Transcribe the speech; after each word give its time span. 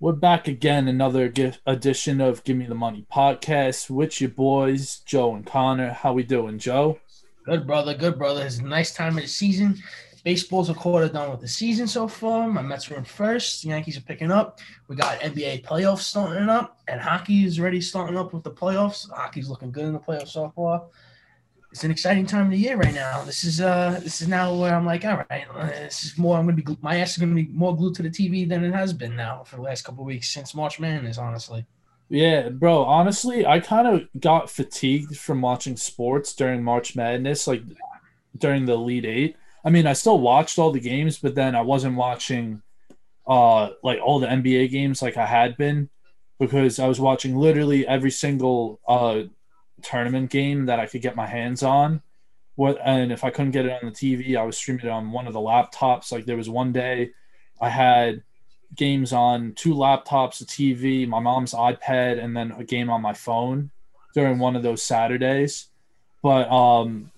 We're 0.00 0.12
back 0.12 0.46
again, 0.46 0.86
another 0.86 1.24
edition 1.66 2.20
of 2.20 2.44
Give 2.44 2.56
Me 2.56 2.66
the 2.66 2.74
Money 2.76 3.04
podcast 3.12 3.90
with 3.90 4.20
your 4.20 4.30
boys, 4.30 4.98
Joe 4.98 5.34
and 5.34 5.44
Connor. 5.44 5.90
How 5.92 6.12
we 6.12 6.22
doing, 6.22 6.60
Joe? 6.60 7.00
Good 7.44 7.66
brother, 7.66 7.94
good 7.94 8.16
brother. 8.16 8.44
It's 8.46 8.58
a 8.58 8.62
nice 8.62 8.94
time 8.94 9.16
of 9.16 9.24
the 9.24 9.28
season. 9.28 9.76
Baseball's 10.22 10.70
a 10.70 10.74
quarter 10.74 11.08
done 11.08 11.32
with 11.32 11.40
the 11.40 11.48
season 11.48 11.88
so 11.88 12.06
far. 12.06 12.46
My 12.46 12.62
Mets 12.62 12.88
are 12.92 12.94
in 12.94 13.02
first. 13.02 13.62
The 13.62 13.70
Yankees 13.70 13.98
are 13.98 14.02
picking 14.02 14.30
up. 14.30 14.60
We 14.86 14.94
got 14.94 15.18
NBA 15.18 15.64
playoffs 15.64 16.02
starting 16.02 16.48
up, 16.48 16.78
and 16.86 17.00
hockey 17.00 17.44
is 17.44 17.58
already 17.58 17.80
starting 17.80 18.16
up 18.16 18.32
with 18.32 18.44
the 18.44 18.52
playoffs. 18.52 19.10
Hockey's 19.10 19.48
looking 19.48 19.72
good 19.72 19.86
in 19.86 19.94
the 19.94 19.98
playoffs 19.98 20.28
so 20.28 20.52
far. 20.54 20.86
It's 21.70 21.84
an 21.84 21.90
exciting 21.90 22.24
time 22.24 22.46
of 22.46 22.50
the 22.50 22.56
year 22.56 22.76
right 22.76 22.94
now. 22.94 23.22
This 23.24 23.44
is 23.44 23.60
uh, 23.60 24.00
this 24.02 24.22
is 24.22 24.28
now 24.28 24.54
where 24.54 24.74
I'm 24.74 24.86
like, 24.86 25.04
all 25.04 25.24
right, 25.30 25.46
uh, 25.54 25.66
this 25.66 26.02
is 26.04 26.18
more. 26.18 26.38
I'm 26.38 26.46
gonna 26.46 26.62
be 26.62 26.76
my 26.80 26.96
ass 26.96 27.12
is 27.12 27.18
gonna 27.18 27.34
be 27.34 27.48
more 27.48 27.76
glued 27.76 27.94
to 27.96 28.02
the 28.02 28.10
TV 28.10 28.48
than 28.48 28.64
it 28.64 28.72
has 28.72 28.92
been 28.94 29.14
now 29.14 29.44
for 29.44 29.56
the 29.56 29.62
last 29.62 29.82
couple 29.82 30.04
weeks 30.04 30.30
since 30.30 30.54
March 30.54 30.80
Madness. 30.80 31.18
Honestly, 31.18 31.66
Yeah, 32.08 32.48
bro. 32.48 32.84
Honestly, 32.84 33.44
I 33.46 33.60
kind 33.60 33.86
of 33.86 34.08
got 34.18 34.50
fatigued 34.50 35.18
from 35.18 35.42
watching 35.42 35.76
sports 35.76 36.34
during 36.34 36.62
March 36.62 36.96
Madness, 36.96 37.46
like 37.46 37.62
during 38.36 38.64
the 38.64 38.72
Elite 38.74 39.04
Eight. 39.04 39.36
I 39.64 39.70
mean, 39.70 39.86
I 39.86 39.92
still 39.92 40.18
watched 40.18 40.58
all 40.58 40.72
the 40.72 40.80
games, 40.80 41.18
but 41.18 41.34
then 41.34 41.54
I 41.54 41.60
wasn't 41.60 41.96
watching 41.96 42.62
uh 43.26 43.70
like 43.82 44.00
all 44.02 44.18
the 44.20 44.26
NBA 44.26 44.70
games 44.70 45.02
like 45.02 45.16
I 45.18 45.26
had 45.26 45.56
been 45.58 45.90
because 46.40 46.78
I 46.78 46.88
was 46.88 46.98
watching 47.00 47.36
literally 47.36 47.86
every 47.86 48.10
single 48.10 48.80
uh 48.88 49.24
tournament 49.82 50.30
game 50.30 50.66
that 50.66 50.80
I 50.80 50.86
could 50.86 51.02
get 51.02 51.16
my 51.16 51.26
hands 51.26 51.62
on. 51.62 52.02
What 52.56 52.78
and 52.84 53.12
if 53.12 53.22
I 53.24 53.30
couldn't 53.30 53.52
get 53.52 53.66
it 53.66 53.72
on 53.82 53.88
the 53.88 53.94
TV, 53.94 54.36
I 54.36 54.42
was 54.42 54.56
streaming 54.56 54.86
it 54.86 54.90
on 54.90 55.12
one 55.12 55.26
of 55.26 55.32
the 55.32 55.40
laptops. 55.40 56.10
Like 56.10 56.26
there 56.26 56.36
was 56.36 56.48
one 56.48 56.72
day 56.72 57.10
I 57.60 57.68
had 57.68 58.22
games 58.74 59.12
on 59.12 59.52
two 59.54 59.74
laptops, 59.74 60.40
a 60.40 60.44
TV, 60.44 61.06
my 61.06 61.20
mom's 61.20 61.52
iPad, 61.52 62.22
and 62.22 62.36
then 62.36 62.52
a 62.52 62.64
game 62.64 62.90
on 62.90 63.00
my 63.00 63.12
phone 63.12 63.70
during 64.14 64.38
one 64.38 64.56
of 64.56 64.62
those 64.62 64.82
Saturdays. 64.82 65.68
But 66.22 66.50
um, 66.50 67.10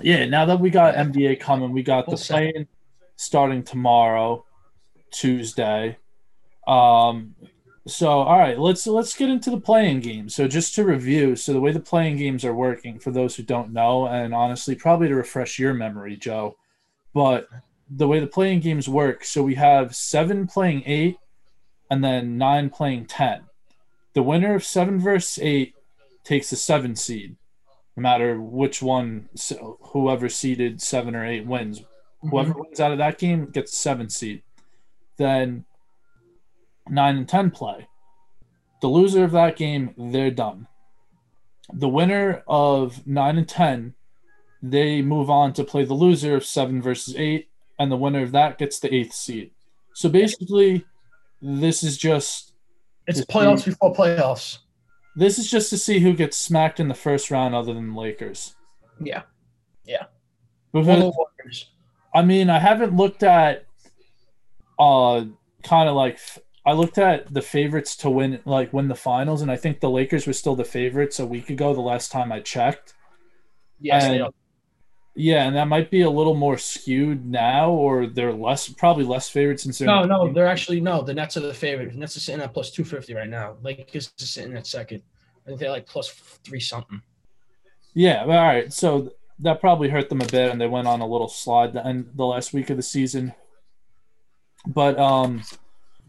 yeah, 0.00 0.26
now 0.26 0.44
that 0.46 0.60
we 0.60 0.70
got 0.70 0.94
NBA 0.94 1.40
coming, 1.40 1.72
we 1.72 1.82
got 1.82 2.06
the 2.06 2.16
playing 2.16 2.68
starting 3.16 3.62
tomorrow, 3.62 4.44
Tuesday. 5.10 5.96
Um, 6.66 7.34
so 7.86 8.08
all 8.08 8.38
right, 8.38 8.58
let's 8.58 8.86
let's 8.86 9.16
get 9.16 9.30
into 9.30 9.50
the 9.50 9.60
playing 9.60 10.00
game. 10.00 10.28
So 10.28 10.48
just 10.48 10.74
to 10.74 10.84
review, 10.84 11.36
so 11.36 11.52
the 11.52 11.60
way 11.60 11.72
the 11.72 11.80
playing 11.80 12.16
games 12.16 12.44
are 12.44 12.54
working 12.54 12.98
for 12.98 13.10
those 13.10 13.36
who 13.36 13.42
don't 13.42 13.72
know, 13.72 14.06
and 14.06 14.34
honestly, 14.34 14.74
probably 14.74 15.08
to 15.08 15.14
refresh 15.14 15.58
your 15.58 15.72
memory, 15.72 16.16
Joe, 16.16 16.56
but 17.14 17.48
the 17.88 18.08
way 18.08 18.18
the 18.18 18.26
playing 18.26 18.60
games 18.60 18.88
work, 18.88 19.24
so 19.24 19.42
we 19.42 19.54
have 19.54 19.94
seven 19.94 20.46
playing 20.46 20.82
eight, 20.86 21.18
and 21.88 22.02
then 22.02 22.36
nine 22.36 22.70
playing 22.70 23.06
ten. 23.06 23.44
The 24.14 24.22
winner 24.22 24.54
of 24.54 24.64
seven 24.64 24.98
versus 24.98 25.38
eight 25.42 25.74
takes 26.24 26.50
the 26.50 26.56
seven 26.56 26.96
seed, 26.96 27.36
no 27.96 28.00
matter 28.00 28.40
which 28.40 28.82
one, 28.82 29.28
so 29.34 29.78
whoever 29.92 30.28
seeded 30.28 30.82
seven 30.82 31.14
or 31.14 31.24
eight 31.24 31.46
wins. 31.46 31.80
Mm-hmm. 31.80 32.30
Whoever 32.30 32.54
wins 32.54 32.80
out 32.80 32.92
of 32.92 32.98
that 32.98 33.18
game 33.18 33.46
gets 33.46 33.76
seven 33.76 34.08
seed. 34.08 34.42
Then 35.18 35.64
nine 36.88 37.16
and 37.16 37.28
ten 37.28 37.50
play. 37.50 37.88
The 38.82 38.88
loser 38.88 39.24
of 39.24 39.32
that 39.32 39.56
game, 39.56 39.94
they're 39.96 40.30
done. 40.30 40.68
The 41.72 41.88
winner 41.88 42.42
of 42.46 43.06
nine 43.06 43.38
and 43.38 43.48
ten, 43.48 43.94
they 44.62 45.02
move 45.02 45.28
on 45.30 45.52
to 45.54 45.64
play 45.64 45.84
the 45.84 45.94
loser 45.94 46.36
of 46.36 46.44
seven 46.44 46.80
versus 46.80 47.14
eight, 47.16 47.48
and 47.78 47.90
the 47.90 47.96
winner 47.96 48.22
of 48.22 48.32
that 48.32 48.58
gets 48.58 48.78
the 48.78 48.92
eighth 48.94 49.12
seed. 49.14 49.50
So 49.94 50.08
basically, 50.08 50.84
this 51.40 51.82
is 51.82 51.96
just 51.96 52.52
it's 53.06 53.20
playoffs 53.24 53.64
be- 53.64 53.70
before 53.72 53.94
playoffs. 53.94 54.58
this 55.16 55.38
is 55.38 55.50
just 55.50 55.70
to 55.70 55.78
see 55.78 55.98
who 56.00 56.12
gets 56.12 56.36
smacked 56.36 56.80
in 56.80 56.88
the 56.88 56.94
first 56.94 57.30
round, 57.30 57.54
other 57.54 57.72
than 57.74 57.94
the 57.94 58.00
Lakers. 58.00 58.54
Yeah, 59.00 59.22
Because 60.72 60.86
the 60.86 61.12
Warriors. 61.16 61.70
I 62.14 62.22
mean, 62.22 62.48
I 62.50 62.58
haven't 62.58 62.96
looked 62.96 63.22
at 63.22 63.64
uh 64.78 65.24
kind 65.62 65.88
of 65.88 65.96
like 65.96 66.18
I 66.66 66.72
looked 66.72 66.98
at 66.98 67.32
the 67.32 67.40
favorites 67.42 67.94
to 67.98 68.10
win 68.10 68.40
like 68.44 68.72
win 68.72 68.88
the 68.88 68.94
finals 68.96 69.40
and 69.40 69.50
I 69.52 69.56
think 69.56 69.78
the 69.80 69.88
Lakers 69.88 70.26
were 70.26 70.32
still 70.32 70.56
the 70.56 70.64
favorites 70.64 71.20
a 71.20 71.24
week 71.26 71.48
ago 71.48 71.72
the 71.72 71.80
last 71.80 72.10
time 72.10 72.32
I 72.32 72.40
checked. 72.40 72.94
Yes, 73.80 74.04
they 74.04 74.14
And- 74.16 74.22
are. 74.24 74.30
Yeah, 75.18 75.44
and 75.46 75.56
that 75.56 75.66
might 75.68 75.90
be 75.90 76.02
a 76.02 76.10
little 76.10 76.34
more 76.34 76.58
skewed 76.58 77.24
now 77.24 77.70
or 77.70 78.06
they're 78.06 78.34
less 78.34 78.68
probably 78.68 79.04
less 79.04 79.30
favorites 79.30 79.62
since 79.62 79.78
they're 79.78 79.86
No, 79.86 80.04
no, 80.04 80.30
they're 80.30 80.46
actually 80.46 80.80
no. 80.82 81.00
The 81.00 81.14
Nets 81.14 81.38
are 81.38 81.40
the 81.40 81.54
favorite. 81.54 81.92
The 81.92 81.98
Nets 81.98 82.18
are 82.18 82.20
sitting 82.20 82.42
at 82.42 82.52
plus 82.52 82.70
two 82.70 82.84
fifty 82.84 83.14
right 83.14 83.28
now. 83.28 83.56
Lakers 83.62 84.12
is 84.18 84.28
sitting 84.30 84.54
at 84.58 84.66
second. 84.66 85.00
I 85.44 85.48
think 85.48 85.60
they're 85.60 85.70
like 85.70 85.86
plus 85.86 86.10
three 86.10 86.60
something. 86.60 87.00
Yeah, 87.94 88.24
all 88.24 88.28
right. 88.28 88.70
So 88.70 89.12
that 89.38 89.58
probably 89.60 89.88
hurt 89.88 90.10
them 90.10 90.20
a 90.20 90.26
bit, 90.26 90.50
and 90.50 90.60
they 90.60 90.66
went 90.66 90.86
on 90.86 91.00
a 91.00 91.06
little 91.06 91.28
slide 91.28 91.72
the 91.72 91.86
end 91.86 92.10
the 92.14 92.26
last 92.26 92.52
week 92.52 92.68
of 92.68 92.76
the 92.76 92.82
season. 92.82 93.32
But 94.66 94.98
um, 94.98 95.42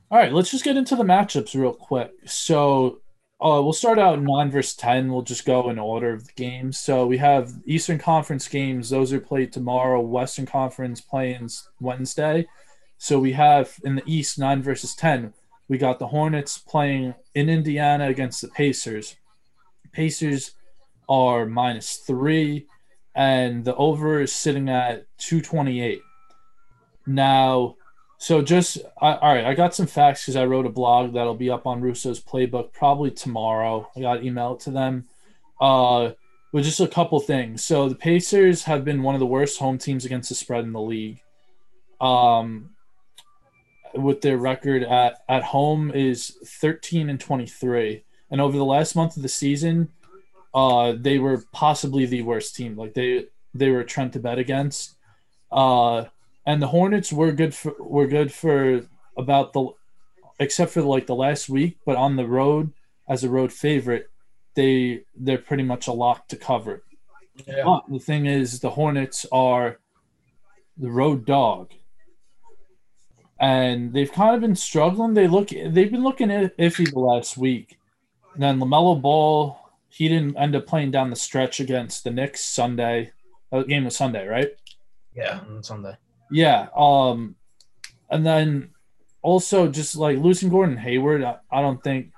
all 0.10 0.18
right, 0.18 0.32
let's 0.32 0.52
just 0.52 0.64
get 0.64 0.78
into 0.78 0.96
the 0.96 1.04
matchups 1.04 1.54
real 1.54 1.74
quick. 1.74 2.12
So 2.26 3.02
uh, 3.42 3.62
we'll 3.62 3.74
start 3.74 4.00
out 4.00 4.22
nine 4.22 4.50
versus 4.50 4.76
ten. 4.76 5.12
We'll 5.12 5.22
just 5.22 5.46
go 5.46 5.70
in 5.70 5.78
order 5.78 6.14
of 6.14 6.26
the 6.28 6.34
games. 6.34 6.80
So 6.80 7.06
we 7.06 7.18
have 7.18 7.52
Eastern 7.66 8.00
Conference 8.00 8.48
games; 8.48 8.90
those 8.90 9.12
are 9.12 9.20
played 9.20 9.52
tomorrow. 9.52 10.00
Western 10.00 10.46
Conference 10.46 11.02
playing 11.02 11.50
Wednesday. 11.82 12.48
So 12.98 13.20
we 13.20 13.34
have 13.34 13.80
in 13.84 13.96
the 13.96 14.04
East 14.06 14.40
nine 14.40 14.64
versus 14.64 14.96
ten. 14.96 15.34
We 15.68 15.78
got 15.78 16.00
the 16.00 16.08
Hornets 16.08 16.58
playing 16.58 17.14
in 17.36 17.50
Indiana 17.50 18.08
against 18.08 18.42
the 18.42 18.48
Pacers. 18.48 19.18
Pacers 19.92 20.52
are 21.10 21.46
minus 21.46 21.98
three, 21.98 22.68
and 23.14 23.66
the 23.66 23.76
over 23.76 24.22
is 24.22 24.32
sitting 24.32 24.70
at 24.70 25.06
228. 25.18 26.00
Now, 27.06 27.76
so 28.18 28.42
just, 28.42 28.80
I, 29.02 29.14
all 29.16 29.34
right, 29.34 29.46
I 29.46 29.54
got 29.54 29.76
some 29.76 29.88
facts 29.88 30.24
because 30.24 30.36
I 30.36 30.46
wrote 30.46 30.66
a 30.66 30.70
blog 30.70 31.14
that'll 31.14 31.36
be 31.36 31.50
up 31.50 31.68
on 31.68 31.82
Russo's 31.82 32.20
playbook 32.20 32.74
probably 32.74 33.12
tomorrow. 33.12 33.90
I 33.96 34.02
got 34.02 34.22
emailed 34.22 34.60
to 34.64 34.72
them. 34.72 35.06
Uh, 35.60 36.12
with 36.52 36.66
just 36.66 36.80
a 36.80 36.88
couple 36.88 37.20
things. 37.20 37.64
So 37.64 37.90
the 37.90 37.96
Pacers 37.96 38.64
have 38.64 38.86
been 38.86 39.04
one 39.04 39.16
of 39.16 39.20
the 39.20 39.26
worst 39.26 39.60
home 39.60 39.78
teams 39.78 40.06
against 40.06 40.30
the 40.30 40.36
spread 40.36 40.64
in 40.64 40.72
the 40.74 40.82
league. 40.82 41.22
Um, 42.00 42.72
with 43.94 44.22
their 44.22 44.38
record 44.38 44.84
at, 44.84 45.20
at 45.28 45.44
home 45.44 45.92
is 45.92 46.38
13 46.46 47.10
and 47.10 47.20
23. 47.20 48.04
And 48.32 48.42
over 48.42 48.58
the 48.58 48.66
last 48.66 48.96
month 48.96 49.18
of 49.18 49.24
the 49.24 49.30
season, 49.30 49.90
uh, 50.54 50.94
they 50.98 51.20
were 51.20 51.44
possibly 51.52 52.06
the 52.06 52.22
worst 52.24 52.56
team. 52.56 52.76
Like 52.76 52.94
they 52.94 53.26
they 53.54 53.70
were 53.70 53.82
a 53.82 53.86
trend 53.86 54.14
to 54.14 54.20
bet 54.20 54.40
against. 54.40 54.96
Uh, 55.52 56.06
and 56.48 56.62
the 56.62 56.68
Hornets 56.68 57.12
were 57.12 57.34
good 57.34 57.54
for 57.54 57.76
were 57.78 58.08
good 58.08 58.34
for 58.34 58.82
about 59.18 59.54
the 59.54 59.70
except 60.40 60.72
for 60.72 60.82
like 60.82 61.06
the 61.06 61.14
last 61.16 61.50
week, 61.50 61.78
but 61.86 61.98
on 61.98 62.16
the 62.16 62.26
road 62.26 62.72
as 63.08 63.24
a 63.24 63.30
road 63.30 63.52
favorite, 63.52 64.10
they 64.56 65.04
they're 65.16 65.38
pretty 65.38 65.64
much 65.64 65.88
a 65.88 65.92
lock 65.92 66.30
to 66.30 66.38
cover. 66.38 66.84
Yeah. 67.46 67.64
But 67.66 67.84
the 67.90 68.00
thing 68.00 68.26
is, 68.26 68.62
the 68.62 68.72
Hornets 68.72 69.26
are 69.32 69.80
the 70.78 70.90
road 70.90 71.26
dog, 71.26 71.74
and 73.40 73.94
they've 73.94 74.12
kind 74.12 74.34
of 74.34 74.42
been 74.42 74.56
struggling. 74.56 75.14
They 75.14 75.28
look 75.28 75.50
they've 75.50 75.92
been 75.92 76.04
looking 76.04 76.30
iffy 76.30 76.90
the 76.90 77.00
last 77.00 77.38
week. 77.38 77.78
And 78.34 78.42
then 78.42 78.60
LaMelo 78.60 79.02
Ball, 79.02 79.60
he 79.90 80.08
didn't 80.08 80.38
end 80.38 80.56
up 80.56 80.66
playing 80.66 80.92
down 80.92 81.10
the 81.10 81.16
stretch 81.18 81.60
against 81.60 82.06
the 82.06 82.12
Knicks 82.12 82.46
Sunday. 82.46 83.12
That 83.52 83.68
game 83.68 83.84
was 83.86 83.98
Sunday, 83.98 84.28
right? 84.28 84.52
Yeah, 85.14 85.42
Sunday. 85.62 85.98
Yeah. 86.32 86.68
Um, 86.76 87.36
and 88.10 88.26
then 88.26 88.70
also 89.22 89.68
just 89.68 89.96
like 89.96 90.18
losing 90.18 90.50
Gordon 90.50 90.78
Hayward, 90.78 91.24
I, 91.24 91.38
I 91.52 91.62
don't 91.62 91.84
think 91.84 92.12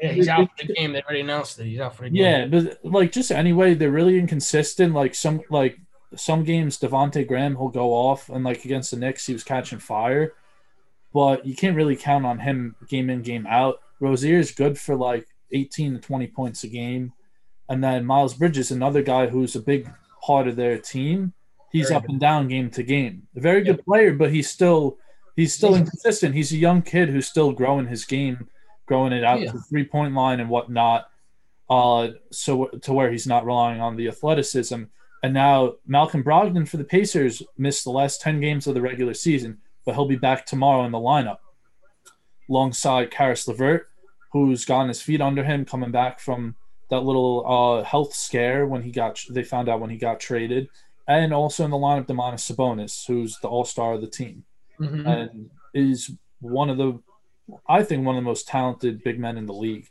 Yeah, 0.00 0.12
he's 0.12 0.28
out 0.28 0.48
for 0.58 0.66
the 0.66 0.74
game. 0.74 0.92
They 0.92 1.02
already 1.02 1.20
announced 1.20 1.58
it. 1.58 1.66
He's 1.66 1.80
out 1.80 1.96
for 1.96 2.04
the 2.04 2.10
game. 2.10 2.22
Yeah, 2.22 2.46
but 2.46 2.78
like 2.84 3.12
just 3.12 3.30
anyway, 3.30 3.74
they're 3.74 3.90
really 3.90 4.18
inconsistent. 4.18 4.94
Like 4.94 5.14
some 5.14 5.40
like 5.50 5.78
some 6.14 6.44
games, 6.44 6.78
Devonte 6.78 7.26
Graham 7.26 7.54
will 7.54 7.68
go 7.68 7.92
off, 7.92 8.28
and 8.28 8.44
like 8.44 8.64
against 8.64 8.90
the 8.90 8.96
Knicks, 8.96 9.26
he 9.26 9.32
was 9.32 9.44
catching 9.44 9.78
fire. 9.78 10.32
But 11.12 11.46
you 11.46 11.56
can't 11.56 11.76
really 11.76 11.96
count 11.96 12.26
on 12.26 12.38
him 12.38 12.76
game 12.88 13.10
in 13.10 13.22
game 13.22 13.46
out. 13.46 13.80
Rozier 14.00 14.38
is 14.38 14.50
good 14.50 14.78
for 14.78 14.94
like 14.94 15.26
eighteen 15.52 15.94
to 15.94 16.00
twenty 16.00 16.26
points 16.26 16.64
a 16.64 16.68
game, 16.68 17.12
and 17.68 17.82
then 17.82 18.04
Miles 18.04 18.34
Bridges, 18.34 18.70
another 18.70 19.02
guy 19.02 19.26
who's 19.26 19.56
a 19.56 19.60
big 19.60 19.90
part 20.22 20.48
of 20.48 20.56
their 20.56 20.78
team. 20.78 21.32
He's 21.76 21.90
up 21.90 22.08
and 22.08 22.18
down 22.20 22.48
game 22.48 22.70
to 22.70 22.82
game. 22.82 23.26
A 23.36 23.40
very 23.40 23.62
good 23.62 23.84
player, 23.84 24.12
but 24.14 24.30
he's 24.32 24.48
still 24.50 24.98
he's 25.36 25.54
still 25.54 25.74
inconsistent. 25.74 26.34
He's 26.34 26.52
a 26.52 26.56
young 26.56 26.82
kid 26.82 27.08
who's 27.08 27.26
still 27.26 27.52
growing 27.52 27.86
his 27.86 28.04
game, 28.04 28.48
growing 28.86 29.12
it 29.12 29.24
out 29.24 29.40
Yeah. 29.40 29.52
to 29.52 29.58
three 29.60 29.84
point 29.84 30.14
line 30.14 30.40
and 30.40 30.48
whatnot 30.50 31.08
uh, 31.68 32.08
so 32.30 32.66
to 32.66 32.92
where 32.92 33.10
he's 33.10 33.26
not 33.26 33.44
relying 33.44 33.80
on 33.80 33.96
the 33.96 34.08
athleticism. 34.08 34.84
And 35.22 35.34
now 35.34 35.74
Malcolm 35.86 36.22
Brogdon 36.22 36.68
for 36.68 36.76
the 36.76 36.84
Pacers 36.84 37.42
missed 37.58 37.82
the 37.84 37.90
last 37.90 38.20
ten 38.20 38.40
games 38.40 38.66
of 38.66 38.74
the 38.74 38.80
regular 38.82 39.14
season, 39.14 39.58
but 39.84 39.94
he'll 39.94 40.06
be 40.06 40.16
back 40.16 40.46
tomorrow 40.46 40.84
in 40.84 40.92
the 40.92 40.98
lineup. 40.98 41.38
alongside 42.48 43.10
Caris 43.10 43.48
LeVert, 43.48 43.90
who's 44.32 44.64
gotten 44.64 44.88
his 44.88 45.02
feet 45.02 45.20
under 45.20 45.42
him, 45.42 45.64
coming 45.64 45.90
back 45.90 46.20
from 46.20 46.54
that 46.90 47.00
little 47.00 47.44
uh, 47.46 47.82
health 47.82 48.14
scare 48.14 48.66
when 48.66 48.82
he 48.82 48.92
got 48.92 49.20
they 49.30 49.42
found 49.42 49.68
out 49.68 49.80
when 49.80 49.90
he 49.90 49.96
got 49.96 50.20
traded, 50.20 50.68
and 51.08 51.32
also 51.32 51.64
in 51.64 51.70
the 51.70 51.76
lineup, 51.76 52.06
Domantas 52.06 52.50
Sabonis, 52.52 53.06
who's 53.06 53.38
the 53.40 53.48
All 53.48 53.64
Star 53.64 53.94
of 53.94 54.00
the 54.00 54.06
team, 54.08 54.44
Mhm. 54.80 55.06
and 55.06 55.50
is 55.74 56.10
one 56.40 56.70
of 56.70 56.76
the, 56.78 57.00
I 57.68 57.82
think, 57.82 58.04
one 58.06 58.16
of 58.16 58.22
the 58.22 58.28
most 58.28 58.46
talented 58.48 59.02
big 59.04 59.18
men 59.18 59.36
in 59.36 59.46
the 59.46 59.54
league. 59.54 59.88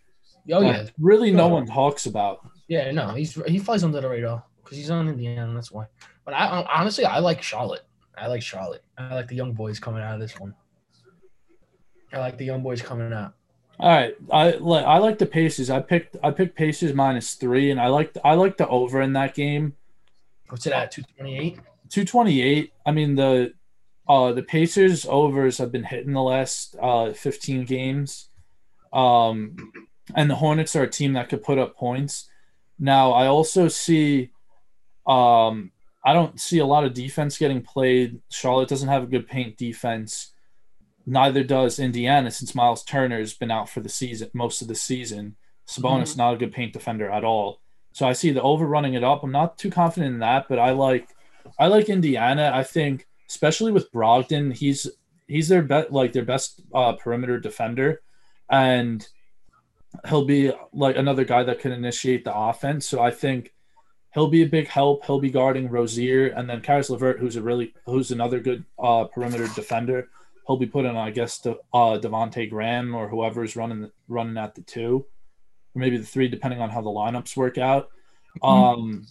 Oh 0.52 0.62
yeah, 0.62 0.86
really 1.00 1.32
no 1.32 1.48
one 1.48 1.66
talks 1.66 2.06
about. 2.06 2.40
yeah. 2.68 2.92
No, 2.92 3.10
he's 3.10 3.34
he 3.48 3.58
flies 3.60 3.84
under 3.84 4.00
the 4.02 4.10
radar 4.10 4.44
because 4.64 4.78
he's 4.78 4.92
on 4.92 5.08
Indiana. 5.08 5.52
That's 5.54 5.72
why. 5.72 5.88
But 6.24 6.34
I 6.36 6.64
honestly, 6.74 7.06
I 7.06 7.20
like 7.20 7.42
Charlotte. 7.42 7.86
I 8.18 8.28
like 8.28 8.42
Charlotte. 8.42 8.84
I 8.98 9.14
like 9.16 9.28
the 9.28 9.36
young 9.36 9.54
boys 9.54 9.80
coming 9.80 10.02
out 10.04 10.14
of 10.14 10.20
this 10.20 10.40
one. 10.40 10.54
I 12.14 12.20
like 12.20 12.38
the 12.38 12.46
young 12.46 12.64
boys 12.64 12.82
coming 12.82 13.12
out. 13.12 13.34
All 13.80 13.90
right, 13.90 14.16
I 14.32 14.52
like 14.52 14.86
I 14.86 15.00
like 15.00 15.18
the 15.18 15.26
Pacers. 15.26 15.70
I 15.70 15.82
picked 15.82 16.16
I 16.24 16.32
picked 16.32 16.56
Pacers 16.56 16.94
minus 16.94 17.34
three, 17.34 17.72
and 17.72 17.80
I 17.80 17.88
like 17.88 18.16
I 18.24 18.36
like 18.36 18.56
the 18.58 18.68
over 18.70 19.02
in 19.02 19.14
that 19.14 19.34
game. 19.36 19.74
What's 20.56 20.68
it 20.68 20.72
at? 20.72 20.90
Two 20.90 21.02
twenty 21.18 21.38
eight. 21.38 21.60
Two 21.90 22.06
twenty 22.06 22.42
eight. 22.42 22.72
I 22.86 22.94
mean 22.94 23.16
the 23.16 23.54
uh 24.08 24.32
the 24.32 24.42
Pacers 24.42 25.06
overs 25.06 25.58
have 25.58 25.70
been 25.70 25.84
hitting 25.84 26.14
the 26.14 26.22
last 26.22 26.78
uh 26.82 27.12
fifteen 27.12 27.66
games, 27.66 28.30
um, 28.94 29.58
and 30.16 30.30
the 30.30 30.36
Hornets 30.36 30.74
are 30.78 30.84
a 30.84 30.90
team 30.90 31.12
that 31.12 31.28
could 31.28 31.44
put 31.44 31.58
up 31.58 31.76
points. 31.76 32.30
Now 32.80 33.12
I 33.12 33.28
also 33.28 33.68
see, 33.68 34.32
um, 35.06 35.72
I 36.06 36.14
don't 36.14 36.40
see 36.40 36.60
a 36.60 36.66
lot 36.66 36.86
of 36.86 36.94
defense 36.94 37.38
getting 37.38 37.62
played. 37.62 38.22
Charlotte 38.32 38.70
doesn't 38.70 38.88
have 38.88 39.04
a 39.04 39.08
good 39.08 39.28
paint 39.28 39.58
defense. 39.58 40.32
Neither 41.06 41.44
does 41.44 41.80
Indiana 41.80 42.32
since 42.32 42.56
Miles 42.56 42.86
Turner's 42.86 43.34
been 43.34 43.52
out 43.52 43.70
for 43.70 43.82
the 43.82 43.90
season 43.90 44.30
most 44.34 44.62
of 44.62 44.70
the 44.70 44.76
season. 44.76 45.36
Sabonis 45.68 46.16
not 46.16 46.34
a 46.34 46.38
good 46.38 46.54
paint 46.54 46.72
defender 46.72 47.10
at 47.10 47.26
all. 47.26 47.60
So 47.96 48.06
I 48.06 48.12
see 48.12 48.32
the 48.32 48.42
over 48.42 48.68
running 48.68 48.96
it 48.96 49.06
up. 49.06 49.24
I'm 49.24 49.32
not 49.32 49.58
too 49.58 49.72
confident 49.72 50.16
in 50.16 50.20
that, 50.20 50.50
but 50.50 50.60
I 50.60 50.72
like 50.72 51.16
I 51.58 51.68
like 51.68 51.88
Indiana. 51.88 52.52
I 52.54 52.62
think 52.62 53.08
especially 53.30 53.72
with 53.72 53.90
Brogdon, 53.94 54.54
he's 54.54 54.86
he's 55.30 55.48
their 55.48 55.62
best 55.62 55.92
like 55.92 56.12
their 56.12 56.26
best 56.26 56.62
uh, 56.74 56.92
perimeter 56.98 57.40
defender, 57.40 58.02
and 58.50 59.08
he'll 60.10 60.26
be 60.26 60.52
like 60.74 60.98
another 60.98 61.24
guy 61.24 61.44
that 61.44 61.62
can 61.62 61.72
initiate 61.72 62.26
the 62.26 62.36
offense. 62.36 62.86
So 62.86 63.02
I 63.02 63.12
think 63.12 63.54
he'll 64.14 64.28
be 64.28 64.44
a 64.44 64.50
big 64.58 64.68
help. 64.68 65.06
He'll 65.06 65.22
be 65.22 65.32
guarding 65.32 65.70
Rozier, 65.70 66.28
and 66.28 66.50
then 66.50 66.60
Caris 66.60 66.90
LeVert, 66.90 67.20
who's 67.20 67.38
a 67.38 67.42
really 67.42 67.74
who's 67.86 68.12
another 68.12 68.42
good 68.42 68.66
uh, 68.78 69.06
perimeter 69.06 69.48
defender. 69.56 70.10
He'll 70.48 70.58
be 70.58 70.68
putting, 70.68 70.98
I 70.98 71.12
guess, 71.12 71.38
the 71.38 71.52
uh, 71.74 71.98
Devonte 71.98 72.50
Graham 72.50 72.94
or 72.94 73.08
whoever's 73.08 73.56
running 73.56 73.90
running 74.10 74.38
at 74.38 74.54
the 74.54 74.64
two, 74.64 75.06
or 75.76 75.80
maybe 75.80 75.98
the 75.98 76.06
three, 76.06 76.28
depending 76.28 76.62
on 76.62 76.70
how 76.70 76.82
the 76.82 76.90
lineups 76.90 77.36
work 77.36 77.58
out. 77.58 77.90
Um, 78.42 79.06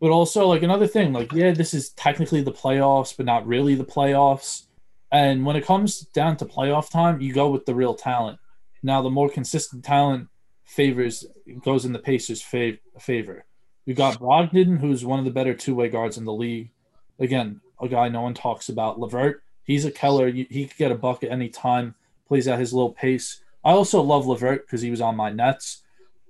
but 0.00 0.10
also, 0.10 0.46
like 0.46 0.62
another 0.62 0.86
thing, 0.86 1.12
like 1.12 1.32
yeah, 1.32 1.52
this 1.52 1.74
is 1.74 1.90
technically 1.90 2.42
the 2.42 2.52
playoffs, 2.52 3.16
but 3.16 3.26
not 3.26 3.46
really 3.46 3.74
the 3.74 3.84
playoffs. 3.84 4.64
And 5.10 5.46
when 5.46 5.56
it 5.56 5.64
comes 5.64 6.00
down 6.00 6.36
to 6.38 6.44
playoff 6.44 6.90
time, 6.90 7.20
you 7.20 7.32
go 7.32 7.48
with 7.48 7.66
the 7.66 7.74
real 7.74 7.94
talent. 7.94 8.38
Now, 8.82 9.00
the 9.00 9.10
more 9.10 9.28
consistent 9.28 9.84
talent 9.84 10.28
favors 10.64 11.24
goes 11.62 11.84
in 11.84 11.92
the 11.92 11.98
Pacers' 11.98 12.42
fav- 12.42 12.80
favor. 12.98 13.44
You 13.86 13.94
got 13.94 14.18
Brogdon, 14.18 14.80
who's 14.80 15.04
one 15.04 15.18
of 15.18 15.24
the 15.24 15.30
better 15.30 15.54
two-way 15.54 15.88
guards 15.88 16.16
in 16.16 16.24
the 16.24 16.32
league. 16.32 16.70
Again, 17.18 17.60
a 17.80 17.88
guy 17.88 18.08
no 18.08 18.22
one 18.22 18.34
talks 18.34 18.68
about. 18.68 18.98
LeVert, 18.98 19.42
he's 19.62 19.84
a 19.84 19.90
killer. 19.90 20.28
He 20.30 20.66
could 20.66 20.76
get 20.76 20.92
a 20.92 20.96
bucket 20.96 21.30
anytime. 21.30 21.94
Plays 22.26 22.48
at 22.48 22.58
his 22.58 22.72
little 22.72 22.92
pace. 22.92 23.40
I 23.64 23.72
also 23.72 24.02
love 24.02 24.26
LeVert 24.26 24.66
because 24.66 24.82
he 24.82 24.90
was 24.90 25.00
on 25.00 25.16
my 25.16 25.30
Nets, 25.30 25.82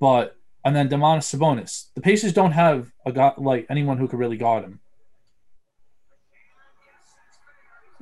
but 0.05 0.37
and 0.67 0.77
then 0.77 0.91
Domantas 0.91 1.35
Sabonis. 1.35 1.87
The 1.95 2.03
Pacers 2.03 2.35
don't 2.35 2.53
have 2.53 2.93
a 3.06 3.11
guy 3.11 3.33
like 3.39 3.65
anyone 3.71 3.97
who 3.97 4.06
could 4.06 4.19
really 4.19 4.37
guard 4.37 4.62
him. 4.62 4.81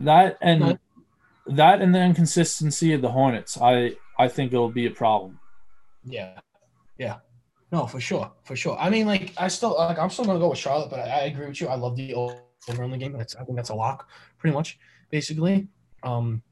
That 0.00 0.36
and 0.42 0.80
that 1.46 1.80
and 1.80 1.94
the 1.94 2.00
inconsistency 2.00 2.92
of 2.92 3.02
the 3.02 3.12
Hornets, 3.12 3.56
I 3.56 3.92
I 4.18 4.26
think 4.26 4.52
it'll 4.52 4.68
be 4.68 4.86
a 4.86 4.90
problem. 4.90 5.38
Yeah, 6.02 6.40
yeah. 6.98 7.18
No, 7.70 7.86
for 7.86 8.00
sure, 8.00 8.32
for 8.42 8.56
sure. 8.56 8.76
I 8.80 8.90
mean, 8.90 9.06
like, 9.06 9.32
I 9.36 9.46
still 9.46 9.76
like, 9.78 10.00
I'm 10.00 10.10
still 10.10 10.24
gonna 10.24 10.40
go 10.40 10.50
with 10.50 10.58
Charlotte, 10.58 10.90
but 10.90 10.98
I, 10.98 11.04
I 11.04 11.20
agree 11.30 11.46
with 11.46 11.60
you. 11.60 11.68
I 11.68 11.76
love 11.76 11.94
the 11.94 12.14
old 12.14 12.34
over 12.68 12.82
in 12.82 12.90
the 12.90 12.98
game. 12.98 13.12
That's 13.12 13.36
I 13.36 13.44
think 13.44 13.54
that's 13.54 13.70
a 13.70 13.76
lock, 13.76 14.08
pretty 14.38 14.54
much, 14.56 14.76
basically. 15.10 15.68
Um, 16.02 16.42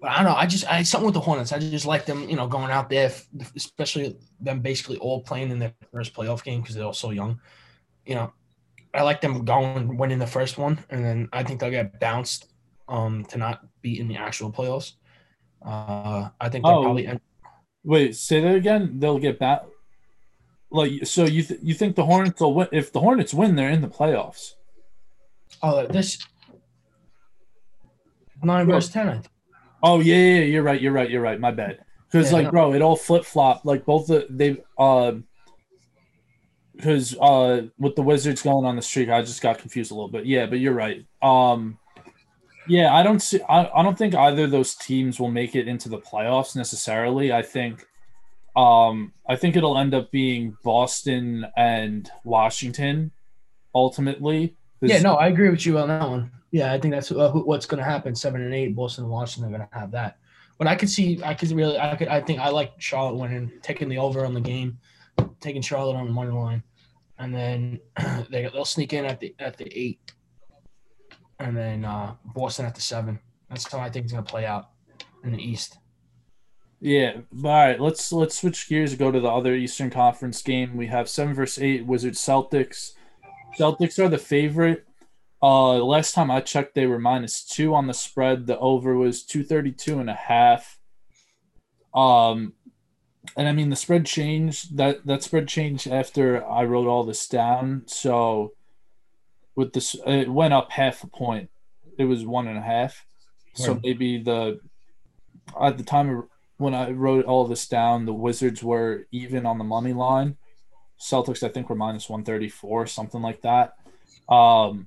but 0.00 0.10
I 0.10 0.16
don't 0.16 0.24
know. 0.24 0.36
I 0.36 0.46
just 0.46 0.70
I 0.70 0.82
something 0.82 1.06
with 1.06 1.14
the 1.14 1.20
Hornets. 1.20 1.52
I 1.52 1.58
just 1.58 1.86
like 1.86 2.06
them, 2.06 2.28
you 2.28 2.36
know, 2.36 2.46
going 2.46 2.70
out 2.70 2.88
there, 2.88 3.12
especially 3.56 4.16
them 4.40 4.60
basically 4.60 4.96
all 4.98 5.20
playing 5.22 5.50
in 5.50 5.58
their 5.58 5.74
first 5.92 6.14
playoff 6.14 6.42
game 6.42 6.60
because 6.60 6.74
they're 6.74 6.84
all 6.84 6.92
so 6.92 7.10
young. 7.10 7.40
You 8.06 8.14
know, 8.14 8.32
I 8.94 9.02
like 9.02 9.20
them 9.20 9.44
going 9.44 9.96
winning 9.98 10.18
the 10.18 10.26
first 10.26 10.56
one, 10.58 10.78
and 10.90 11.04
then 11.04 11.28
I 11.32 11.42
think 11.44 11.60
they'll 11.60 11.70
get 11.70 12.00
bounced 12.00 12.46
um 12.88 13.24
to 13.26 13.38
not 13.38 13.66
be 13.82 14.00
in 14.00 14.08
the 14.08 14.16
actual 14.16 14.50
playoffs. 14.50 14.92
Uh, 15.64 16.30
I 16.40 16.48
think 16.48 16.64
they'll 16.64 16.76
Oh. 16.78 16.82
probably 16.82 17.06
end 17.06 17.20
Wait, 17.82 18.14
say 18.14 18.40
that 18.42 18.54
again. 18.56 18.98
They'll 19.00 19.18
get 19.18 19.38
back. 19.38 19.62
Like 20.70 21.04
so, 21.06 21.24
you 21.24 21.42
th- 21.42 21.60
you 21.62 21.74
think 21.74 21.96
the 21.96 22.04
Hornets 22.04 22.40
will 22.40 22.54
win? 22.54 22.68
If 22.72 22.92
the 22.92 23.00
Hornets 23.00 23.32
win, 23.34 23.56
they're 23.56 23.70
in 23.70 23.80
the 23.80 23.88
playoffs. 23.88 24.54
Oh, 25.62 25.86
this 25.86 26.18
nine 28.42 28.66
versus 28.66 28.92
ten. 28.92 29.22
Oh 29.82 30.00
yeah, 30.00 30.14
yeah, 30.14 30.22
yeah, 30.22 30.44
you're 30.44 30.62
right. 30.62 30.80
You're 30.80 30.92
right. 30.92 31.10
You're 31.10 31.22
right. 31.22 31.40
My 31.40 31.50
bad. 31.50 31.78
Because 32.10 32.32
Yeah, 32.32 32.38
like, 32.38 32.50
bro, 32.50 32.72
it 32.74 32.82
all 32.82 32.96
flip 32.96 33.24
flop. 33.24 33.64
Like 33.64 33.84
both 33.84 34.06
the 34.08 34.26
they 34.28 34.62
uh, 34.78 35.12
because 36.80 37.16
uh, 37.18 37.62
with 37.78 37.94
the 37.94 38.02
Wizards 38.02 38.42
going 38.42 38.64
on 38.64 38.76
the 38.76 38.82
streak, 38.82 39.10
I 39.10 39.20
just 39.20 39.42
got 39.42 39.58
confused 39.58 39.90
a 39.90 39.94
little 39.94 40.08
bit. 40.08 40.24
Yeah, 40.24 40.46
but 40.46 40.60
you're 40.60 40.74
right. 40.74 41.04
Um, 41.22 41.78
yeah, 42.66 42.94
I 42.94 43.02
don't 43.02 43.20
see. 43.20 43.40
I, 43.42 43.70
I 43.74 43.82
don't 43.82 43.98
think 43.98 44.14
either 44.14 44.44
of 44.44 44.50
those 44.50 44.74
teams 44.74 45.20
will 45.20 45.30
make 45.30 45.54
it 45.54 45.68
into 45.68 45.88
the 45.88 45.98
playoffs 45.98 46.56
necessarily. 46.56 47.32
I 47.32 47.42
think, 47.42 47.86
um, 48.56 49.12
I 49.28 49.36
think 49.36 49.56
it'll 49.56 49.76
end 49.76 49.94
up 49.94 50.10
being 50.10 50.56
Boston 50.64 51.46
and 51.56 52.10
Washington, 52.24 53.10
ultimately. 53.74 54.56
Yeah, 54.80 55.00
no, 55.00 55.16
I 55.16 55.28
agree 55.28 55.50
with 55.50 55.66
you 55.66 55.78
on 55.78 55.88
that 55.88 56.08
one. 56.08 56.30
Yeah, 56.50 56.72
I 56.72 56.80
think 56.80 56.92
that's 56.92 57.12
uh, 57.12 57.30
what's 57.32 57.66
going 57.66 57.78
to 57.78 57.88
happen. 57.88 58.14
Seven 58.14 58.42
and 58.42 58.54
eight, 58.54 58.74
Boston 58.74 59.04
and 59.04 59.12
Washington 59.12 59.52
are 59.52 59.56
going 59.56 59.68
to 59.68 59.78
have 59.78 59.90
that. 59.92 60.18
But 60.58 60.66
I 60.66 60.74
could 60.74 60.90
see, 60.90 61.20
I 61.24 61.32
could 61.32 61.50
really, 61.52 61.78
I 61.78 61.96
could, 61.96 62.08
I 62.08 62.20
think 62.20 62.40
I 62.40 62.50
like 62.50 62.72
Charlotte 62.78 63.16
winning, 63.16 63.50
taking 63.62 63.88
the 63.88 63.98
over 63.98 64.26
on 64.26 64.34
the 64.34 64.40
game, 64.40 64.78
taking 65.40 65.62
Charlotte 65.62 65.96
on 65.96 66.06
the 66.06 66.12
money 66.12 66.32
line, 66.32 66.62
and 67.18 67.34
then 67.34 67.80
they 68.30 68.48
they'll 68.52 68.64
sneak 68.64 68.92
in 68.92 69.04
at 69.04 69.20
the 69.20 69.34
at 69.38 69.56
the 69.56 69.66
eight, 69.78 70.12
and 71.38 71.56
then 71.56 71.84
uh, 71.84 72.14
Boston 72.34 72.66
at 72.66 72.74
the 72.74 72.80
seven. 72.80 73.18
That's 73.48 73.70
how 73.70 73.78
I 73.78 73.88
think 73.88 74.04
it's 74.04 74.12
going 74.12 74.24
to 74.24 74.30
play 74.30 74.44
out 74.44 74.70
in 75.24 75.32
the 75.32 75.42
East. 75.42 75.78
Yeah, 76.80 77.20
all 77.44 77.50
right. 77.50 77.80
Let's 77.80 78.10
let's 78.12 78.38
switch 78.40 78.68
gears 78.68 78.94
go 78.94 79.10
to 79.10 79.20
the 79.20 79.28
other 79.28 79.54
Eastern 79.54 79.90
Conference 79.90 80.42
game. 80.42 80.76
We 80.76 80.86
have 80.86 81.08
seven 81.08 81.34
versus 81.34 81.62
eight 81.62 81.86
Wizards 81.86 82.20
Celtics. 82.20 82.92
Celtics 83.58 83.98
are 83.98 84.08
the 84.08 84.18
favorite. 84.18 84.86
Uh, 85.42 85.78
last 85.78 86.14
time 86.14 86.30
I 86.30 86.40
checked, 86.40 86.74
they 86.74 86.86
were 86.86 86.98
minus 86.98 87.44
two 87.44 87.74
on 87.74 87.86
the 87.86 87.94
spread. 87.94 88.46
The 88.46 88.58
over 88.58 88.94
was 88.94 89.22
232 89.24 89.98
and 89.98 90.10
a 90.10 90.14
half. 90.14 90.78
Um, 91.94 92.54
and 93.36 93.48
I 93.48 93.52
mean 93.52 93.70
the 93.70 93.76
spread 93.76 94.06
changed. 94.06 94.76
That 94.76 95.06
that 95.06 95.22
spread 95.22 95.48
changed 95.48 95.86
after 95.86 96.44
I 96.44 96.64
wrote 96.64 96.86
all 96.86 97.04
this 97.04 97.26
down. 97.26 97.82
So 97.86 98.52
with 99.54 99.72
this, 99.72 99.96
it 100.06 100.28
went 100.28 100.54
up 100.54 100.72
half 100.72 101.02
a 101.04 101.06
point. 101.06 101.50
It 101.98 102.04
was 102.04 102.24
one 102.24 102.46
and 102.46 102.58
a 102.58 102.62
half. 102.62 103.04
So 103.54 103.80
maybe 103.82 104.22
the 104.22 104.60
at 105.60 105.76
the 105.76 105.84
time 105.84 106.08
of 106.10 106.24
when 106.56 106.74
I 106.74 106.90
wrote 106.90 107.24
all 107.24 107.46
this 107.46 107.66
down, 107.66 108.06
the 108.06 108.12
Wizards 108.12 108.62
were 108.62 109.06
even 109.10 109.46
on 109.46 109.58
the 109.58 109.64
money 109.64 109.92
line. 109.92 110.36
Celtics, 111.00 111.42
I 111.42 111.48
think, 111.48 111.70
were 111.70 111.76
minus 111.76 112.08
134, 112.08 112.86
something 112.86 113.22
like 113.22 113.40
that. 113.40 113.76
Um, 114.28 114.86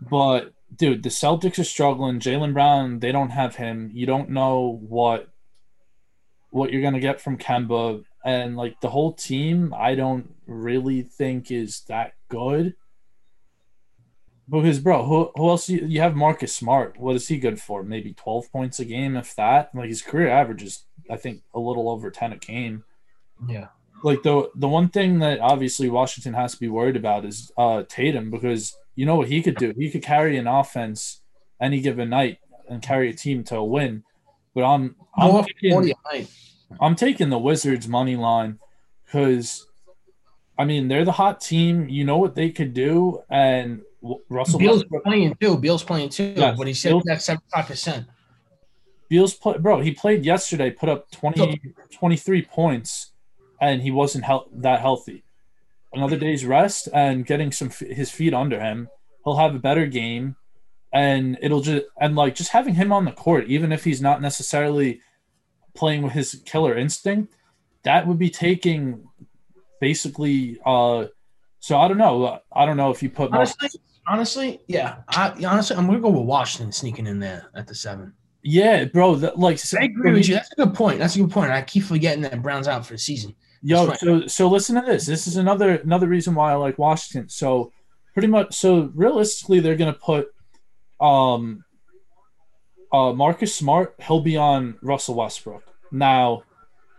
but, 0.00 0.52
dude, 0.74 1.02
the 1.02 1.08
Celtics 1.08 1.58
are 1.58 1.64
struggling. 1.64 2.20
Jaylen 2.20 2.54
Brown, 2.54 3.00
they 3.00 3.12
don't 3.12 3.30
have 3.30 3.56
him. 3.56 3.90
You 3.92 4.06
don't 4.06 4.30
know 4.30 4.80
what 4.82 5.28
what 6.50 6.72
you're 6.72 6.82
going 6.82 6.94
to 6.94 7.00
get 7.00 7.20
from 7.20 7.38
Kemba. 7.38 8.04
And, 8.24 8.56
like, 8.56 8.80
the 8.80 8.90
whole 8.90 9.12
team, 9.12 9.74
I 9.76 9.94
don't 9.94 10.34
really 10.46 11.02
think 11.02 11.50
is 11.50 11.82
that 11.88 12.14
good. 12.28 12.74
Because, 14.48 14.80
bro, 14.80 15.04
who, 15.04 15.30
who 15.36 15.48
else? 15.48 15.68
You, 15.68 15.86
you 15.86 16.00
have 16.00 16.16
Marcus 16.16 16.54
Smart. 16.54 16.98
What 16.98 17.16
is 17.16 17.28
he 17.28 17.38
good 17.38 17.60
for? 17.60 17.82
Maybe 17.82 18.12
12 18.12 18.50
points 18.50 18.80
a 18.80 18.84
game, 18.84 19.16
if 19.16 19.34
that. 19.36 19.70
Like, 19.74 19.88
his 19.88 20.02
career 20.02 20.28
average 20.28 20.62
is, 20.62 20.84
I 21.08 21.16
think, 21.16 21.42
a 21.54 21.60
little 21.60 21.88
over 21.88 22.10
10 22.10 22.32
a 22.32 22.36
game. 22.36 22.84
Yeah. 23.48 23.68
Like, 24.02 24.22
the, 24.22 24.50
the 24.54 24.68
one 24.68 24.88
thing 24.88 25.20
that 25.20 25.40
obviously 25.40 25.88
Washington 25.88 26.34
has 26.34 26.52
to 26.54 26.60
be 26.60 26.68
worried 26.68 26.96
about 26.96 27.24
is 27.24 27.52
uh, 27.56 27.84
Tatum, 27.88 28.30
because 28.30 28.76
you 29.00 29.06
know 29.06 29.14
what 29.14 29.28
he 29.28 29.40
could 29.40 29.56
do? 29.56 29.72
He 29.78 29.90
could 29.90 30.02
carry 30.02 30.36
an 30.36 30.46
offense 30.46 31.22
any 31.58 31.80
given 31.80 32.10
night 32.10 32.36
and 32.68 32.82
carry 32.82 33.08
a 33.08 33.14
team 33.14 33.42
to 33.44 33.56
a 33.56 33.64
win. 33.64 34.04
but 34.54 34.62
I'm 34.62 34.94
I'm 35.16 35.28
More 35.32 35.42
taking, 35.44 35.70
40 35.70 35.90
a 35.92 35.94
night. 36.12 36.28
I'm 36.78 36.94
taking 36.96 37.30
the 37.30 37.38
Wizards 37.38 37.88
money 37.88 38.16
line 38.16 38.58
because, 39.06 39.66
I 40.58 40.66
mean, 40.66 40.88
they're 40.88 41.06
the 41.06 41.12
hot 41.12 41.40
team. 41.40 41.88
You 41.88 42.04
know 42.04 42.18
what 42.18 42.34
they 42.34 42.50
could 42.50 42.74
do, 42.74 43.22
and 43.30 43.80
Russell 44.28 44.58
Beal's 44.58 44.80
Westbrook, 44.82 45.04
playing 45.04 45.34
too. 45.40 45.56
Beal's 45.56 45.82
playing 45.82 46.10
too, 46.10 46.34
Yes, 46.36 46.58
but 46.58 46.66
he 46.66 46.74
said 46.74 46.90
Beal- 46.90 47.02
that's 47.06 47.24
seventy 47.24 47.46
five 47.54 47.66
percent. 47.68 48.06
Beal's 49.08 49.32
play, 49.32 49.56
bro. 49.56 49.80
He 49.80 49.92
played 49.92 50.26
yesterday, 50.26 50.70
put 50.70 50.90
up 50.90 51.10
20, 51.10 51.58
23 51.90 52.42
points, 52.42 53.12
and 53.62 53.80
he 53.80 53.90
wasn't 53.90 54.24
hel- 54.24 54.48
that 54.52 54.80
healthy. 54.80 55.24
Another 55.92 56.16
day's 56.16 56.44
rest 56.44 56.88
and 56.92 57.26
getting 57.26 57.50
some 57.50 57.68
f- 57.68 57.80
his 57.80 58.10
feet 58.10 58.32
under 58.32 58.60
him, 58.60 58.88
he'll 59.24 59.36
have 59.36 59.54
a 59.54 59.58
better 59.58 59.86
game, 59.86 60.36
and 60.92 61.36
it'll 61.42 61.60
just 61.62 61.86
and 62.00 62.14
like 62.14 62.34
just 62.34 62.50
having 62.50 62.74
him 62.74 62.92
on 62.92 63.04
the 63.04 63.12
court, 63.12 63.46
even 63.48 63.72
if 63.72 63.82
he's 63.84 64.00
not 64.00 64.22
necessarily 64.22 65.00
playing 65.74 66.02
with 66.02 66.12
his 66.12 66.42
killer 66.44 66.76
instinct, 66.76 67.34
that 67.82 68.06
would 68.06 68.18
be 68.18 68.30
taking 68.30 69.04
basically. 69.80 70.58
uh 70.64 71.06
So 71.60 71.78
I 71.78 71.88
don't 71.88 71.98
know. 71.98 72.38
I 72.52 72.66
don't 72.66 72.76
know 72.76 72.90
if 72.90 73.02
you 73.02 73.10
put 73.10 73.32
Honestly, 73.32 73.68
honestly, 74.06 74.60
yeah. 74.68 74.98
I 75.08 75.30
honestly, 75.44 75.76
I'm 75.76 75.86
gonna 75.86 76.00
go 76.00 76.10
with 76.10 76.26
Washington 76.26 76.72
sneaking 76.72 77.06
in 77.06 77.18
there 77.18 77.50
at 77.54 77.66
the 77.66 77.74
seven. 77.74 78.12
yeah, 78.42 78.84
bro. 78.84 79.16
That, 79.16 79.38
like 79.38 79.58
I 79.78 79.84
agree 79.84 80.12
with 80.12 80.28
you. 80.28 80.34
That's 80.34 80.52
a 80.52 80.56
good 80.56 80.74
point. 80.74 80.98
That's 81.00 81.16
a 81.16 81.18
good 81.20 81.30
point. 81.30 81.50
I 81.50 81.62
keep 81.62 81.84
forgetting 81.84 82.22
that 82.22 82.42
Brown's 82.42 82.68
out 82.68 82.86
for 82.86 82.94
the 82.94 82.98
season. 82.98 83.34
Yo, 83.62 83.86
That's 83.86 84.00
so 84.00 84.26
so 84.26 84.48
listen 84.48 84.76
to 84.76 84.82
this. 84.82 85.06
This 85.06 85.26
is 85.26 85.36
another 85.36 85.76
another 85.76 86.08
reason 86.08 86.34
why 86.34 86.52
I 86.52 86.54
like 86.54 86.78
Washington. 86.78 87.28
So 87.28 87.72
pretty 88.14 88.28
much, 88.28 88.54
so 88.54 88.90
realistically, 88.94 89.60
they're 89.60 89.76
gonna 89.76 89.92
put 89.92 90.34
um 91.00 91.64
uh 92.92 93.12
Marcus 93.12 93.54
Smart. 93.54 93.94
He'll 94.00 94.20
be 94.20 94.36
on 94.36 94.76
Russell 94.82 95.14
Westbrook. 95.14 95.64
Now, 95.92 96.44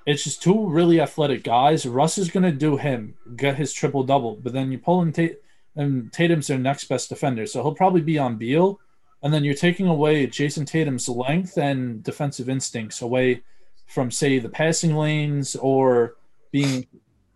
it's 0.06 0.24
just 0.24 0.44
two 0.44 0.70
really 0.70 1.02
athletic 1.02 1.44
guys. 1.44 1.86
Russ 1.86 2.18
is 2.18 2.30
gonna 2.30 2.52
do 2.52 2.78
him, 2.78 3.16
get 3.36 3.56
his 3.56 3.74
triple 3.74 4.04
double. 4.04 4.36
But 4.36 4.54
then 4.54 4.72
you 4.72 4.78
pull 4.78 5.02
in 5.02 5.12
Tate, 5.12 5.42
and 5.76 6.14
Tatum's 6.14 6.48
their 6.48 6.60
next 6.60 6.86
best 6.86 7.10
defender, 7.10 7.48
so 7.48 7.64
he'll 7.64 7.74
probably 7.74 8.02
be 8.02 8.20
on 8.20 8.38
Beal. 8.38 8.80
And 9.24 9.34
then 9.34 9.44
you're 9.44 9.54
taking 9.54 9.88
away 9.88 10.26
Jayson 10.28 10.66
Tatum's 10.66 11.08
length 11.08 11.58
and 11.58 12.04
defensive 12.04 12.50
instincts 12.50 13.02
away 13.02 13.44
from, 13.86 14.10
say, 14.10 14.40
the 14.40 14.50
passing 14.50 14.96
lanes 14.96 15.56
or 15.56 16.16
being 16.52 16.88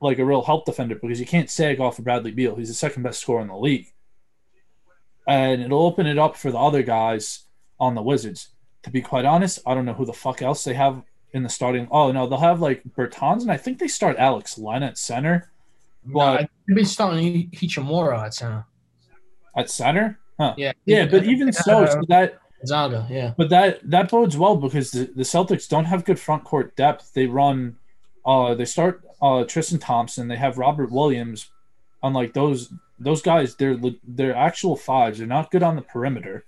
like 0.01 0.19
a 0.19 0.25
real 0.25 0.41
help 0.43 0.65
defender 0.65 0.95
because 0.95 1.19
you 1.19 1.25
can't 1.25 1.50
sag 1.50 1.79
off 1.79 1.98
of 2.00 2.05
Bradley 2.05 2.31
Beal. 2.31 2.55
He's 2.55 2.67
the 2.67 2.74
second 2.74 3.03
best 3.03 3.22
scorer 3.22 3.41
in 3.41 3.48
the 3.48 3.57
league. 3.57 3.88
And 5.27 5.62
it'll 5.62 5.86
open 5.86 6.05
it 6.05 6.17
up 6.19 6.36
for 6.36 6.51
the 6.51 6.57
other 6.60 6.84
guys 6.84 7.43
on 7.79 7.95
the 7.95 8.01
Wizards. 8.01 8.50
To 8.84 8.91
be 8.91 9.01
quite 9.01 9.25
honest, 9.25 9.60
I 9.65 9.74
don't 9.74 9.86
know 9.86 9.93
who 9.93 10.05
the 10.05 10.13
fuck 10.13 10.41
else 10.41 10.63
they 10.63 10.75
have 10.75 11.01
in 11.34 11.41
the 11.41 11.50
starting. 11.50 11.88
Oh, 11.89 12.12
no, 12.12 12.27
they'll 12.27 12.38
have 12.39 12.62
like 12.62 12.84
Bertans, 12.95 13.41
and 13.41 13.51
I 13.51 13.57
think 13.57 13.79
they 13.79 13.88
start 13.88 14.17
Alex 14.17 14.57
Len 14.57 14.84
at 14.84 14.98
center. 14.98 15.51
Well- 16.07 16.38
I've 16.38 16.50
been 16.67 16.86
starting 16.86 17.50
Hachimura 17.51 18.25
at 18.25 18.34
center. 18.36 18.65
At 19.57 19.69
center? 19.72 20.19
Huh. 20.39 20.53
Yeah, 20.57 20.74
Yeah, 20.86 21.05
but 21.05 21.24
even 21.24 21.51
so, 21.53 21.84
uh, 21.86 21.88
so 21.91 22.01
that 22.10 22.39
Zaga, 22.65 23.07
yeah. 23.10 23.34
But 23.38 23.50
that 23.50 23.89
that 23.89 24.10
bodes 24.10 24.36
well 24.38 24.57
because 24.57 24.91
the, 24.91 25.05
the 25.15 25.24
Celtics 25.24 25.67
don't 25.67 25.86
have 25.86 26.03
good 26.03 26.19
front 26.19 26.43
court 26.43 26.75
depth. 26.75 27.13
They 27.13 27.25
run, 27.25 27.77
uh, 28.25 28.55
they 28.55 28.65
start 28.65 29.03
uh 29.22 29.44
Tristan 29.46 29.79
Thompson. 29.79 30.27
They 30.27 30.36
have 30.38 30.58
Robert 30.58 30.91
Williams. 30.91 31.50
Unlike 32.03 32.34
those 32.34 32.72
those 33.00 33.22
guys, 33.22 33.55
they're 33.55 33.77
they're 34.03 34.36
actual 34.36 34.75
fives. 34.75 35.17
They're 35.17 35.27
not 35.27 35.51
good 35.51 35.63
on 35.63 35.75
the 35.75 35.82
perimeter, 35.82 36.46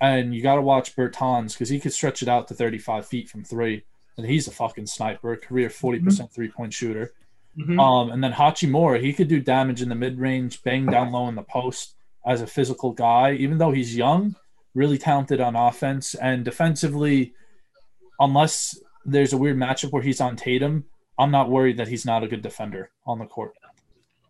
and 0.00 0.34
you 0.34 0.42
got 0.42 0.56
to 0.56 0.62
watch 0.62 0.94
Bertans 0.94 1.52
because 1.54 1.68
he 1.68 1.80
could 1.80 1.92
stretch 1.92 2.22
it 2.22 2.28
out 2.28 2.48
to 2.48 2.54
thirty 2.54 2.78
five 2.78 3.06
feet 3.06 3.28
from 3.28 3.44
three, 3.44 3.84
and 4.16 4.26
he's 4.26 4.46
a 4.48 4.50
fucking 4.50 4.86
sniper, 4.86 5.36
career 5.36 5.70
forty 5.70 6.00
percent 6.00 6.32
three 6.32 6.48
point 6.50 6.72
shooter. 6.72 7.12
Mhm. 7.58 7.80
Um, 7.80 8.10
and 8.10 8.22
then 8.22 8.32
Hachimura, 8.32 9.00
he 9.00 9.12
could 9.12 9.28
do 9.28 9.40
damage 9.40 9.82
in 9.82 9.88
the 9.88 9.94
mid 9.94 10.18
range, 10.18 10.62
bang 10.62 10.86
down 10.86 11.10
low 11.10 11.28
in 11.28 11.34
the 11.34 11.42
post 11.42 11.94
as 12.24 12.40
a 12.40 12.46
physical 12.46 12.92
guy. 12.92 13.32
Even 13.32 13.58
though 13.58 13.72
he's 13.72 13.96
young, 13.96 14.36
really 14.74 14.98
talented 14.98 15.40
on 15.40 15.56
offense 15.56 16.14
and 16.14 16.44
defensively. 16.44 17.32
Unless 18.20 18.78
there's 19.04 19.32
a 19.32 19.38
weird 19.38 19.56
matchup 19.56 19.92
where 19.92 20.02
he's 20.02 20.20
on 20.20 20.36
Tatum, 20.36 20.84
I'm 21.18 21.30
not 21.30 21.50
worried 21.50 21.76
that 21.78 21.88
he's 21.88 22.06
not 22.06 22.22
a 22.22 22.28
good 22.28 22.42
defender 22.42 22.90
on 23.06 23.18
the 23.18 23.26
court. 23.26 23.52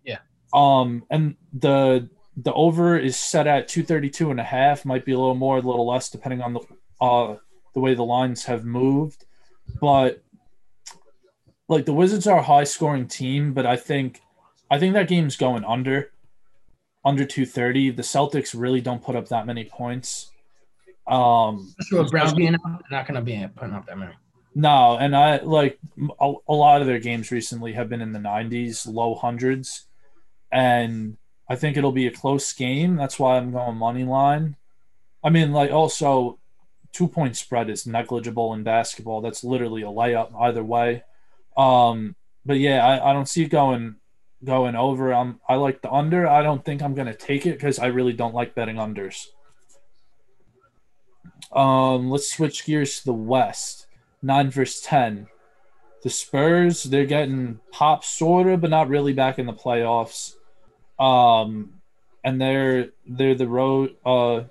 Yeah. 0.04 0.18
Um, 0.52 1.04
and 1.10 1.36
the 1.52 2.08
the 2.36 2.52
over 2.54 2.96
is 2.96 3.16
set 3.16 3.46
at 3.46 3.68
232 3.68 4.30
and 4.30 4.38
a 4.38 4.44
half, 4.44 4.84
might 4.84 5.04
be 5.04 5.12
a 5.12 5.18
little 5.18 5.34
more, 5.34 5.58
a 5.58 5.60
little 5.60 5.86
less, 5.86 6.08
depending 6.08 6.40
on 6.40 6.54
the 6.54 6.60
uh 7.00 7.36
the 7.74 7.80
way 7.80 7.94
the 7.94 8.04
lines 8.04 8.44
have 8.44 8.64
moved. 8.64 9.24
But 9.80 10.22
like 11.68 11.84
the 11.84 11.92
Wizards 11.92 12.26
are 12.26 12.38
a 12.38 12.42
high 12.42 12.64
scoring 12.64 13.06
team, 13.06 13.52
but 13.52 13.66
I 13.66 13.76
think 13.76 14.22
I 14.70 14.78
think 14.78 14.94
that 14.94 15.08
game's 15.08 15.36
going 15.36 15.64
under 15.64 16.10
under 17.04 17.24
230. 17.24 17.90
The 17.90 18.02
Celtics 18.02 18.58
really 18.58 18.80
don't 18.80 19.02
put 19.02 19.16
up 19.16 19.28
that 19.28 19.46
many 19.46 19.64
points. 19.64 20.30
Um 21.06 21.74
Especially 21.78 22.02
with 22.02 22.10
Brown 22.10 22.36
being 22.36 22.54
out, 22.54 22.60
they're 22.64 22.98
not 22.98 23.06
going 23.06 23.14
to 23.14 23.22
be 23.22 23.46
putting 23.54 23.74
up 23.74 23.86
that 23.86 23.98
many. 23.98 24.12
No, 24.58 24.98
and 24.98 25.14
I 25.14 25.36
like 25.36 25.78
a, 26.20 26.32
a 26.48 26.52
lot 26.52 26.80
of 26.80 26.88
their 26.88 26.98
games 26.98 27.30
recently 27.30 27.74
have 27.74 27.88
been 27.88 28.00
in 28.00 28.12
the 28.12 28.18
90s, 28.18 28.92
low 28.92 29.14
hundreds, 29.14 29.86
and 30.50 31.16
I 31.48 31.54
think 31.54 31.76
it'll 31.76 31.92
be 31.92 32.08
a 32.08 32.10
close 32.10 32.52
game. 32.52 32.96
That's 32.96 33.20
why 33.20 33.36
I'm 33.36 33.52
going 33.52 33.76
money 33.76 34.02
line. 34.02 34.56
I 35.22 35.30
mean, 35.30 35.52
like 35.52 35.70
also, 35.70 36.40
two 36.92 37.06
point 37.06 37.36
spread 37.36 37.70
is 37.70 37.86
negligible 37.86 38.52
in 38.52 38.64
basketball. 38.64 39.20
That's 39.20 39.44
literally 39.44 39.82
a 39.82 39.86
layup 39.86 40.32
either 40.36 40.64
way. 40.64 41.04
Um, 41.56 42.16
but 42.44 42.58
yeah, 42.58 42.84
I, 42.84 43.10
I 43.10 43.12
don't 43.12 43.28
see 43.28 43.44
it 43.44 43.50
going 43.50 43.94
going 44.42 44.74
over. 44.74 45.14
I'm 45.14 45.38
I 45.48 45.54
like 45.54 45.82
the 45.82 45.92
under. 45.92 46.26
I 46.26 46.42
don't 46.42 46.64
think 46.64 46.82
I'm 46.82 46.96
gonna 46.96 47.14
take 47.14 47.46
it 47.46 47.52
because 47.52 47.78
I 47.78 47.86
really 47.86 48.12
don't 48.12 48.34
like 48.34 48.56
betting 48.56 48.74
unders. 48.74 49.26
Um, 51.52 52.10
let's 52.10 52.32
switch 52.32 52.66
gears 52.66 52.98
to 52.98 53.04
the 53.04 53.12
West. 53.12 53.87
Nine 54.22 54.50
versus 54.50 54.80
ten. 54.80 55.28
The 56.02 56.10
Spurs, 56.10 56.84
they're 56.84 57.06
getting 57.06 57.60
pop 57.72 58.04
sorta, 58.04 58.56
but 58.56 58.70
not 58.70 58.88
really 58.88 59.12
back 59.12 59.38
in 59.38 59.46
the 59.46 59.52
playoffs. 59.52 60.34
Um, 60.98 61.80
and 62.24 62.40
they're 62.40 62.90
they're 63.06 63.34
the 63.34 63.48
road 63.48 63.96
uh 64.04 64.42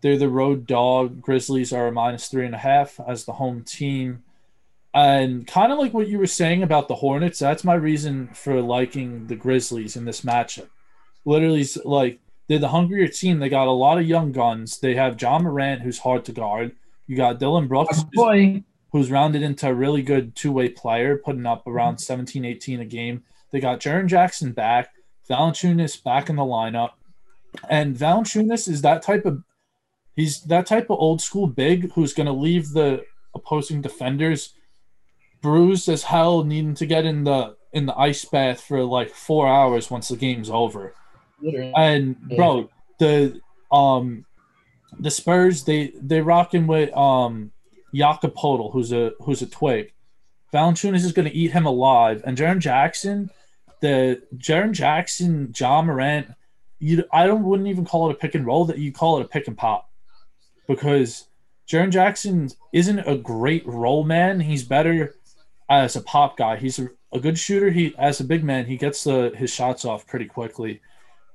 they're 0.00 0.18
the 0.18 0.28
road 0.28 0.66
dog. 0.66 1.22
Grizzlies 1.22 1.72
are 1.72 1.86
a 1.86 1.92
minus 1.92 2.28
three 2.28 2.44
and 2.44 2.54
a 2.54 2.58
half 2.58 3.00
as 3.08 3.24
the 3.24 3.32
home 3.32 3.62
team. 3.62 4.22
And 4.92 5.46
kind 5.46 5.72
of 5.72 5.78
like 5.78 5.94
what 5.94 6.08
you 6.08 6.18
were 6.18 6.26
saying 6.26 6.62
about 6.62 6.88
the 6.88 6.96
Hornets, 6.96 7.38
that's 7.38 7.64
my 7.64 7.74
reason 7.74 8.28
for 8.34 8.60
liking 8.60 9.28
the 9.28 9.34
Grizzlies 9.34 9.96
in 9.96 10.04
this 10.04 10.20
matchup. 10.20 10.68
Literally, 11.24 11.66
like 11.86 12.20
they're 12.48 12.58
the 12.58 12.68
hungrier 12.68 13.08
team. 13.08 13.38
They 13.38 13.48
got 13.48 13.66
a 13.66 13.72
lot 13.72 13.98
of 13.98 14.06
young 14.06 14.30
guns. 14.30 14.78
They 14.78 14.94
have 14.94 15.20
Ja 15.20 15.38
Morant, 15.38 15.80
who's 15.80 16.00
hard 16.00 16.26
to 16.26 16.32
guard. 16.32 16.76
You 17.06 17.16
got 17.16 17.38
Dillon 17.38 17.68
Brooks, 17.68 17.98
who's- 17.98 18.16
who's 18.92 19.10
rounded 19.10 19.42
into 19.42 19.68
a 19.68 19.74
really 19.74 20.02
good 20.02 20.34
two-way 20.36 20.68
player, 20.68 21.16
putting 21.16 21.46
up 21.46 21.66
around 21.66 21.98
17, 21.98 22.44
18 22.44 22.80
a 22.80 22.84
game. 22.84 23.24
They 23.50 23.60
got 23.60 23.80
Jaren 23.80 24.06
Jackson 24.06 24.52
back, 24.52 24.90
Valanciunas 25.28 26.02
back 26.02 26.28
in 26.30 26.36
the 26.36 26.42
lineup, 26.42 26.90
and 27.68 27.96
Valanciunas 27.96 28.68
is 28.68 28.82
that 28.82 29.02
type 29.02 29.24
of 29.24 29.42
he's 30.16 30.42
that 30.44 30.66
type 30.66 30.90
of 30.90 30.98
old 30.98 31.20
school 31.20 31.46
big 31.46 31.90
who's 31.92 32.12
going 32.14 32.26
to 32.26 32.32
leave 32.32 32.70
the 32.70 33.04
opposing 33.34 33.80
defenders 33.82 34.54
bruised 35.42 35.88
as 35.88 36.04
hell, 36.04 36.44
needing 36.44 36.74
to 36.74 36.86
get 36.86 37.04
in 37.04 37.24
the 37.24 37.56
in 37.72 37.86
the 37.86 37.98
ice 37.98 38.24
bath 38.24 38.60
for 38.60 38.82
like 38.84 39.10
four 39.10 39.48
hours 39.48 39.90
once 39.90 40.08
the 40.08 40.16
game's 40.16 40.48
over. 40.50 40.94
literally. 41.40 41.72
And 41.76 42.16
bro, 42.36 42.70
the 42.98 43.40
um 43.72 44.24
the 44.98 45.10
Spurs 45.10 45.64
they 45.64 45.92
they 46.00 46.20
rocking 46.20 46.66
with 46.66 46.94
um 46.96 47.52
Jakob 47.94 48.34
who's 48.36 48.92
a 48.92 49.12
who's 49.20 49.42
a 49.42 49.46
twig. 49.46 49.92
Valanciunas 50.52 51.04
is 51.04 51.12
going 51.12 51.28
to 51.28 51.34
eat 51.34 51.50
him 51.50 51.66
alive, 51.66 52.22
and 52.24 52.38
Jaren 52.38 52.60
Jackson, 52.60 53.30
the 53.80 54.22
Jaren 54.36 54.72
Jackson, 54.72 55.52
Ja 55.58 55.82
Morant. 55.82 56.28
You, 56.78 57.04
I 57.12 57.26
don't 57.26 57.44
wouldn't 57.44 57.68
even 57.68 57.84
call 57.84 58.08
it 58.08 58.12
a 58.12 58.18
pick 58.18 58.34
and 58.34 58.46
roll. 58.46 58.64
That 58.64 58.78
you 58.78 58.92
call 58.92 59.18
it 59.18 59.24
a 59.24 59.28
pick 59.28 59.48
and 59.48 59.56
pop, 59.56 59.90
because 60.68 61.26
Jaren 61.68 61.90
Jackson 61.90 62.50
isn't 62.72 63.00
a 63.00 63.16
great 63.16 63.66
roll 63.66 64.04
man. 64.04 64.40
He's 64.40 64.62
better 64.64 65.16
as 65.68 65.96
a 65.96 66.02
pop 66.02 66.36
guy. 66.36 66.56
He's 66.56 66.78
a, 66.78 66.88
a 67.12 67.18
good 67.18 67.38
shooter. 67.38 67.70
He 67.70 67.94
as 67.98 68.20
a 68.20 68.24
big 68.24 68.44
man, 68.44 68.66
he 68.66 68.76
gets 68.76 69.04
the 69.04 69.32
his 69.36 69.52
shots 69.52 69.84
off 69.84 70.06
pretty 70.06 70.26
quickly. 70.26 70.80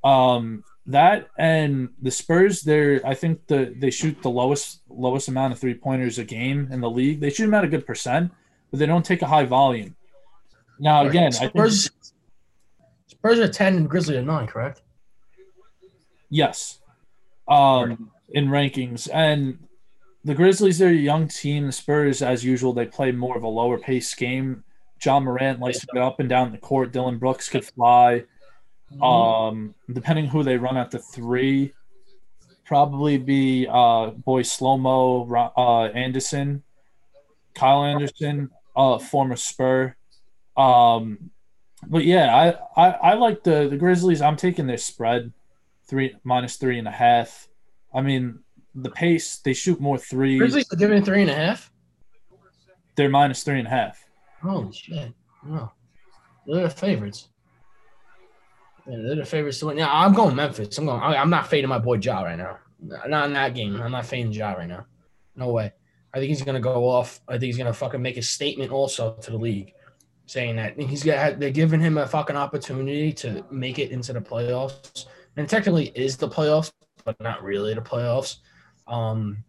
Um, 0.04 0.64
that 0.90 1.28
and 1.38 1.90
the 2.02 2.10
Spurs, 2.10 2.62
they're 2.62 3.00
I 3.06 3.14
think 3.14 3.46
the 3.48 3.76
they 3.78 3.92
shoot 3.92 4.22
the 4.22 4.30
lowest 4.30 4.82
lowest 4.90 5.28
amount 5.28 5.54
of 5.54 5.60
three 5.60 5.76
pointers 5.76 6.18
a 6.18 6.24
game 6.24 6.68
in 6.72 6.82
the 6.82 6.90
league. 6.90 7.20
They 7.20 7.30
shoot 7.30 7.46
them 7.46 7.54
at 7.54 7.64
a 7.64 7.68
good 7.68 7.86
percent, 7.86 8.32
but 8.72 8.80
they 8.80 8.88
don't 8.88 9.06
take 9.06 9.22
a 9.22 9.28
high 9.28 9.46
volume. 9.46 9.96
Now 10.80 11.06
again, 11.06 11.32
I 11.36 11.38
think 11.38 11.52
Spurs, 11.52 11.92
Spurs 13.08 13.40
are 13.40 13.48
ten 13.48 13.78
and 13.78 13.90
Grizzlies 13.90 14.18
are 14.18 14.24
nine, 14.24 14.48
correct? 14.48 14.82
yes, 16.30 16.80
um, 17.48 18.12
in 18.30 18.48
rankings 18.48 19.10
and 19.14 19.60
the 20.24 20.34
Grizzlies 20.34 20.80
they're 20.80 20.90
a 20.90 20.94
young 20.94 21.28
team. 21.28 21.68
The 21.68 21.72
Spurs, 21.72 22.22
as 22.22 22.44
usual, 22.44 22.74
they 22.74 22.86
play 22.86 23.12
more 23.12 23.38
of 23.38 23.44
a 23.44 23.48
lower 23.48 23.78
pace 23.78 24.14
game. 24.16 24.64
Ja 25.04 25.20
Morant 25.20 25.60
likes 25.60 25.80
to 25.80 25.88
go 25.94 26.06
up 26.06 26.20
and 26.20 26.28
down 26.28 26.52
the 26.52 26.58
court. 26.58 26.92
Dillon 26.92 27.20
Brooks 27.20 27.48
could 27.48 27.64
fly. 27.64 28.24
Mm-hmm. 28.94 29.04
Um, 29.04 29.76
depending 29.92 30.28
who 30.28 30.44
they 30.44 30.58
run 30.58 30.78
at 30.78 30.92
the 30.92 31.00
three, 31.00 31.74
probably 32.66 33.18
be 33.18 33.68
uh 33.70 34.08
boy 34.08 34.42
slow 34.42 34.78
mo 34.78 35.52
uh 35.58 35.86
Anderson, 35.86 36.64
Kyle 37.54 37.84
Anderson, 37.84 38.50
uh 38.76 38.98
former 38.98 39.36
Spur. 39.36 39.96
Um, 40.58 41.32
but 41.88 42.04
yeah, 42.04 42.36
I, 42.76 42.88
I 42.90 42.90
I 42.92 43.14
like 43.14 43.44
the 43.44 43.68
the 43.70 43.78
Grizzlies. 43.78 44.22
I'm 44.22 44.36
taking 44.36 44.68
their 44.68 44.78
spread, 44.78 45.32
three 45.88 46.16
minus 46.24 46.58
three 46.58 46.80
and 46.80 46.88
a 46.88 46.92
half. 46.92 47.48
I 47.94 48.02
mean, 48.02 48.40
the 48.76 48.90
pace 48.90 49.38
they 49.38 49.54
shoot 49.54 49.80
more 49.80 49.98
threes. 49.98 50.40
Grizzlies 50.40 50.72
are 50.74 50.76
giving 50.76 51.04
three 51.04 51.22
and 51.22 51.32
a 51.32 51.36
half. 51.36 51.72
They're 52.96 53.10
minus 53.10 53.44
three 53.44 53.60
and 53.60 53.68
a 53.68 53.72
half. 53.72 54.04
Holy 54.42 54.74
shit! 54.74 55.14
No, 55.46 55.72
they're 56.46 56.64
the 56.64 56.70
favorites. 56.70 57.30
They're 58.90 59.16
the 59.16 59.26
favorites 59.26 59.60
to 59.60 59.68
win. 59.68 59.78
Yeah, 59.78 59.90
I'm 59.92 60.14
going 60.14 60.36
Memphis. 60.36 60.78
I'm 60.78 60.86
going. 60.86 61.02
I'm 61.02 61.30
not 61.30 61.48
fading 61.48 61.70
my 61.70 61.80
boy 61.80 61.98
Ja 61.98 62.22
right 62.22 62.38
now. 62.38 62.58
Not 62.82 63.28
in 63.28 63.34
that 63.34 63.54
game. 63.54 63.80
I'm 63.82 63.92
not 63.92 64.06
fading 64.06 64.32
Ja 64.32 64.54
right 64.54 64.68
now. 64.68 64.86
No 65.36 65.52
way. 65.52 65.72
I 66.14 66.18
think 66.18 66.30
he's 66.30 66.42
gonna 66.42 66.60
go 66.60 66.90
off. 66.90 67.22
I 67.28 67.34
think 67.34 67.44
he's 67.44 67.58
gonna 67.58 67.74
fucking 67.74 68.02
make 68.02 68.18
a 68.18 68.22
statement 68.22 68.72
also 68.72 69.14
to 69.14 69.32
the 69.32 69.38
league, 69.38 69.74
saying 70.26 70.56
that 70.56 70.80
he's 70.80 71.04
got. 71.04 71.40
They're 71.40 71.52
giving 71.52 71.80
him 71.80 71.98
a 71.98 72.08
fucking 72.08 72.36
opportunity 72.36 73.14
to 73.14 73.46
make 73.52 73.78
it 73.80 73.92
into 73.92 74.14
the 74.14 74.22
playoffs, 74.22 75.06
and 75.38 75.48
technically 75.48 75.92
is 75.94 76.18
the 76.18 76.28
playoffs, 76.28 76.72
but 77.06 77.20
not 77.20 77.44
really 77.44 77.74
the 77.74 77.82
playoffs. 77.82 78.38
Um, 78.88 79.44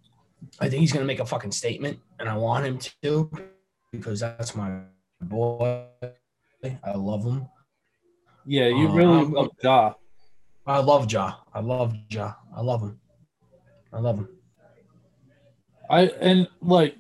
I 0.59 0.69
think 0.69 0.81
he's 0.81 0.93
gonna 0.93 1.07
make 1.07 1.21
a 1.21 1.27
fucking 1.27 1.53
statement, 1.53 1.99
and 2.19 2.29
I 2.29 2.37
want 2.37 2.67
him 2.67 2.79
to 3.03 3.31
because 3.91 4.21
that's 4.21 4.55
my 4.55 4.81
boy. 5.23 5.85
I 6.85 6.95
love 6.95 7.25
him. 7.25 7.47
Yeah, 8.51 8.67
you 8.67 8.89
Uh, 8.89 8.95
really 8.95 9.25
love 9.27 9.51
Ja. 9.63 9.95
I 10.67 10.79
love 10.81 11.13
Ja. 11.13 11.35
I 11.55 11.61
love 11.61 11.95
Ja. 12.11 12.35
I 12.53 12.61
love 12.63 12.83
him. 12.83 12.99
I 13.93 14.01
love 14.01 14.19
him. 14.19 14.29
I 15.89 16.07
and 16.21 16.49
like 16.61 16.97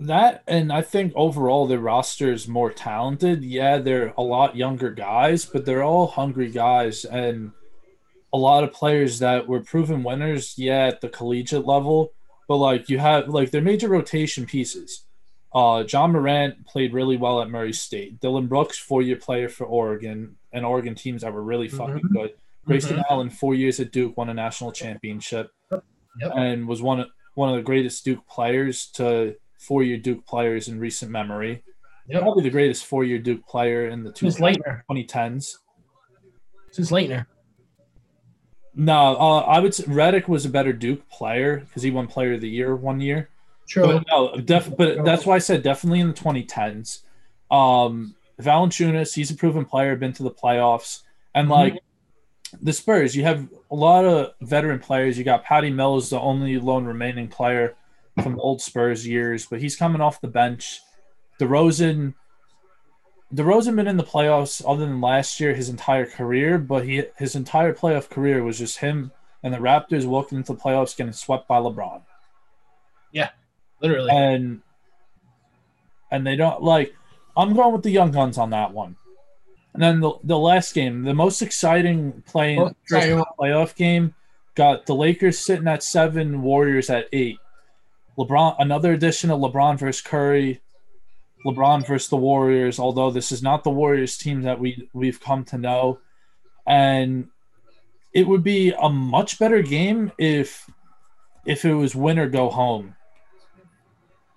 that, 0.00 0.42
and 0.48 0.72
I 0.72 0.82
think 0.82 1.12
overall 1.14 1.68
the 1.68 1.78
roster 1.78 2.32
is 2.32 2.48
more 2.48 2.72
talented. 2.72 3.44
Yeah, 3.44 3.78
they're 3.78 4.12
a 4.18 4.22
lot 4.22 4.56
younger 4.56 4.90
guys, 4.90 5.44
but 5.44 5.64
they're 5.64 5.84
all 5.84 6.08
hungry 6.08 6.50
guys 6.50 7.04
and 7.04 7.52
a 8.32 8.38
lot 8.38 8.64
of 8.64 8.72
players 8.72 9.20
that 9.20 9.46
were 9.46 9.60
proven 9.60 10.02
winners. 10.02 10.54
Yeah, 10.58 10.88
at 10.88 11.00
the 11.00 11.08
collegiate 11.08 11.64
level, 11.64 12.12
but 12.48 12.56
like 12.56 12.88
you 12.88 12.98
have 12.98 13.28
like 13.28 13.52
their 13.52 13.62
major 13.62 13.88
rotation 13.88 14.46
pieces. 14.46 15.04
Uh, 15.54 15.82
Ja 15.88 16.06
Morant 16.06 16.66
played 16.66 16.92
really 16.92 17.16
well 17.16 17.40
at 17.40 17.48
Murray 17.48 17.72
State. 17.72 18.20
Dillon 18.20 18.46
Brooks, 18.46 18.78
four-year 18.78 19.16
player 19.16 19.48
for 19.48 19.64
Oregon, 19.64 20.36
and 20.52 20.64
Oregon 20.66 20.94
teams 20.94 21.22
that 21.22 21.32
were 21.32 21.42
really 21.42 21.68
fucking 21.68 22.02
Mhm. 22.02 22.12
good. 22.12 22.34
Grayson 22.66 23.02
Allen, 23.08 23.30
four 23.30 23.54
years 23.54 23.80
at 23.80 23.90
Duke, 23.92 24.16
won 24.18 24.28
a 24.28 24.34
national 24.34 24.72
championship, 24.72 25.50
Yep. 25.70 25.82
and 26.36 26.68
was 26.68 26.82
one 26.82 27.00
of 27.00 27.08
one 27.34 27.48
of 27.50 27.56
the 27.56 27.62
greatest 27.62 28.04
Duke 28.04 28.26
players 28.26 28.88
to 28.94 29.36
four-year 29.60 29.96
Duke 29.96 30.26
players 30.26 30.66
in 30.68 30.80
recent 30.80 31.10
memory. 31.10 31.62
Yep. 32.08 32.22
Probably 32.22 32.42
the 32.42 32.50
greatest 32.50 32.84
four-year 32.84 33.18
Duke 33.20 33.46
player 33.46 33.86
in 33.88 34.02
the 34.02 34.10
two 34.12 34.26
Laettner. 34.26 34.82
2010s. 34.90 35.58
Since 36.72 36.90
Laettner. 36.90 37.26
No, 38.74 39.16
uh, 39.16 39.38
I 39.40 39.60
would 39.60 39.74
say 39.74 39.84
Redick 39.84 40.28
was 40.28 40.44
a 40.44 40.48
better 40.50 40.72
Duke 40.72 41.08
player 41.08 41.58
because 41.60 41.82
he 41.82 41.90
won 41.90 42.06
Player 42.06 42.34
of 42.34 42.40
the 42.40 42.48
Year 42.48 42.76
one 42.76 43.00
year. 43.00 43.28
True. 43.68 43.86
But 43.86 44.04
no, 44.10 44.36
def- 44.36 44.76
but 44.76 45.04
that's 45.04 45.26
why 45.26 45.36
I 45.36 45.38
said 45.38 45.62
definitely 45.62 46.00
in 46.00 46.08
the 46.08 46.14
2010s. 46.14 47.02
Um, 47.50 48.14
Valanciunas, 48.40 49.14
he's 49.14 49.30
a 49.30 49.34
proven 49.34 49.64
player, 49.64 49.94
been 49.96 50.12
to 50.14 50.22
the 50.22 50.30
playoffs, 50.30 51.02
and 51.34 51.48
Mhm. 51.48 51.50
like 51.50 51.78
the 52.62 52.72
Spurs, 52.72 53.14
you 53.14 53.24
have 53.24 53.46
a 53.70 53.74
lot 53.74 54.04
of 54.06 54.32
veteran 54.40 54.78
players. 54.78 55.18
You 55.18 55.24
got 55.24 55.44
Patty 55.44 55.70
Mills, 55.70 56.08
the 56.10 56.18
only 56.20 56.58
lone 56.58 56.86
remaining 56.86 57.28
player 57.28 57.74
from 58.22 58.36
the 58.36 58.40
old 58.40 58.62
Spurs 58.62 59.06
years, 59.06 59.44
but 59.46 59.60
he's 59.60 59.76
coming 59.76 60.00
off 60.00 60.20
the 60.20 60.28
bench. 60.28 60.80
DeRozan, 61.38 62.14
DeRozan 63.34 63.76
been 63.76 63.86
in 63.86 63.98
the 63.98 64.02
playoffs 64.04 64.62
other 64.66 64.86
than 64.86 65.00
last 65.02 65.38
year 65.40 65.54
his 65.54 65.68
entire 65.68 66.06
career, 66.06 66.58
but 66.58 66.84
he 66.84 67.04
his 67.18 67.36
entire 67.36 67.74
playoff 67.74 68.08
career 68.08 68.42
was 68.42 68.58
just 68.58 68.78
him 68.78 69.12
and 69.42 69.52
the 69.52 69.58
Raptors 69.58 70.06
walking 70.06 70.38
into 70.38 70.54
the 70.54 70.58
playoffs 70.58 70.96
getting 70.96 71.12
swept 71.12 71.46
by 71.46 71.58
LeBron 71.58 72.02
Literally. 73.80 74.10
and 74.10 74.60
and 76.10 76.26
they 76.26 76.36
don't 76.36 76.62
like 76.62 76.94
I'm 77.36 77.54
going 77.54 77.72
with 77.72 77.84
the 77.84 77.90
young 77.90 78.10
guns 78.10 78.36
on 78.36 78.50
that 78.50 78.72
one. 78.72 78.96
And 79.72 79.82
then 79.82 80.00
the, 80.00 80.14
the 80.24 80.38
last 80.38 80.74
game, 80.74 81.04
the 81.04 81.14
most 81.14 81.40
exciting 81.40 82.24
playing 82.26 82.58
Oh, 82.58 82.72
sorry, 82.86 83.12
first 83.12 83.28
playoff 83.38 83.76
game, 83.76 84.14
got 84.56 84.86
the 84.86 84.94
Lakers 84.94 85.38
sitting 85.38 85.68
at 85.68 85.84
seven, 85.84 86.42
Warriors 86.42 86.90
at 86.90 87.06
eight. 87.12 87.38
LeBron, 88.18 88.56
another 88.58 88.92
edition 88.92 89.30
of 89.30 89.38
LeBron 89.38 89.78
versus 89.78 90.02
Curry, 90.02 90.60
LeBron 91.46 91.86
versus 91.86 92.08
the 92.08 92.16
Warriors. 92.16 92.80
Although 92.80 93.12
this 93.12 93.30
is 93.30 93.40
not 93.40 93.62
the 93.62 93.70
Warriors 93.70 94.18
team 94.18 94.42
that 94.42 94.58
we 94.58 94.88
we've 94.92 95.20
come 95.20 95.44
to 95.44 95.58
know, 95.58 96.00
and 96.66 97.28
it 98.12 98.26
would 98.26 98.42
be 98.42 98.72
a 98.72 98.88
much 98.88 99.38
better 99.38 99.62
game 99.62 100.10
if 100.18 100.68
if 101.46 101.64
it 101.64 101.74
was 101.74 101.94
win 101.94 102.18
or 102.18 102.28
go 102.28 102.50
home 102.50 102.96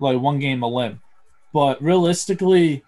like 0.02 0.20
one 0.20 0.40
game 0.40 0.64
a 0.64 0.68
limb. 0.68 1.00
But 1.54 1.82
realistically, 1.82 2.84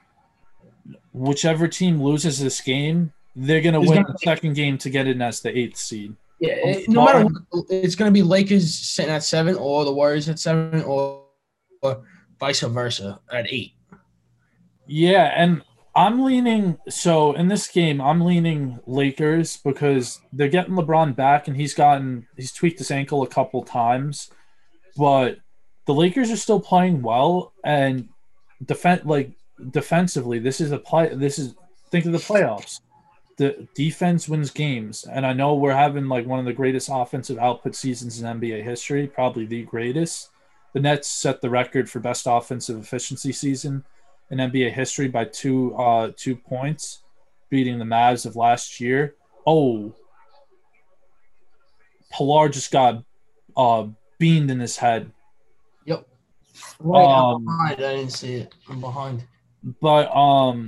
whichever 1.13 1.67
team 1.67 2.01
loses 2.01 2.39
this 2.39 2.59
game, 2.61 3.13
they're 3.35 3.61
gonna 3.61 3.81
Is 3.81 3.89
win 3.89 4.01
gonna- 4.03 4.13
the 4.13 4.19
second 4.19 4.53
game 4.55 4.77
to 4.79 4.89
get 4.89 5.07
in 5.07 5.21
as 5.21 5.41
the 5.41 5.55
eighth 5.57 5.77
seed. 5.77 6.15
yeah. 6.39 6.53
it- 6.53 6.89
no 6.89 7.05
matter 7.05 7.25
what, 7.25 7.65
it's 7.69 7.95
going 7.95 8.09
to 8.09 8.13
be 8.13 8.23
Lakers 8.23 8.73
sitting 8.73 9.11
at 9.11 9.23
seven 9.23 9.55
or 9.55 9.85
the 9.85 9.93
Warriors 9.93 10.27
at 10.29 10.39
seven 10.39 10.81
or, 10.83 11.23
or 11.81 12.03
vice 12.39 12.61
versa 12.61 13.19
at 13.31 13.45
eight. 13.51 13.73
Yeah, 14.87 15.31
and 15.35 15.61
I'm 15.95 16.23
leaning 16.23 16.77
so 16.89 17.33
in 17.33 17.47
this 17.47 17.67
game 17.69 18.01
I'm 18.01 18.21
leaning 18.21 18.79
Lakers 18.87 19.57
because 19.57 20.19
they're 20.33 20.49
getting 20.49 20.73
LeBron 20.73 21.15
back 21.15 21.47
and 21.47 21.55
he's 21.55 21.73
gotten 21.73 22.27
he's 22.35 22.51
tweaked 22.51 22.79
his 22.79 22.91
ankle 22.91 23.21
a 23.23 23.27
couple 23.27 23.63
times, 23.63 24.29
but 24.97 25.37
the 25.85 25.93
Lakers 25.93 26.31
are 26.31 26.37
still 26.37 26.59
playing 26.59 27.01
well 27.01 27.53
and 27.63 28.07
defend 28.65 29.05
like 29.05 29.31
defensively 29.71 30.39
this 30.39 30.61
is 30.61 30.71
a 30.71 30.77
play 30.77 31.13
this 31.13 31.37
is 31.37 31.55
think 31.91 32.05
of 32.05 32.11
the 32.11 32.17
playoffs. 32.17 32.79
The 33.37 33.67
defense 33.73 34.29
wins 34.29 34.51
games 34.51 35.05
and 35.05 35.25
I 35.25 35.33
know 35.33 35.55
we're 35.55 35.73
having 35.73 36.07
like 36.07 36.25
one 36.25 36.39
of 36.39 36.45
the 36.45 36.53
greatest 36.53 36.89
offensive 36.91 37.37
output 37.37 37.75
seasons 37.75 38.21
in 38.21 38.39
NBA 38.39 38.63
history, 38.63 39.07
probably 39.07 39.45
the 39.45 39.63
greatest. 39.63 40.29
The 40.73 40.79
Nets 40.79 41.07
set 41.07 41.41
the 41.41 41.49
record 41.49 41.89
for 41.89 41.99
best 41.99 42.25
offensive 42.27 42.79
efficiency 42.79 43.31
season 43.31 43.83
in 44.31 44.37
NBA 44.39 44.73
history 44.73 45.07
by 45.07 45.25
two 45.25 45.75
uh 45.75 46.11
two 46.15 46.35
points, 46.35 47.03
beating 47.49 47.79
the 47.79 47.85
Mavs 47.85 48.25
of 48.25 48.35
last 48.35 48.79
year. 48.79 49.15
Oh, 49.45 49.93
Pillar 52.11 52.49
just 52.49 52.71
got 52.71 53.03
uh 53.57 53.87
beamed 54.17 54.49
in 54.49 54.59
his 54.59 54.77
head. 54.77 55.11
Right, 56.79 57.05
Um. 57.05 57.47
I 57.61 57.75
didn't 57.75 58.09
see 58.09 58.35
it. 58.35 58.55
I'm 58.69 58.81
behind. 58.81 59.23
But 59.81 60.13
um 60.15 60.67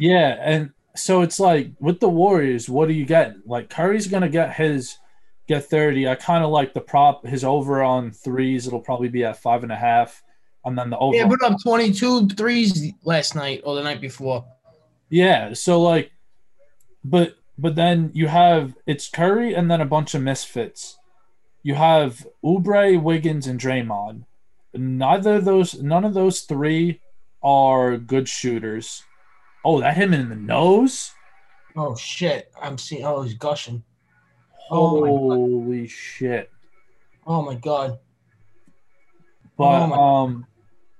yeah, 0.00 0.38
and 0.40 0.70
so 0.96 1.22
it's 1.22 1.38
like 1.38 1.70
with 1.80 2.00
the 2.00 2.08
Warriors, 2.08 2.68
what 2.68 2.88
do 2.88 2.94
you 2.94 3.04
get? 3.04 3.46
Like 3.46 3.70
Curry's 3.70 4.06
gonna 4.06 4.28
get 4.28 4.54
his 4.54 4.98
get 5.48 5.64
30. 5.64 6.08
I 6.08 6.14
kind 6.14 6.44
of 6.44 6.50
like 6.50 6.74
the 6.74 6.80
prop 6.80 7.26
his 7.26 7.44
over 7.44 7.82
on 7.82 8.10
threes, 8.10 8.66
it'll 8.66 8.80
probably 8.80 9.08
be 9.08 9.24
at 9.24 9.36
five 9.38 9.62
and 9.62 9.72
a 9.72 9.76
half. 9.76 10.22
And 10.64 10.78
then 10.78 10.90
the 10.90 10.98
over 10.98 11.16
Yeah, 11.16 11.26
put 11.26 11.42
up 11.42 11.56
22 11.62 12.28
threes 12.28 12.92
last 13.04 13.34
night 13.34 13.62
or 13.64 13.74
the 13.74 13.82
night 13.82 14.00
before. 14.00 14.44
Yeah, 15.10 15.52
so 15.54 15.80
like, 15.80 16.12
but 17.04 17.36
but 17.58 17.74
then 17.74 18.10
you 18.14 18.28
have 18.28 18.74
it's 18.86 19.08
Curry 19.08 19.54
and 19.54 19.70
then 19.70 19.80
a 19.80 19.86
bunch 19.86 20.14
of 20.14 20.22
misfits. 20.22 20.98
You 21.62 21.74
have 21.74 22.26
Oubre, 22.44 23.00
Wiggins, 23.00 23.46
and 23.46 23.60
Draymond. 23.60 24.24
Neither 24.74 25.36
of 25.36 25.44
those, 25.44 25.80
none 25.82 26.04
of 26.04 26.14
those 26.14 26.42
three 26.42 27.00
are 27.42 27.96
good 27.98 28.28
shooters. 28.28 29.02
Oh, 29.64 29.80
that 29.80 29.94
hit 29.96 30.04
him 30.04 30.14
in 30.14 30.28
the 30.28 30.36
nose. 30.36 31.12
Oh 31.76 31.94
shit! 31.96 32.50
I'm 32.60 32.78
seeing. 32.78 33.04
Oh, 33.04 33.22
he's 33.22 33.34
gushing. 33.34 33.82
Oh. 34.70 35.04
Holy 35.06 35.86
shit! 35.86 36.50
Oh 37.26 37.42
my 37.42 37.54
god. 37.54 37.98
But 39.56 39.82
Oh 39.82 39.86
my- 39.86 39.96
um, 39.96 40.46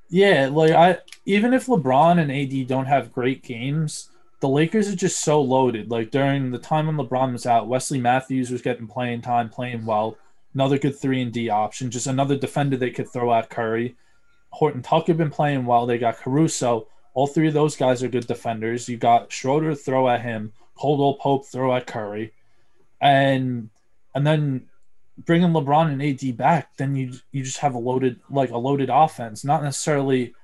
yeah, 0.09 0.49
like 0.53 0.73
I 0.73 0.99
even 1.25 1.55
if 1.55 1.67
LeBron 1.67 2.21
and 2.21 2.31
AD 2.31 2.67
don't 2.69 2.87
have 2.87 3.13
great 3.13 3.43
games, 3.43 4.11
the 4.41 4.49
Lakers 4.49 4.89
are 4.89 4.97
just 4.97 5.21
so 5.23 5.41
loaded. 5.41 5.91
Like 5.91 6.11
during 6.11 6.51
the 6.51 6.59
time 6.59 6.87
when 6.87 6.97
LeBron 6.97 7.33
was 7.33 7.47
out, 7.47 7.69
Wesley 7.69 7.99
Matthews 8.01 8.51
was 8.51 8.63
getting 8.63 8.87
playing 8.87 9.23
time, 9.23 9.49
playing 9.49 9.87
well. 9.87 10.19
Another 10.55 10.79
good 10.79 10.99
three 10.99 11.23
and 11.23 11.33
D 11.33 11.49
option, 11.49 11.91
just 11.91 12.07
another 12.07 12.37
defender 12.37 12.77
they 12.77 12.91
could 12.91 13.09
throw 13.09 13.33
at 13.33 13.51
Curry. 13.51 13.97
Horton 14.51 14.83
Tucker 14.83 15.13
have 15.13 15.19
been 15.19 15.31
playing 15.31 15.65
well. 15.65 15.87
They 15.87 15.99
got 15.99 16.19
Caruso. 16.19 16.89
All 17.15 17.27
three 17.27 17.49
of 17.49 17.55
those 17.55 17.77
guys 17.77 18.03
are 18.03 18.09
good 18.09 18.27
defenders. 18.27 18.89
You 18.89 18.97
got 18.97 19.33
Schroeder 19.33 19.75
throw 19.75 20.09
at 20.09 20.23
him, 20.23 20.53
Caldwell 20.75 21.15
Pope 21.15 21.47
throw 21.47 21.75
at 21.75 21.87
Curry, 21.87 22.33
and 23.01 23.71
and 24.15 24.27
then 24.27 24.69
bringing 25.19 25.51
LeBron 25.51 25.93
and 25.93 26.03
AD 26.03 26.37
back, 26.37 26.77
then 26.77 26.95
you 26.95 27.13
you 27.33 27.43
just 27.43 27.59
have 27.59 27.75
a 27.75 27.79
loaded 27.79 28.21
like 28.31 28.51
a 28.51 28.59
loaded 28.59 28.91
offense, 28.91 29.45
not 29.45 29.63
necessarily. 29.63 30.35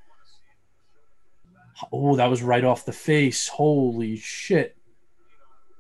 Oh, 1.93 2.17
that 2.17 2.27
was 2.27 2.43
right 2.43 2.65
off 2.65 2.85
the 2.85 2.93
face. 2.93 3.47
Holy 3.49 4.17
shit! 4.17 4.77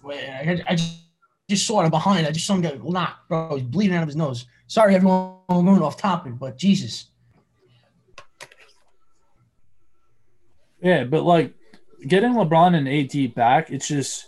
Wait, 0.02 0.24
I, 0.28 0.62
I 0.68 0.74
just, 0.76 1.07
just 1.48 1.66
saw 1.66 1.84
it 1.84 1.90
behind. 1.90 2.26
I 2.26 2.30
just 2.30 2.46
saw 2.46 2.54
him 2.54 2.60
get 2.60 2.84
knocked, 2.84 3.28
bro. 3.28 3.56
He's 3.56 3.64
bleeding 3.64 3.96
out 3.96 4.02
of 4.02 4.08
his 4.08 4.16
nose. 4.16 4.46
Sorry, 4.66 4.94
everyone, 4.94 5.36
I'm 5.48 5.64
going 5.64 5.82
off 5.82 5.96
topic, 5.96 6.38
but 6.38 6.58
Jesus. 6.58 7.06
Yeah, 10.82 11.04
but 11.04 11.24
like 11.24 11.54
getting 12.06 12.34
LeBron 12.34 12.76
and 12.76 12.88
AD 12.88 13.34
back, 13.34 13.70
it's 13.70 13.88
just 13.88 14.26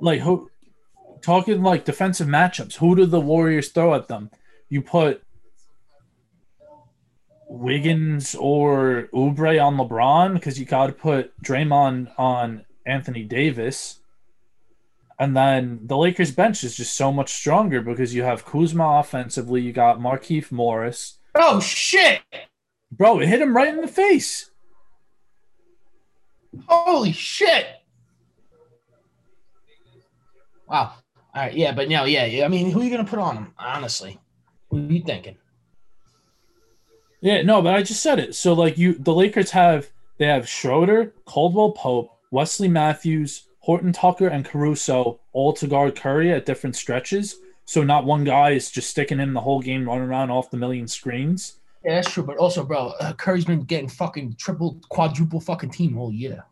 like 0.00 0.20
who 0.20 0.50
talking 1.22 1.62
like 1.62 1.84
defensive 1.84 2.26
matchups. 2.26 2.76
Who 2.76 2.96
do 2.96 3.06
the 3.06 3.20
Warriors 3.20 3.68
throw 3.68 3.94
at 3.94 4.08
them? 4.08 4.30
You 4.68 4.82
put 4.82 5.22
Wiggins 7.48 8.34
or 8.34 9.08
Oubre 9.14 9.64
on 9.64 9.76
LeBron 9.76 10.34
because 10.34 10.58
you 10.58 10.66
got 10.66 10.88
to 10.88 10.92
put 10.92 11.32
Draymond 11.42 12.10
on 12.18 12.64
Anthony 12.84 13.22
Davis. 13.22 14.00
And 15.18 15.36
then 15.36 15.80
the 15.82 15.96
Lakers 15.96 16.30
bench 16.30 16.62
is 16.62 16.76
just 16.76 16.94
so 16.94 17.10
much 17.10 17.32
stronger 17.32 17.80
because 17.80 18.14
you 18.14 18.22
have 18.22 18.44
Kuzma 18.44 19.00
offensively. 19.00 19.62
You 19.62 19.72
got 19.72 19.98
Markieff 19.98 20.52
Morris. 20.52 21.18
Oh, 21.34 21.60
shit. 21.60 22.20
Bro, 22.90 23.20
it 23.20 23.28
hit 23.28 23.40
him 23.40 23.56
right 23.56 23.68
in 23.68 23.80
the 23.80 23.88
face. 23.88 24.50
Holy 26.66 27.12
shit. 27.12 27.66
Wow. 30.68 30.92
All 31.34 31.42
right. 31.42 31.54
Yeah, 31.54 31.72
but 31.72 31.88
no, 31.88 32.04
yeah. 32.04 32.44
I 32.44 32.48
mean, 32.48 32.70
who 32.70 32.80
are 32.80 32.84
you 32.84 32.90
going 32.90 33.04
to 33.04 33.10
put 33.10 33.18
on 33.18 33.36
him, 33.36 33.54
honestly? 33.58 34.18
What 34.68 34.80
are 34.80 34.92
you 34.92 35.02
thinking? 35.02 35.36
Yeah, 37.20 37.42
no, 37.42 37.62
but 37.62 37.74
I 37.74 37.82
just 37.82 38.02
said 38.02 38.18
it. 38.18 38.34
So, 38.34 38.52
like, 38.52 38.76
you, 38.76 38.94
the 38.94 39.14
Lakers 39.14 39.50
have, 39.50 39.88
they 40.18 40.26
have 40.26 40.48
Schroeder, 40.48 41.14
Caldwell 41.24 41.72
Pope, 41.72 42.10
Wesley 42.30 42.68
Matthews, 42.68 43.48
Horton 43.66 43.92
Tucker, 43.92 44.28
and 44.28 44.44
Caruso 44.44 45.18
all 45.32 45.52
to 45.54 45.66
guard 45.66 45.96
Curry 45.96 46.32
at 46.32 46.46
different 46.46 46.76
stretches. 46.76 47.40
So, 47.64 47.82
not 47.82 48.04
one 48.04 48.22
guy 48.22 48.50
is 48.50 48.70
just 48.70 48.88
sticking 48.88 49.18
him 49.18 49.34
the 49.34 49.40
whole 49.40 49.60
game, 49.60 49.84
running 49.84 50.08
around 50.08 50.30
off 50.30 50.52
the 50.52 50.56
million 50.56 50.86
screens. 50.86 51.58
Yeah, 51.84 51.96
that's 51.96 52.12
true. 52.12 52.22
But 52.22 52.36
also, 52.36 52.64
bro, 52.64 52.92
uh, 53.00 53.12
Curry's 53.14 53.44
been 53.44 53.62
getting 53.62 53.88
fucking 53.88 54.36
triple, 54.38 54.80
quadruple 54.88 55.40
fucking 55.40 55.70
team 55.70 55.98
all 55.98 56.12
year. 56.12 56.44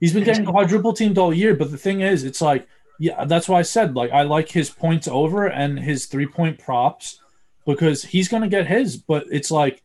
He's 0.00 0.12
been 0.12 0.24
getting 0.24 0.46
quadruple 0.46 0.92
teamed 0.92 1.16
all 1.16 1.32
year, 1.32 1.54
but 1.54 1.70
the 1.70 1.78
thing 1.78 2.00
is, 2.00 2.24
it's 2.24 2.40
like, 2.40 2.66
yeah, 2.98 3.24
that's 3.24 3.48
why 3.48 3.60
I 3.60 3.62
said 3.62 3.94
like 3.94 4.10
I 4.10 4.22
like 4.22 4.50
his 4.50 4.68
points 4.68 5.06
over 5.06 5.46
and 5.46 5.78
his 5.78 6.06
three 6.06 6.26
point 6.26 6.58
props 6.58 7.20
because 7.66 8.02
he's 8.02 8.26
gonna 8.26 8.48
get 8.48 8.66
his, 8.66 8.96
but 8.96 9.26
it's 9.30 9.52
like, 9.52 9.84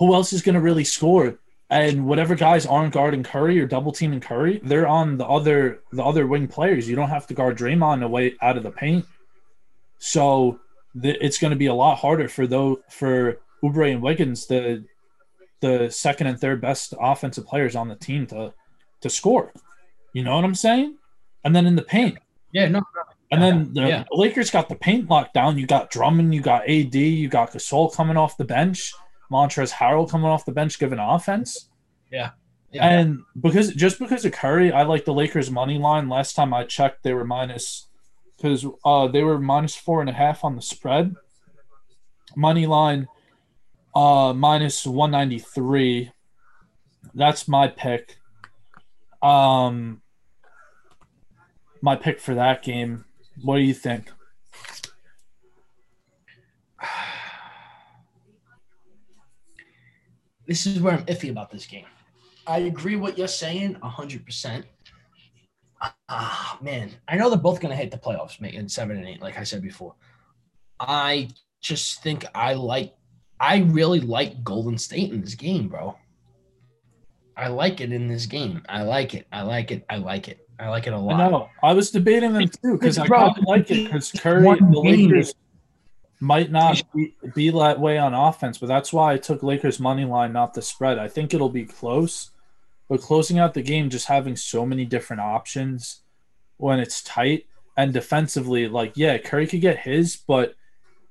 who 0.00 0.12
else 0.12 0.32
is 0.32 0.42
gonna 0.42 0.60
really 0.60 0.82
score? 0.82 1.38
And 1.70 2.04
whatever 2.06 2.34
guys 2.34 2.66
aren't 2.66 2.92
guarding 2.92 3.22
Curry 3.22 3.60
or 3.60 3.66
double 3.66 3.92
teaming 3.92 4.20
Curry, 4.20 4.60
they're 4.64 4.88
on 4.88 5.16
the 5.16 5.26
other 5.26 5.80
the 5.92 6.02
other 6.02 6.26
wing 6.26 6.48
players. 6.48 6.88
You 6.88 6.96
don't 6.96 7.08
have 7.08 7.28
to 7.28 7.34
guard 7.34 7.56
Draymond 7.56 8.02
away 8.02 8.34
out 8.42 8.56
of 8.56 8.64
the 8.64 8.72
paint, 8.72 9.06
so 9.98 10.58
the, 10.96 11.16
it's 11.24 11.38
going 11.38 11.52
to 11.52 11.56
be 11.56 11.66
a 11.66 11.74
lot 11.74 11.98
harder 11.98 12.28
for 12.28 12.48
those 12.48 12.78
for 12.88 13.38
Oubre 13.62 13.92
and 13.92 14.02
Wiggins, 14.02 14.46
the 14.46 14.84
the 15.60 15.90
second 15.90 16.26
and 16.26 16.40
third 16.40 16.60
best 16.60 16.94
offensive 17.00 17.46
players 17.46 17.76
on 17.76 17.86
the 17.88 17.94
team, 17.96 18.26
to 18.28 18.52
to 19.02 19.08
score. 19.10 19.52
You 20.12 20.24
know 20.24 20.34
what 20.34 20.44
I'm 20.44 20.56
saying? 20.56 20.96
And 21.44 21.54
then 21.54 21.66
in 21.66 21.76
the 21.76 21.82
paint. 21.82 22.18
Yeah, 22.52 22.68
no. 22.68 22.82
And 23.30 23.40
then 23.40 23.72
the 23.72 23.82
Yeah. 23.82 24.04
Lakers 24.10 24.50
got 24.50 24.68
the 24.68 24.74
paint 24.74 25.08
locked 25.08 25.34
down. 25.34 25.56
You 25.56 25.66
got 25.66 25.90
Drummond, 25.90 26.34
you 26.34 26.40
got 26.40 26.68
AD, 26.68 26.94
you 26.96 27.28
got 27.28 27.52
Gasol 27.52 27.94
coming 27.94 28.16
off 28.16 28.36
the 28.36 28.44
bench, 28.44 28.92
Montrezl 29.30 29.72
Harrell 29.72 30.10
coming 30.10 30.26
off 30.26 30.44
the 30.44 30.52
bench 30.52 30.78
giving 30.78 30.98
offense. 30.98 31.68
Yeah. 32.10 32.30
And 32.72 33.20
because 33.40 33.74
just 33.74 33.98
because 33.98 34.24
of 34.24 34.32
Curry, 34.32 34.72
I 34.72 34.82
like 34.82 35.04
the 35.04 35.12
Lakers 35.12 35.50
money 35.50 35.78
line. 35.78 36.08
Last 36.08 36.34
time 36.34 36.54
I 36.54 36.64
checked, 36.64 37.02
they 37.02 37.12
were 37.12 37.24
minus 37.24 37.88
because 38.36 38.64
uh, 38.84 39.08
they 39.08 39.22
were 39.22 39.38
minus 39.38 39.74
four 39.74 40.00
and 40.00 40.08
a 40.08 40.12
half 40.12 40.44
on 40.44 40.54
the 40.56 40.62
spread. 40.62 41.14
Money 42.36 42.66
line 42.66 43.08
uh 43.94 44.32
minus 44.32 44.86
193. 44.86 46.12
That's 47.14 47.48
my 47.48 47.68
pick. 47.68 48.18
Um 49.22 50.02
my 51.82 51.96
pick 51.96 52.20
for 52.20 52.34
that 52.34 52.62
game. 52.62 53.04
What 53.42 53.56
do 53.56 53.62
you 53.62 53.74
think? 53.74 54.12
this 60.50 60.66
is 60.66 60.80
where 60.80 60.94
I'm 60.94 61.06
iffy 61.06 61.30
about 61.30 61.48
this 61.48 61.64
game. 61.64 61.84
I 62.44 62.58
agree 62.58 62.96
what 62.96 63.16
you're 63.16 63.28
saying 63.28 63.76
100%. 63.76 64.64
Ah, 66.08 66.58
man. 66.60 66.90
I 67.06 67.14
know 67.14 67.30
they're 67.30 67.38
both 67.38 67.60
going 67.60 67.70
to 67.70 67.76
hit 67.76 67.92
the 67.92 67.98
playoffs, 67.98 68.40
in 68.40 68.68
seven 68.68 68.96
and 68.96 69.06
eight, 69.06 69.22
like 69.22 69.38
I 69.38 69.44
said 69.44 69.62
before. 69.62 69.94
I 70.80 71.28
just 71.60 72.02
think 72.02 72.24
I 72.34 72.54
like, 72.54 72.94
I 73.38 73.58
really 73.58 74.00
like 74.00 74.42
Golden 74.42 74.76
State 74.76 75.12
in 75.12 75.20
this 75.20 75.36
game, 75.36 75.68
bro. 75.68 75.96
I 77.36 77.46
like 77.46 77.80
it 77.80 77.92
in 77.92 78.08
this 78.08 78.26
game. 78.26 78.64
I 78.68 78.82
like 78.82 79.14
it. 79.14 79.28
I 79.30 79.42
like 79.42 79.70
it. 79.70 79.84
I 79.88 79.98
like 79.98 80.26
it. 80.26 80.48
I 80.58 80.68
like 80.68 80.88
it 80.88 80.92
a 80.92 80.98
lot. 80.98 81.30
know. 81.30 81.48
I 81.62 81.72
was 81.74 81.92
debating 81.92 82.32
them 82.32 82.48
too 82.48 82.72
because 82.72 82.98
I 82.98 83.06
Bro, 83.06 83.34
like 83.46 83.70
it 83.70 83.84
because 83.84 84.10
Curry, 84.10 84.58
the. 84.58 84.80
Lakers 84.80 85.32
might 86.20 86.50
not 86.50 86.82
be, 86.94 87.14
be 87.34 87.50
that 87.50 87.80
way 87.80 87.96
on 87.98 88.12
offense, 88.14 88.58
but 88.58 88.66
that's 88.66 88.92
why 88.92 89.14
I 89.14 89.16
took 89.16 89.42
Lakers 89.42 89.80
money 89.80 90.04
line, 90.04 90.32
not 90.32 90.52
the 90.52 90.62
spread. 90.62 90.98
I 90.98 91.08
think 91.08 91.32
it'll 91.32 91.48
be 91.48 91.64
close, 91.64 92.30
but 92.88 93.00
closing 93.00 93.38
out 93.38 93.54
the 93.54 93.62
game, 93.62 93.88
just 93.88 94.06
having 94.06 94.36
so 94.36 94.66
many 94.66 94.84
different 94.84 95.22
options 95.22 96.02
when 96.58 96.78
it's 96.78 97.02
tight 97.02 97.46
and 97.76 97.94
defensively, 97.94 98.68
like 98.68 98.92
yeah, 98.96 99.16
Curry 99.16 99.46
could 99.46 99.62
get 99.62 99.78
his, 99.78 100.16
but 100.16 100.54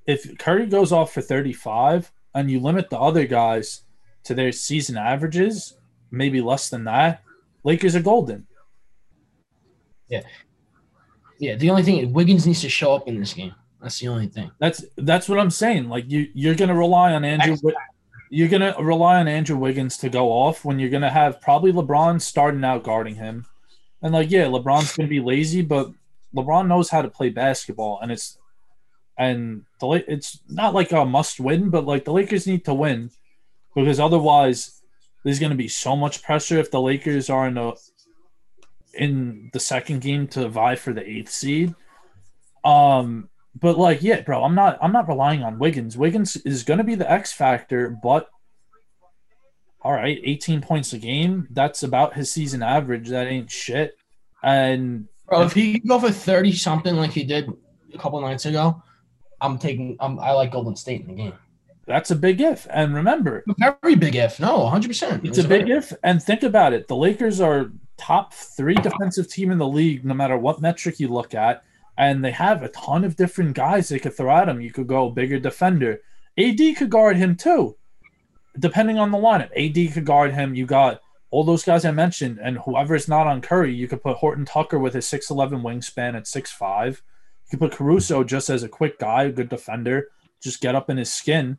if 0.06 0.38
Curry 0.38 0.68
goes 0.68 0.92
off 0.92 1.12
for 1.12 1.22
thirty 1.22 1.54
five 1.54 2.12
and 2.36 2.52
you 2.52 2.60
limit 2.60 2.92
the 2.92 3.00
other 3.00 3.26
guys 3.26 3.82
to 4.26 4.36
their 4.36 4.52
season 4.52 4.96
averages, 4.96 5.76
maybe 6.12 6.42
less 6.42 6.70
than 6.70 6.84
that, 6.84 7.24
Lakers 7.64 7.96
are 7.96 8.02
golden. 8.02 8.46
Yeah, 10.08 10.22
Yeah, 11.40 11.56
the 11.56 11.72
only 11.72 11.84
thing 11.84 12.14
Wiggins 12.14 12.46
needs 12.46 12.62
to 12.62 12.70
show 12.70 12.94
up 12.94 13.08
in 13.08 13.20
this 13.20 13.34
game. 13.34 13.56
That's 13.82 14.00
the 14.00 14.08
only 14.10 14.28
thing. 14.28 14.52
That's 14.60 14.84
that's 14.98 15.30
what 15.30 15.40
I'm 15.40 15.50
saying. 15.50 15.90
Like 15.90 16.10
you, 16.10 16.28
you're 16.34 16.56
gonna 16.56 16.76
rely 16.76 17.14
on 17.14 17.24
Andrew. 17.24 17.56
You're 18.30 18.50
gonna 18.50 18.76
rely 18.80 19.20
on 19.20 19.28
Andrew 19.28 19.58
Wiggins 19.58 19.98
to 19.98 20.10
go 20.10 20.32
off 20.32 20.66
when 20.66 20.80
you're 20.80 20.90
gonna 20.90 21.10
have 21.10 21.42
probably 21.42 21.72
LeBron 21.72 22.22
starting 22.22 22.64
out 22.64 22.84
guarding 22.84 23.16
him, 23.16 23.46
and 24.02 24.14
like 24.14 24.30
yeah, 24.30 24.46
LeBron's 24.46 24.96
gonna 24.96 25.10
be 25.10 25.22
lazy, 25.22 25.62
but 25.62 25.92
LeBron 26.36 26.68
knows 26.68 26.90
how 26.90 27.02
to 27.02 27.10
play 27.10 27.30
basketball, 27.30 28.00
and 28.02 28.12
it's 28.12 28.38
and 29.18 29.64
the 29.80 30.04
it's 30.08 30.40
not 30.50 30.74
like 30.74 30.92
a 30.92 31.06
must 31.06 31.40
win, 31.40 31.70
but 31.70 31.86
like 31.86 32.06
the 32.06 32.14
Lakers 32.14 32.46
need 32.46 32.66
to 32.66 32.74
win 32.74 33.12
because 33.76 34.00
otherwise 34.00 34.82
there's 35.24 35.40
gonna 35.40 35.56
be 35.56 35.68
so 35.68 35.96
much 35.96 36.22
pressure 36.22 36.60
if 36.60 36.70
the 36.70 36.82
Lakers 36.82 37.30
are 37.30 37.48
in 37.48 37.58
a 37.58 37.74
in 38.94 39.50
the 39.54 39.60
second 39.60 40.02
game 40.02 40.28
to 40.28 40.48
vie 40.50 40.76
for 40.76 40.94
the 40.94 41.08
eighth 41.08 41.32
seed. 41.32 41.74
Um, 42.64 43.30
but 43.56 43.78
like, 43.78 44.02
yeah, 44.02 44.22
bro, 44.22 44.44
I'm 44.44 44.56
not 44.56 44.78
I'm 44.82 44.92
not 44.92 45.08
relying 45.08 45.44
on 45.44 45.60
Wiggins. 45.60 45.98
Wiggins 45.98 46.36
is 46.38 46.64
gonna 46.64 46.84
be 46.84 46.96
the 46.96 47.10
X 47.10 47.32
factor, 47.32 47.90
but 47.90 48.30
all 49.82 49.94
right, 49.94 50.20
18 50.24 50.62
points 50.62 50.94
a 50.94 50.98
game. 50.98 51.48
That's 51.52 51.84
about 51.84 52.14
his 52.14 52.32
season 52.32 52.62
average. 52.62 53.10
That 53.10 53.28
ain't 53.28 53.50
shit. 53.50 53.98
And 54.44 55.08
Bro, 55.28 55.44
if 55.44 55.54
he 55.54 55.80
can 55.80 55.88
go 55.88 56.00
for 56.00 56.12
30 56.12 56.52
something 56.54 56.96
like 56.96 57.12
he 57.12 57.24
did 57.24 57.50
a 57.94 57.98
couple 57.98 58.20
nights 58.22 58.46
ago, 58.46 58.82
I'm 59.42 59.58
taking 59.58 59.96
I'm, 60.00 60.20
I 60.20 60.32
like 60.32 60.52
Golden 60.52 60.76
State 60.76 61.02
in 61.02 61.08
the 61.08 61.14
game. 61.14 61.34
that's 61.88 62.12
a 62.12 62.16
big 62.16 62.42
if. 62.42 62.68
And 62.70 62.94
remember, 62.94 63.44
very 63.82 63.96
big 63.96 64.16
if. 64.16 64.40
No, 64.40 64.60
100%. 64.60 65.26
it's 65.26 65.38
a 65.38 65.48
big 65.48 65.70
if. 65.70 65.94
And 66.04 66.22
think 66.22 66.44
about 66.44 66.74
it. 66.74 66.88
The 66.88 66.96
Lakers 66.96 67.40
are 67.42 67.72
top 67.98 68.34
three 68.34 68.76
defensive 68.76 69.30
team 69.30 69.52
in 69.52 69.58
the 69.58 69.68
league, 69.68 70.06
no 70.06 70.14
matter 70.14 70.38
what 70.38 70.62
metric 70.62 71.00
you 71.00 71.08
look 71.08 71.34
at. 71.34 71.64
And 72.00 72.26
they 72.26 72.32
have 72.32 72.64
a 72.64 72.70
ton 72.70 73.04
of 73.04 73.16
different 73.16 73.54
guys 73.54 73.90
they 73.90 74.00
could 74.00 74.16
throw 74.16 74.36
at 74.36 74.50
him. 74.50 74.62
You 74.62 74.72
could 74.72 74.88
go 74.88 75.12
bigger 75.12 75.38
defender. 75.38 76.00
AD 76.38 76.58
could 76.78 76.90
guard 76.90 77.18
him 77.18 77.36
too, 77.36 77.76
depending 78.58 78.98
on 78.98 79.12
the 79.12 79.18
lineup. 79.18 79.52
AD 79.56 79.94
could 79.94 80.06
guard 80.06 80.34
him. 80.34 80.56
You 80.56 80.66
got 80.66 81.02
all 81.30 81.44
those 81.44 81.64
guys 81.64 81.86
I 81.86 81.92
mentioned, 81.92 82.40
and 82.42 82.58
whoever 82.60 82.96
is 82.96 83.08
not 83.08 83.28
on 83.28 83.42
Curry, 83.42 83.76
you 83.76 83.88
could 83.88 84.02
put 84.02 84.18
Horton 84.18 84.46
Tucker 84.46 84.80
with 84.80 84.94
his 84.94 85.06
6'11 85.06 85.62
wingspan 85.62 86.16
at 86.16 86.24
6'5. 86.24 86.88
You 86.88 86.96
could 87.52 87.60
put 87.60 87.72
Caruso 87.74 88.24
just 88.24 88.50
as 88.50 88.64
a 88.64 88.70
quick 88.70 88.98
guy, 88.98 89.24
a 89.24 89.32
good 89.32 89.50
defender, 89.50 90.08
just 90.42 90.62
get 90.62 90.76
up 90.76 90.90
in 90.90 90.98
his 90.98 91.14
skin. 91.14 91.58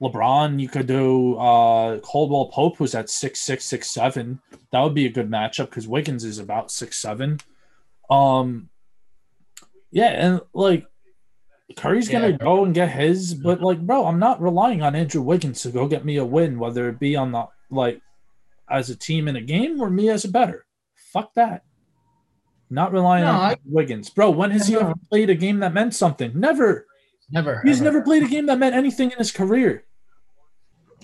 LeBron, 0.00 0.60
you 0.60 0.68
could 0.68 0.86
do 0.86 1.36
uh, 1.36 1.98
Caldwell 1.98 2.46
Pope, 2.46 2.76
who's 2.78 2.94
at 2.94 3.08
six 3.08 3.40
six 3.40 3.64
six 3.64 3.90
seven. 3.90 4.40
That 4.70 4.80
would 4.80 4.94
be 4.94 5.06
a 5.06 5.10
good 5.10 5.30
matchup 5.30 5.70
because 5.70 5.88
Wiggins 5.88 6.24
is 6.24 6.38
about 6.38 6.70
six 6.70 6.98
seven. 6.98 7.40
Um, 8.10 8.68
yeah, 9.94 10.06
and 10.06 10.40
like 10.52 10.86
Curry's 11.76 12.08
gonna 12.08 12.36
go 12.36 12.64
and 12.64 12.74
get 12.74 12.90
his, 12.90 13.32
but 13.32 13.62
like, 13.62 13.80
bro, 13.80 14.06
I'm 14.06 14.18
not 14.18 14.42
relying 14.42 14.82
on 14.82 14.96
Andrew 14.96 15.22
Wiggins 15.22 15.62
to 15.62 15.70
go 15.70 15.86
get 15.86 16.04
me 16.04 16.16
a 16.16 16.24
win, 16.24 16.58
whether 16.58 16.88
it 16.88 16.98
be 16.98 17.14
on 17.14 17.30
the 17.30 17.46
like 17.70 18.02
as 18.68 18.90
a 18.90 18.96
team 18.96 19.28
in 19.28 19.36
a 19.36 19.40
game 19.40 19.80
or 19.80 19.88
me 19.88 20.10
as 20.10 20.24
a 20.24 20.28
better. 20.28 20.66
Fuck 21.12 21.32
that. 21.34 21.62
Not 22.70 22.92
relying 22.92 23.24
No, 23.24 23.30
on 23.30 23.36
I- 23.52 23.56
Wiggins, 23.64 24.10
bro. 24.10 24.30
When 24.30 24.50
has 24.50 24.66
he 24.66 24.74
ever 24.74 24.94
played 25.10 25.30
a 25.30 25.36
game 25.36 25.60
that 25.60 25.72
meant 25.72 25.94
something? 25.94 26.32
Never. 26.34 26.86
Never. 27.30 27.62
He's 27.64 27.76
ever. 27.76 27.84
never 27.84 28.02
played 28.02 28.24
a 28.24 28.28
game 28.28 28.46
that 28.46 28.58
meant 28.58 28.74
anything 28.74 29.12
in 29.12 29.18
his 29.18 29.30
career. 29.30 29.84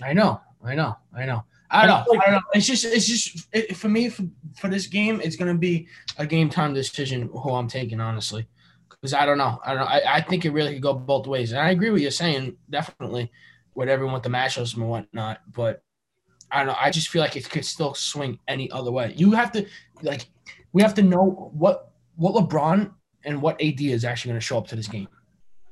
I 0.03 0.11
know, 0.11 0.41
I 0.63 0.75
know, 0.75 0.97
I 1.15 1.25
know. 1.25 1.45
I 1.73 1.87
don't 1.87 2.05
know. 2.05 2.19
I 2.19 2.25
don't 2.25 2.33
know. 2.33 2.41
It's 2.53 2.67
just, 2.67 2.83
it's 2.83 3.07
just 3.07 3.47
it, 3.53 3.77
for 3.77 3.87
me 3.87 4.09
for, 4.09 4.23
for 4.57 4.67
this 4.67 4.87
game. 4.87 5.21
It's 5.23 5.37
gonna 5.37 5.55
be 5.55 5.87
a 6.17 6.25
game 6.25 6.49
time 6.49 6.73
decision 6.73 7.29
who 7.31 7.53
I'm 7.53 7.69
taking, 7.69 8.01
honestly, 8.01 8.45
because 9.01 9.13
I 9.13 9.25
don't 9.25 9.37
know. 9.37 9.59
I 9.65 9.73
don't 9.73 9.79
know. 9.79 9.87
I, 9.87 10.17
I 10.17 10.21
think 10.21 10.45
it 10.45 10.51
really 10.51 10.73
could 10.73 10.81
go 10.81 10.93
both 10.93 11.27
ways, 11.27 11.51
and 11.51 11.61
I 11.61 11.71
agree 11.71 11.89
with 11.89 12.01
you 12.01 12.11
saying 12.11 12.57
definitely 12.69 13.31
with 13.73 13.89
everyone 13.89 14.13
with 14.13 14.23
the 14.23 14.29
matchups 14.29 14.75
and 14.75 14.87
whatnot. 14.87 15.41
But 15.51 15.81
I 16.51 16.59
don't 16.59 16.67
know. 16.67 16.75
I 16.79 16.91
just 16.91 17.09
feel 17.09 17.21
like 17.21 17.35
it 17.35 17.49
could 17.49 17.65
still 17.65 17.93
swing 17.93 18.39
any 18.47 18.69
other 18.71 18.91
way. 18.91 19.13
You 19.15 19.31
have 19.31 19.51
to 19.53 19.65
like, 20.01 20.27
we 20.73 20.81
have 20.81 20.93
to 20.95 21.01
know 21.01 21.51
what 21.53 21.91
what 22.15 22.35
LeBron 22.35 22.91
and 23.23 23.41
what 23.41 23.61
AD 23.61 23.81
is 23.81 24.05
actually 24.05 24.29
going 24.29 24.39
to 24.39 24.45
show 24.45 24.57
up 24.57 24.67
to 24.67 24.75
this 24.75 24.87
game, 24.87 25.07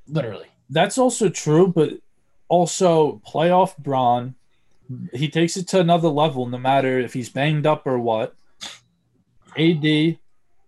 literally. 0.08 0.48
That's 0.70 0.98
also 0.98 1.30
true, 1.30 1.68
but 1.68 1.92
also 2.48 3.22
playoff 3.28 3.78
Bron, 3.78 4.36
he 5.13 5.30
takes 5.30 5.58
it 5.58 5.68
to 5.70 5.80
another 5.80 6.10
level 6.10 6.46
no 6.48 6.58
matter 6.58 7.00
if 7.00 7.13
he's 7.13 7.30
banged 7.30 7.65
up 7.65 7.86
or 7.86 8.00
what. 8.00 8.36
AD, 9.58 10.18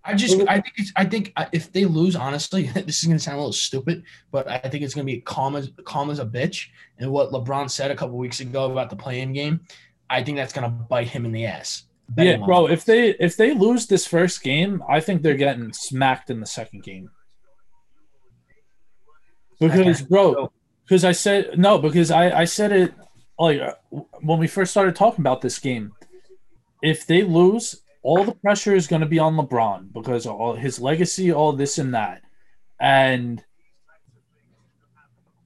I 0.03 0.15
just, 0.15 0.41
I 0.47 0.55
think 0.59 0.73
it's, 0.77 0.91
I 0.95 1.05
think 1.05 1.31
uh, 1.35 1.45
if 1.51 1.71
they 1.71 1.85
lose, 1.85 2.15
honestly, 2.15 2.63
this 2.73 3.03
is 3.03 3.05
gonna 3.05 3.19
sound 3.19 3.35
a 3.35 3.39
little 3.39 3.53
stupid, 3.53 4.03
but 4.31 4.47
I 4.47 4.57
think 4.57 4.83
it's 4.83 4.93
gonna 4.93 5.05
be 5.05 5.21
calm 5.21 5.55
as 5.55 5.71
calm 5.85 6.09
as 6.09 6.19
a 6.19 6.25
bitch. 6.25 6.69
And 6.97 7.11
what 7.11 7.31
LeBron 7.31 7.69
said 7.69 7.91
a 7.91 7.95
couple 7.95 8.17
weeks 8.17 8.39
ago 8.39 8.71
about 8.71 8.89
the 8.89 8.95
playing 8.95 9.33
game, 9.33 9.61
I 10.09 10.23
think 10.23 10.37
that's 10.37 10.53
gonna 10.53 10.69
bite 10.69 11.09
him 11.09 11.25
in 11.25 11.31
the 11.31 11.45
ass. 11.45 11.83
yeah, 12.17 12.37
bro. 12.37 12.67
If 12.67 12.83
they 12.85 13.09
if 13.11 13.37
they 13.37 13.53
lose 13.53 13.87
this 13.87 14.07
first 14.07 14.41
game, 14.43 14.83
I 14.89 14.99
think 14.99 15.21
they're 15.21 15.35
getting 15.35 15.71
smacked 15.71 16.29
in 16.29 16.39
the 16.39 16.45
second 16.45 16.83
game. 16.83 17.11
Because, 19.59 20.01
bro, 20.01 20.51
because 20.83 21.05
I 21.05 21.11
said 21.11 21.59
no, 21.59 21.77
because 21.77 22.09
I 22.09 22.41
I 22.41 22.45
said 22.45 22.71
it 22.71 22.93
like 23.37 23.61
uh, 23.61 23.73
when 24.21 24.39
we 24.39 24.47
first 24.47 24.71
started 24.71 24.95
talking 24.95 25.21
about 25.21 25.41
this 25.41 25.59
game. 25.59 25.93
If 26.81 27.05
they 27.05 27.21
lose, 27.21 27.81
all 28.03 28.23
the 28.23 28.33
pressure 28.33 28.75
is 28.75 28.87
going 28.87 29.01
to 29.01 29.07
be 29.07 29.19
on 29.19 29.35
LeBron 29.35 29.93
because 29.93 30.25
all 30.25 30.55
his 30.55 30.79
legacy, 30.79 31.31
all 31.31 31.53
this 31.53 31.77
and 31.77 31.93
that, 31.93 32.21
and 32.79 33.43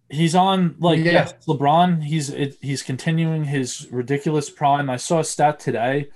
he's 0.09 0.35
on 0.35 0.75
like 0.79 0.99
Yeah. 0.99 1.11
yes, 1.11 1.33
LeBron. 1.47 2.03
He's 2.03 2.29
it, 2.29 2.57
he's 2.61 2.81
continuing 2.81 3.43
his 3.43 3.87
ridiculous 3.91 4.49
prime. 4.49 4.89
I 4.89 4.97
saw 4.97 5.19
a 5.19 5.23
stat 5.23 5.59
today 5.59 6.09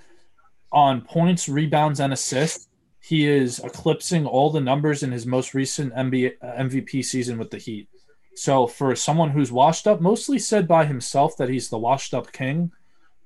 on 0.72 1.02
points, 1.02 1.48
rebounds, 1.48 2.00
and 2.00 2.12
assists. 2.12 2.68
He 3.02 3.26
is 3.26 3.58
eclipsing 3.60 4.26
all 4.26 4.50
the 4.50 4.60
numbers 4.60 5.02
in 5.02 5.10
his 5.12 5.26
most 5.26 5.54
recent 5.54 5.94
NBA 5.94 6.34
uh, 6.42 6.62
MVP 6.62 7.04
season 7.04 7.38
with 7.38 7.50
the 7.50 7.58
Heat. 7.58 7.88
So 8.34 8.66
for 8.66 8.94
someone 8.94 9.30
who's 9.30 9.50
washed 9.50 9.86
up, 9.86 10.00
mostly 10.00 10.38
said 10.38 10.68
by 10.68 10.86
himself 10.86 11.36
that 11.38 11.48
he's 11.48 11.68
the 11.68 11.78
washed 11.78 12.14
up 12.14 12.32
king, 12.32 12.70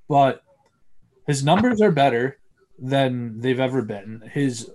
but 0.08 0.42
his 1.26 1.44
numbers 1.44 1.80
are 1.80 1.92
better 1.92 2.38
than 2.78 3.40
they've 3.40 3.60
ever 3.60 3.82
been. 3.82 4.22
His 4.32 4.70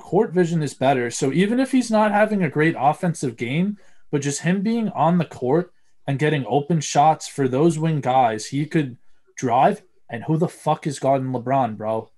court 0.00 0.32
vision 0.32 0.62
is 0.62 0.74
better. 0.74 1.10
So 1.10 1.32
even 1.32 1.60
if 1.60 1.72
he's 1.72 1.90
not 1.90 2.12
having 2.12 2.42
a 2.42 2.48
great 2.50 2.74
offensive 2.78 3.36
game, 3.36 3.76
but 4.10 4.22
just 4.22 4.42
him 4.42 4.62
being 4.62 4.88
on 4.90 5.18
the 5.18 5.24
court 5.24 5.72
and 6.06 6.18
getting 6.18 6.44
open 6.48 6.80
shots 6.80 7.28
for 7.28 7.46
those 7.48 7.78
wing 7.78 8.00
guys, 8.00 8.46
he 8.46 8.66
could 8.66 8.96
drive. 9.36 9.82
And 10.08 10.24
who 10.24 10.36
the 10.36 10.48
fuck 10.48 10.86
is 10.86 10.98
guarding 10.98 11.28
LeBron, 11.28 11.76
bro? 11.76 12.10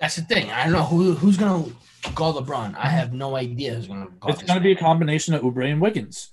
that's 0.00 0.16
the 0.16 0.22
thing. 0.22 0.50
I 0.50 0.64
don't 0.64 0.72
know 0.72 0.82
who 0.82 1.14
who's 1.14 1.36
gonna 1.36 1.70
guard 2.14 2.34
LeBron. 2.36 2.74
I 2.76 2.88
have 2.88 3.12
no 3.12 3.36
idea 3.36 3.74
who's 3.74 3.86
gonna 3.86 4.08
guard. 4.18 4.34
It's 4.34 4.42
going 4.42 4.58
to 4.58 4.62
be 4.64 4.72
a 4.72 4.76
combination 4.76 5.34
of 5.34 5.42
Oubre 5.42 5.70
and 5.70 5.80
Wiggins, 5.80 6.32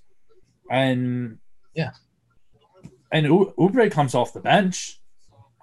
and 0.71 1.38
Yeah. 1.75 1.91
and 3.12 3.25
U- 3.27 3.53
Oubre 3.60 3.91
comes 3.91 4.15
off 4.15 4.34
the 4.34 4.39
bench, 4.39 4.98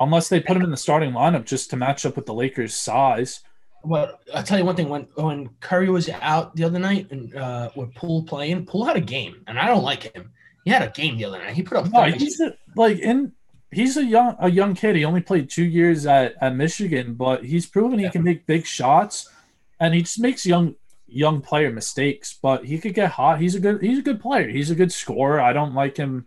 unless 0.00 0.28
they 0.28 0.40
put 0.40 0.56
him 0.56 0.62
in 0.62 0.70
the 0.70 0.76
starting 0.76 1.12
lineup 1.12 1.44
just 1.44 1.70
to 1.70 1.76
match 1.76 2.04
up 2.06 2.16
with 2.16 2.26
the 2.26 2.34
Lakers' 2.34 2.74
size. 2.74 3.40
But 3.84 4.20
I'll 4.34 4.42
tell 4.42 4.58
you 4.58 4.64
one 4.64 4.76
thing: 4.76 4.88
when 4.88 5.08
when 5.14 5.50
Curry 5.60 5.88
was 5.90 6.08
out 6.08 6.56
the 6.56 6.64
other 6.64 6.78
night 6.78 7.10
and 7.10 7.34
uh, 7.34 7.70
with 7.76 7.94
Poole 7.94 8.24
playing, 8.24 8.66
Poole 8.66 8.84
had 8.84 8.96
a 8.96 9.00
game, 9.00 9.42
and 9.46 9.58
I 9.58 9.66
don't 9.66 9.84
like 9.84 10.14
him. 10.14 10.32
He 10.64 10.70
had 10.70 10.82
a 10.82 10.90
game 10.90 11.16
the 11.16 11.24
other 11.26 11.38
night. 11.38 11.54
He 11.54 11.62
put 11.62 11.78
up. 11.78 11.92
No, 11.92 12.02
he's 12.04 12.40
a, 12.40 12.56
like 12.74 12.98
in 12.98 13.32
he's 13.70 13.96
a 13.96 14.04
young 14.04 14.36
a 14.40 14.50
young 14.50 14.74
kid. 14.74 14.96
He 14.96 15.04
only 15.04 15.20
played 15.20 15.48
two 15.48 15.64
years 15.64 16.06
at, 16.06 16.34
at 16.40 16.56
Michigan, 16.56 17.14
but 17.14 17.44
he's 17.44 17.66
proven 17.66 17.98
he 17.98 18.10
can 18.10 18.24
make 18.24 18.46
big 18.46 18.66
shots, 18.66 19.30
and 19.78 19.94
he 19.94 20.02
just 20.02 20.18
makes 20.18 20.44
young 20.44 20.74
young 21.06 21.40
player 21.40 21.70
mistakes. 21.70 22.36
But 22.40 22.64
he 22.64 22.78
could 22.78 22.94
get 22.94 23.12
hot. 23.12 23.40
He's 23.40 23.54
a 23.54 23.60
good 23.60 23.80
he's 23.80 23.98
a 23.98 24.02
good 24.02 24.20
player. 24.20 24.48
He's 24.48 24.70
a 24.70 24.74
good 24.74 24.92
scorer. 24.92 25.40
I 25.40 25.52
don't 25.52 25.74
like 25.74 25.96
him. 25.96 26.26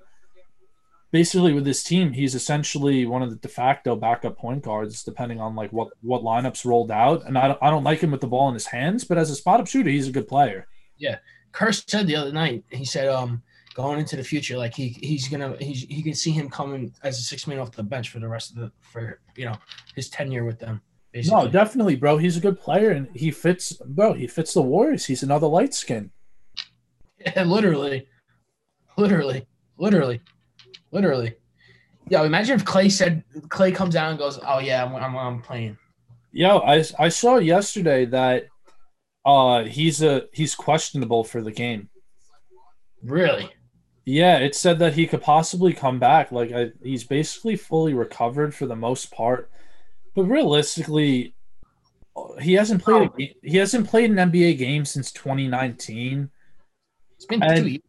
Basically, 1.12 1.54
with 1.54 1.66
this 1.66 1.84
team, 1.84 2.14
he's 2.14 2.36
essentially 2.36 3.06
one 3.06 3.24
of 3.24 3.32
the 3.32 3.36
de 3.38 3.48
facto 3.48 3.96
backup 3.96 4.38
point 4.38 4.64
guards, 4.64 5.04
depending 5.04 5.40
on 5.42 5.56
like 5.56 5.72
what 5.72 5.90
what 6.02 6.22
lineups 6.22 6.66
rolled 6.66 6.92
out. 6.92 7.26
And 7.26 7.38
I 7.38 7.48
don't, 7.48 7.60
I 7.62 7.70
don't 7.70 7.84
like 7.84 8.00
him 8.00 8.12
with 8.12 8.22
the 8.22 8.28
ball 8.28 8.48
in 8.48 8.54
his 8.54 8.68
hands, 8.68 9.04
but 9.04 9.18
as 9.18 9.32
a 9.32 9.36
spot 9.36 9.60
up 9.60 9.68
shooter, 9.68 9.90
he's 9.90 10.08
a 10.08 10.12
good 10.12 10.28
player. 10.28 10.68
Yeah, 10.98 11.18
curse 11.52 11.84
said 11.88 12.06
the 12.06 12.16
other 12.16 12.32
night. 12.32 12.64
He 12.70 12.86
said, 12.86 13.08
um, 13.08 13.42
going 13.74 14.00
into 14.00 14.16
the 14.16 14.24
future, 14.24 14.58
like 14.58 14.76
he 14.76 14.90
he's 15.02 15.28
gonna 15.28 15.56
he's 15.60 15.84
he 15.84 16.04
can 16.04 16.14
see 16.14 16.32
him 16.32 16.50
coming 16.50 16.94
as 17.04 17.18
a 17.18 17.22
six 17.22 17.48
man 17.48 17.60
off 17.60 17.72
the 17.72 17.82
bench 17.82 18.10
for 18.10 18.20
the 18.20 18.28
rest 18.28 18.52
of 18.52 18.58
the 18.58 18.72
for 18.82 19.20
you 19.36 19.46
know 19.46 19.56
his 19.96 20.10
tenure 20.10 20.44
with 20.44 20.60
them. 20.60 20.82
Basically. 21.12 21.44
No, 21.44 21.48
definitely, 21.50 21.96
bro. 21.96 22.18
He's 22.18 22.38
a 22.38 22.40
good 22.40 22.60
player, 22.60 22.92
and 22.92 23.08
he 23.16 23.32
fits, 23.32 23.74
bro. 23.84 24.14
He 24.14 24.28
fits 24.28 24.54
the 24.54 24.62
Warriors. 24.62 25.06
He's 25.06 25.24
another 25.24 25.48
light 25.48 25.74
skin. 25.74 26.12
Yeah, 27.36 27.44
literally, 27.44 28.08
literally, 28.96 29.46
literally, 29.78 30.22
literally. 30.92 31.36
Yo, 32.10 32.24
imagine 32.24 32.56
if 32.56 32.66
Klay 32.66 32.92
said 32.92 33.24
Klay 33.50 33.74
comes 33.74 33.96
out 33.96 34.10
and 34.10 34.20
goes, 34.20 34.40
"Oh 34.46 34.60
yeah, 34.60 34.84
I'm 34.84 34.96
I'm, 34.96 35.16
I'm 35.16 35.42
playing." 35.42 35.78
Yo, 36.32 36.60
I 36.60 36.84
I 36.98 37.10
saw 37.10 37.38
yesterday 37.38 38.06
that 38.06 38.48
uh 39.26 39.64
he's 39.64 40.02
a 40.02 40.24
he's 40.34 40.56
questionable 40.56 41.24
for 41.24 41.42
the 41.42 41.52
game. 41.52 41.90
Really? 43.04 43.50
Yeah, 44.06 44.38
it 44.40 44.56
said 44.56 44.80
that 44.80 44.94
he 44.94 45.06
could 45.06 45.22
possibly 45.22 45.72
come 45.74 46.00
back. 46.00 46.32
Like 46.32 46.52
I, 46.52 46.72
he's 46.82 47.04
basically 47.04 47.56
fully 47.56 47.94
recovered 47.94 48.56
for 48.56 48.66
the 48.66 48.76
most 48.76 49.12
part, 49.12 49.52
but 50.16 50.24
realistically, 50.24 51.36
he 52.40 52.54
hasn't 52.54 52.84
played. 52.84 53.12
A, 53.20 53.36
he 53.44 53.58
hasn't 53.58 53.88
played 53.88 54.10
an 54.10 54.32
NBA 54.32 54.58
game 54.58 54.84
since 54.84 55.12
2019, 55.12 56.30
It's 57.16 57.26
been 57.26 57.44
And- 57.44 57.58
two 57.64 57.70
years. 57.70 57.84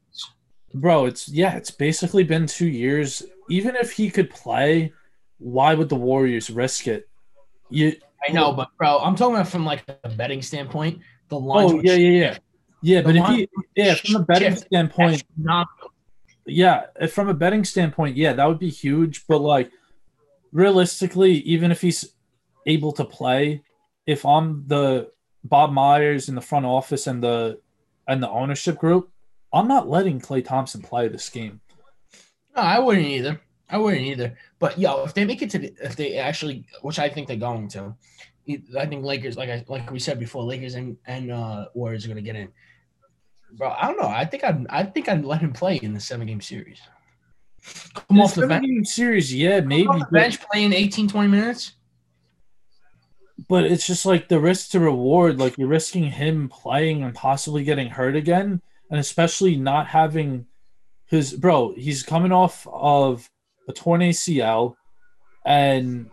Bro. 0.74 1.06
It's 1.06 1.28
yeah, 1.28 1.56
it's 1.56 1.70
basically 1.70 2.24
been 2.24 2.46
two 2.46 2.68
years. 2.68 3.22
Even 3.48 3.76
if 3.76 3.92
he 3.92 4.10
could 4.10 4.30
play, 4.30 4.92
why 5.38 5.74
would 5.74 5.88
the 5.88 5.96
Warriors 5.96 6.50
risk 6.50 6.86
it? 6.86 7.08
You 7.68 7.96
I 8.28 8.32
know, 8.32 8.52
but 8.52 8.68
bro, 8.78 8.98
I'm 8.98 9.16
talking 9.16 9.36
about 9.36 9.48
from 9.48 9.64
like 9.64 9.84
a 10.04 10.08
betting 10.10 10.42
standpoint. 10.42 11.00
The 11.28 11.38
line. 11.38 11.66
oh 11.66 11.80
yeah 11.82 11.94
yeah 11.94 12.20
yeah 12.20 12.38
yeah, 12.82 13.02
but 13.02 13.16
if 13.16 13.26
he 13.26 13.48
yeah 13.76 13.94
from 13.94 14.16
a 14.16 14.24
betting 14.24 14.56
standpoint. 14.56 15.22
yeah, 16.46 16.86
if 17.00 17.12
from 17.12 17.28
a 17.28 17.34
betting 17.34 17.64
standpoint, 17.64 18.16
yeah, 18.16 18.32
that 18.32 18.46
would 18.46 18.58
be 18.58 18.70
huge. 18.70 19.26
But 19.26 19.40
like 19.40 19.70
realistically, 20.52 21.32
even 21.40 21.70
if 21.72 21.80
he's 21.80 22.14
able 22.66 22.92
to 22.92 23.04
play, 23.04 23.62
if 24.06 24.24
I'm 24.24 24.64
the 24.66 25.10
Bob 25.44 25.72
Myers 25.72 26.28
in 26.28 26.34
the 26.34 26.40
front 26.40 26.64
office 26.64 27.06
and 27.06 27.22
the 27.22 27.60
and 28.08 28.22
the 28.22 28.30
ownership 28.30 28.78
group, 28.78 29.10
I'm 29.52 29.68
not 29.68 29.88
letting 29.88 30.20
Klay 30.20 30.44
Thompson 30.44 30.80
play 30.82 31.08
this 31.08 31.28
game. 31.28 31.60
No, 32.56 32.62
I 32.62 32.78
wouldn't 32.78 33.06
either. 33.06 33.40
I 33.68 33.78
wouldn't 33.78 34.02
either. 34.04 34.36
But 34.58 34.78
yo, 34.78 35.04
if 35.04 35.14
they 35.14 35.24
make 35.24 35.42
it 35.42 35.50
to 35.50 35.58
the, 35.58 35.74
if 35.82 35.96
they 35.96 36.16
actually, 36.16 36.66
which 36.82 36.98
I 36.98 37.08
think 37.08 37.28
they're 37.28 37.36
going 37.36 37.68
to, 37.68 37.94
I 38.76 38.86
think 38.86 39.04
Lakers, 39.04 39.36
like 39.36 39.48
I 39.50 39.64
like 39.68 39.90
we 39.90 39.98
said 40.00 40.18
before, 40.18 40.42
Lakers 40.44 40.74
and 40.74 40.96
and 41.06 41.30
uh, 41.30 41.66
Warriors 41.74 42.04
are 42.04 42.08
gonna 42.08 42.20
get 42.22 42.36
in. 42.36 42.48
Bro, 43.52 43.70
I 43.70 43.86
don't 43.86 44.00
know. 44.00 44.08
I 44.08 44.24
think 44.24 44.44
I'd 44.44 44.66
I 44.68 44.82
think 44.84 45.08
I'd 45.08 45.24
let 45.24 45.40
him 45.40 45.52
play 45.52 45.76
in 45.76 45.94
the 45.94 46.00
seven 46.00 46.26
game 46.26 46.40
series. 46.40 46.80
Come 47.94 48.16
In 48.16 48.20
off 48.22 48.34
the 48.34 48.46
bench. 48.46 48.88
series, 48.88 49.32
yeah, 49.34 49.60
maybe. 49.60 49.84
Come 49.86 49.96
off 49.96 49.98
the 50.00 50.04
but- 50.06 50.12
bench 50.20 50.40
playing 50.40 50.72
18, 50.72 51.08
20 51.08 51.28
minutes. 51.28 51.72
but 53.48 53.64
it's 53.64 53.86
just 53.86 54.06
like 54.06 54.28
the 54.28 54.40
risk 54.40 54.70
to 54.70 54.80
reward. 54.80 55.38
Like 55.38 55.58
you're 55.58 55.68
risking 55.68 56.04
him 56.04 56.48
playing 56.48 57.02
and 57.02 57.14
possibly 57.14 57.62
getting 57.64 57.88
hurt 57.88 58.16
again, 58.16 58.62
and 58.90 58.98
especially 58.98 59.56
not 59.56 59.86
having 59.86 60.46
his 61.06 61.34
bro. 61.34 61.74
He's 61.76 62.02
coming 62.02 62.32
off 62.32 62.66
of 62.70 63.28
a 63.68 63.72
torn 63.72 64.00
ACL, 64.00 64.74
and 65.44 66.10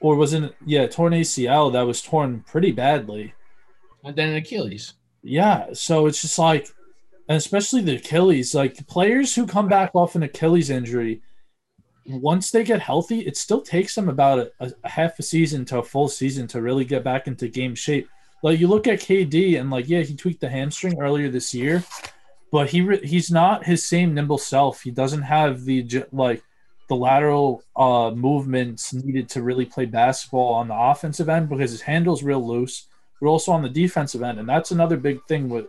or 0.00 0.16
wasn't 0.16 0.54
yeah 0.66 0.86
torn 0.86 1.12
ACL 1.12 1.72
that 1.72 1.82
was 1.82 2.02
torn 2.02 2.44
pretty 2.46 2.72
badly, 2.72 3.34
and 4.04 4.16
then 4.16 4.30
an 4.30 4.36
Achilles. 4.36 4.94
Yeah, 5.22 5.68
so 5.72 6.06
it's 6.06 6.20
just 6.20 6.38
like, 6.38 6.68
and 7.28 7.36
especially 7.36 7.82
the 7.82 7.96
Achilles. 7.96 8.54
Like 8.54 8.86
players 8.88 9.34
who 9.34 9.46
come 9.46 9.68
back 9.68 9.92
off 9.94 10.16
an 10.16 10.24
Achilles 10.24 10.70
injury 10.70 11.22
once 12.06 12.50
they 12.50 12.64
get 12.64 12.80
healthy, 12.80 13.20
it 13.20 13.36
still 13.36 13.60
takes 13.60 13.94
them 13.94 14.08
about 14.08 14.50
a, 14.60 14.74
a, 14.82 14.88
half 14.88 15.18
a 15.18 15.22
season 15.22 15.64
to 15.66 15.78
a 15.78 15.82
full 15.82 16.08
season 16.08 16.46
to 16.48 16.62
really 16.62 16.84
get 16.84 17.04
back 17.04 17.26
into 17.26 17.48
game 17.48 17.74
shape. 17.74 18.08
Like 18.42 18.58
you 18.58 18.66
look 18.66 18.86
at 18.88 19.00
KD 19.00 19.60
and 19.60 19.70
like 19.70 19.88
yeah, 19.88 20.02
he 20.02 20.14
tweaked 20.14 20.40
the 20.40 20.48
hamstring 20.48 21.00
earlier 21.00 21.30
this 21.30 21.54
year, 21.54 21.84
but 22.50 22.68
he 22.68 22.80
re- 22.80 23.06
he's 23.06 23.30
not 23.30 23.64
his 23.64 23.86
same 23.86 24.14
nimble 24.14 24.38
self. 24.38 24.82
He 24.82 24.90
doesn't 24.90 25.22
have 25.22 25.64
the 25.64 26.04
like 26.12 26.42
the 26.88 26.96
lateral 26.96 27.62
uh, 27.76 28.10
movements 28.10 28.92
needed 28.92 29.28
to 29.30 29.42
really 29.42 29.64
play 29.64 29.86
basketball 29.86 30.54
on 30.54 30.68
the 30.68 30.74
offensive 30.74 31.28
end 31.28 31.48
because 31.48 31.70
his 31.70 31.82
handle's 31.82 32.22
real 32.22 32.46
loose. 32.46 32.88
But 33.20 33.28
also 33.28 33.52
on 33.52 33.62
the 33.62 33.68
defensive 33.68 34.22
end, 34.22 34.40
and 34.40 34.48
that's 34.48 34.72
another 34.72 34.96
big 34.96 35.24
thing 35.28 35.48
with 35.48 35.66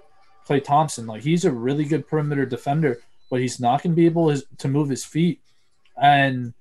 Klay 0.48 0.64
Thompson. 0.64 1.06
Like 1.06 1.22
he's 1.22 1.46
a 1.46 1.52
really 1.52 1.86
good 1.86 2.08
perimeter 2.08 2.48
defender, 2.48 3.00
but 3.30 3.42
he's 3.42 3.60
not 3.60 3.84
going 3.84 3.94
to 3.94 3.96
be 3.96 4.08
able 4.08 4.36
to 4.36 4.68
move 4.68 4.90
his 4.90 5.06
feet 5.06 5.40
and 6.02 6.54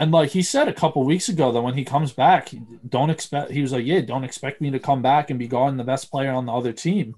and 0.00 0.10
like 0.10 0.30
he 0.30 0.42
said 0.42 0.66
a 0.66 0.72
couple 0.72 1.04
weeks 1.04 1.28
ago 1.28 1.52
that 1.52 1.60
when 1.60 1.74
he 1.74 1.84
comes 1.84 2.10
back, 2.10 2.50
don't 2.88 3.10
expect. 3.10 3.50
He 3.50 3.60
was 3.60 3.72
like, 3.72 3.84
"Yeah, 3.84 4.00
don't 4.00 4.24
expect 4.24 4.60
me 4.60 4.70
to 4.70 4.78
come 4.78 5.02
back 5.02 5.30
and 5.30 5.38
be 5.38 5.46
gone 5.46 5.76
the 5.76 5.84
best 5.84 6.10
player 6.10 6.32
on 6.32 6.46
the 6.46 6.52
other 6.52 6.72
team." 6.72 7.14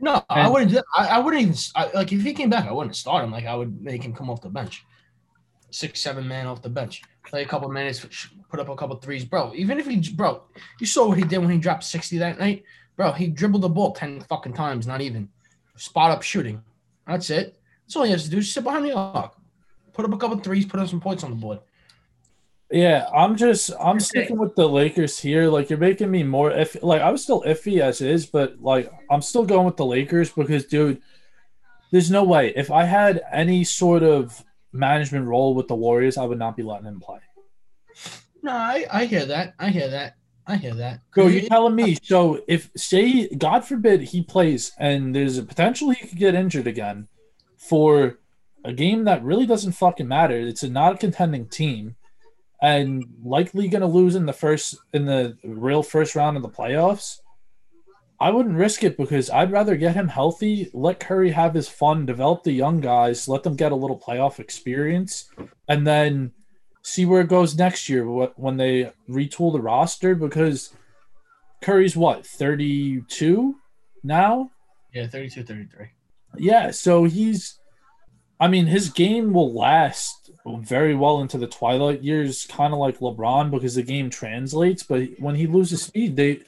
No, 0.00 0.24
and, 0.30 0.40
I 0.40 0.48
wouldn't. 0.48 0.76
I, 0.96 1.06
I 1.08 1.18
wouldn't 1.18 1.42
even 1.42 1.54
I, 1.74 1.90
like 1.92 2.12
if 2.12 2.22
he 2.22 2.32
came 2.32 2.48
back. 2.50 2.66
I 2.66 2.72
wouldn't 2.72 2.96
start 2.96 3.22
him. 3.22 3.30
Like 3.30 3.44
I 3.44 3.54
would 3.54 3.82
make 3.82 4.02
him 4.02 4.14
come 4.14 4.30
off 4.30 4.40
the 4.40 4.48
bench, 4.48 4.82
six, 5.70 6.00
seven 6.00 6.26
man 6.26 6.46
off 6.46 6.62
the 6.62 6.70
bench, 6.70 7.02
play 7.26 7.42
a 7.42 7.46
couple 7.46 7.68
minutes, 7.68 8.04
put 8.50 8.60
up 8.60 8.70
a 8.70 8.76
couple 8.76 8.96
threes, 8.96 9.26
bro. 9.26 9.52
Even 9.54 9.78
if 9.78 9.86
he, 9.86 10.00
bro, 10.12 10.42
you 10.80 10.86
saw 10.86 11.08
what 11.08 11.18
he 11.18 11.24
did 11.24 11.38
when 11.38 11.50
he 11.50 11.58
dropped 11.58 11.84
sixty 11.84 12.18
that 12.18 12.38
night, 12.38 12.64
bro. 12.96 13.12
He 13.12 13.28
dribbled 13.28 13.62
the 13.62 13.68
ball 13.68 13.92
ten 13.92 14.22
fucking 14.22 14.54
times, 14.54 14.86
not 14.86 15.02
even 15.02 15.28
spot 15.76 16.10
up 16.10 16.22
shooting. 16.22 16.62
That's 17.06 17.28
it. 17.28 17.58
That's 17.84 17.96
all 17.96 18.04
he 18.04 18.10
has 18.12 18.24
to 18.24 18.30
do. 18.30 18.40
Sit 18.40 18.64
behind 18.64 18.86
the 18.86 18.94
arc 18.94 19.36
put 19.96 20.04
up 20.04 20.12
a 20.12 20.18
couple 20.18 20.38
threes, 20.38 20.66
put 20.66 20.78
up 20.78 20.88
some 20.88 21.00
points 21.00 21.24
on 21.24 21.30
the 21.30 21.36
board. 21.36 21.58
Yeah, 22.70 23.08
I'm 23.14 23.36
just 23.36 23.70
I'm 23.80 24.00
sticking 24.00 24.38
with 24.38 24.56
the 24.56 24.68
Lakers 24.68 25.18
here. 25.18 25.48
Like 25.48 25.70
you're 25.70 25.78
making 25.78 26.10
me 26.10 26.24
more 26.24 26.50
if 26.50 26.76
like 26.82 27.00
I 27.00 27.10
was 27.10 27.22
still 27.22 27.42
iffy 27.42 27.80
as 27.80 28.00
is, 28.00 28.26
but 28.26 28.60
like 28.60 28.90
I'm 29.08 29.22
still 29.22 29.44
going 29.44 29.66
with 29.66 29.76
the 29.76 29.86
Lakers 29.86 30.32
because 30.32 30.66
dude, 30.66 31.00
there's 31.92 32.10
no 32.10 32.24
way 32.24 32.52
if 32.56 32.72
I 32.72 32.84
had 32.84 33.22
any 33.32 33.62
sort 33.62 34.02
of 34.02 34.44
management 34.72 35.26
role 35.26 35.54
with 35.54 35.68
the 35.68 35.76
Warriors, 35.76 36.18
I 36.18 36.24
would 36.24 36.38
not 36.38 36.56
be 36.56 36.64
letting 36.64 36.86
him 36.86 37.00
play. 37.00 37.20
No, 38.42 38.52
I, 38.52 38.84
I 38.92 39.04
hear 39.06 39.26
that. 39.26 39.54
I 39.58 39.70
hear 39.70 39.88
that. 39.88 40.16
I 40.48 40.56
hear 40.56 40.74
that. 40.74 41.00
Bro, 41.14 41.28
you're 41.28 41.48
telling 41.48 41.74
me 41.74 41.96
so 42.02 42.42
if 42.48 42.70
say 42.76 43.28
God 43.28 43.64
forbid 43.64 44.02
he 44.02 44.22
plays 44.22 44.72
and 44.78 45.14
there's 45.14 45.38
a 45.38 45.42
potential 45.42 45.90
he 45.90 46.06
could 46.06 46.18
get 46.18 46.34
injured 46.34 46.66
again 46.66 47.08
for 47.56 48.18
a 48.64 48.72
game 48.72 49.04
that 49.04 49.24
really 49.24 49.46
doesn't 49.46 49.72
fucking 49.72 50.08
matter. 50.08 50.36
It's 50.36 50.62
a 50.62 50.68
not 50.68 50.94
a 50.94 50.98
contending 50.98 51.46
team, 51.46 51.96
and 52.62 53.04
likely 53.22 53.68
going 53.68 53.82
to 53.82 53.86
lose 53.86 54.14
in 54.14 54.26
the 54.26 54.32
first 54.32 54.76
in 54.92 55.04
the 55.04 55.36
real 55.44 55.82
first 55.82 56.14
round 56.14 56.36
of 56.36 56.42
the 56.42 56.48
playoffs. 56.48 57.18
I 58.18 58.30
wouldn't 58.30 58.56
risk 58.56 58.82
it 58.82 58.96
because 58.96 59.28
I'd 59.28 59.52
rather 59.52 59.76
get 59.76 59.94
him 59.94 60.08
healthy, 60.08 60.70
let 60.72 61.00
Curry 61.00 61.30
have 61.32 61.52
his 61.52 61.68
fun, 61.68 62.06
develop 62.06 62.44
the 62.44 62.52
young 62.52 62.80
guys, 62.80 63.28
let 63.28 63.42
them 63.42 63.56
get 63.56 63.72
a 63.72 63.76
little 63.76 63.98
playoff 63.98 64.38
experience, 64.38 65.30
and 65.68 65.86
then 65.86 66.32
see 66.82 67.04
where 67.04 67.20
it 67.20 67.28
goes 67.28 67.58
next 67.58 67.90
year 67.90 68.06
when 68.06 68.56
they 68.56 68.90
retool 69.06 69.52
the 69.52 69.60
roster. 69.60 70.14
Because 70.14 70.74
Curry's 71.62 71.94
what, 71.94 72.24
32 72.26 73.54
now? 74.02 74.50
Yeah, 74.94 75.08
32, 75.08 75.44
33. 75.44 75.88
Yeah, 76.38 76.70
so 76.70 77.04
he's 77.04 77.58
I 78.38 78.48
mean, 78.48 78.66
his 78.66 78.90
game 78.90 79.32
will 79.32 79.52
last 79.54 80.25
very 80.46 80.94
well 80.94 81.20
into 81.20 81.38
the 81.38 81.46
twilight 81.46 82.02
years, 82.02 82.46
kind 82.46 82.72
of 82.72 82.78
like 82.78 82.98
LeBron, 82.98 83.50
because 83.50 83.74
the 83.74 83.82
game 83.82 84.10
translates. 84.10 84.82
But 84.82 85.08
when 85.18 85.34
he 85.34 85.46
loses 85.46 85.82
speed, 85.82 86.16
they, 86.16 86.40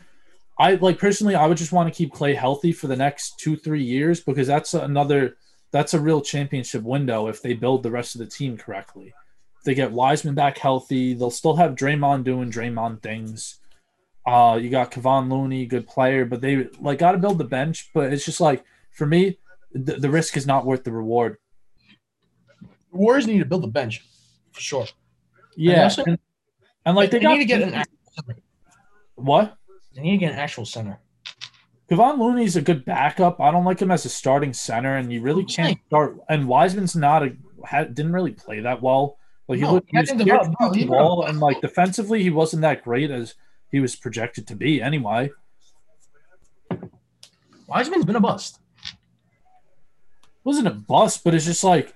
I 0.59 0.75
like 0.75 0.99
personally, 0.99 1.35
I 1.35 1.47
would 1.47 1.59
just 1.59 1.73
want 1.73 1.93
to 1.93 1.97
keep 1.97 2.13
Klay 2.13 2.37
healthy 2.37 2.73
for 2.73 2.87
the 2.87 2.97
next 2.97 3.39
two, 3.39 3.57
three 3.57 3.83
years 3.83 4.21
because 4.21 4.47
that's 4.47 4.75
another, 4.75 5.37
that's 5.73 5.95
a 5.95 6.01
real 6.01 6.21
championship 6.21 6.83
window 6.83 7.29
if 7.29 7.43
they 7.43 7.55
build 7.55 7.83
the 7.83 7.91
rest 7.91 8.15
of 8.15 8.21
the 8.21 8.27
team 8.27 8.57
correctly. 8.57 9.13
If 9.59 9.65
they 9.65 9.75
get 9.75 9.93
Wiseman 9.93 10.35
back 10.35 10.59
healthy, 10.59 11.15
they'll 11.15 11.31
still 11.31 11.57
have 11.57 11.75
Draymond 11.75 12.25
doing 12.25 12.51
Draymond 12.51 13.03
things. 13.03 13.59
Uh, 14.25 14.59
you 14.61 14.71
got 14.71 14.93
Kevon 14.93 15.31
Looney, 15.31 15.67
good 15.67 15.89
player, 15.89 16.25
but 16.25 16.41
they 16.41 16.69
like 16.81 16.99
got 16.99 17.13
to 17.13 17.19
build 17.19 17.39
the 17.39 17.45
bench. 17.45 17.91
But 17.93 18.13
it's 18.13 18.25
just 18.25 18.41
like 18.41 18.63
for 18.91 19.07
me, 19.07 19.39
the, 19.73 19.95
the 19.95 20.11
risk 20.11 20.37
is 20.37 20.47
not 20.47 20.67
worth 20.67 20.85
the 20.85 20.93
reward 20.93 21.39
Warriors 22.93 23.27
need 23.27 23.39
to 23.39 23.45
build 23.45 23.65
a 23.65 23.69
bench 23.69 24.05
for 24.53 24.61
sure. 24.61 24.87
Yeah, 25.57 25.91
and, 25.99 26.09
and, 26.09 26.19
and 26.87 26.97
like 26.97 27.11
they, 27.11 27.19
they 27.19 27.25
got 27.25 27.33
need 27.33 27.39
to 27.39 27.45
get 27.45 27.63
an 27.63 27.75
actual 27.75 27.99
center. 28.15 28.37
What? 29.17 29.57
They 29.95 30.03
need 30.03 30.13
to 30.13 30.19
get 30.19 30.33
an 30.33 30.39
actual 30.39 30.65
center. 30.65 31.01
Kevon 31.91 32.19
Looney's 32.19 32.57
a 32.57 32.63
good 32.63 32.85
backup. 32.85 33.41
I 33.41 33.51
don't 33.51 33.65
like 33.65 33.81
him 33.81 33.91
as 33.91 34.05
a 34.05 34.11
starting 34.11 34.53
center, 34.53 34.97
and 34.97 35.13
you 35.13 35.23
really 35.23 35.45
can't 35.45 35.79
start. 35.87 36.19
And 36.29 36.47
Wiseman's 36.47 36.95
not 36.95 37.23
a 37.23 37.37
had, 37.65 37.95
didn't 37.95 38.13
really 38.13 38.33
play 38.33 38.61
that 38.61 38.83
well. 38.83 39.19
Like 39.49 39.57
he, 39.57 39.65
no, 39.65 39.75
looked, 39.75 39.89
he 39.91 39.99
was 39.99 40.11
develop, 40.11 40.55
the 40.73 40.85
ball, 40.85 41.25
and 41.25 41.41
like 41.41 41.61
defensively, 41.63 42.23
he 42.23 42.31
wasn't 42.31 42.63
that 42.63 42.85
great 42.85 43.11
as 43.11 43.35
he 43.71 43.81
was 43.81 43.97
projected 43.97 44.47
to 44.49 44.55
be. 44.55 44.83
Anyway, 44.83 45.31
Wiseman's 47.67 48.05
been 48.05 48.17
a 48.17 48.21
bust. 48.21 48.61
Wasn't 50.45 50.67
a 50.67 50.73
bust, 50.73 51.25
but 51.25 51.35
it's 51.35 51.47
just 51.47 51.65
like 51.65 51.95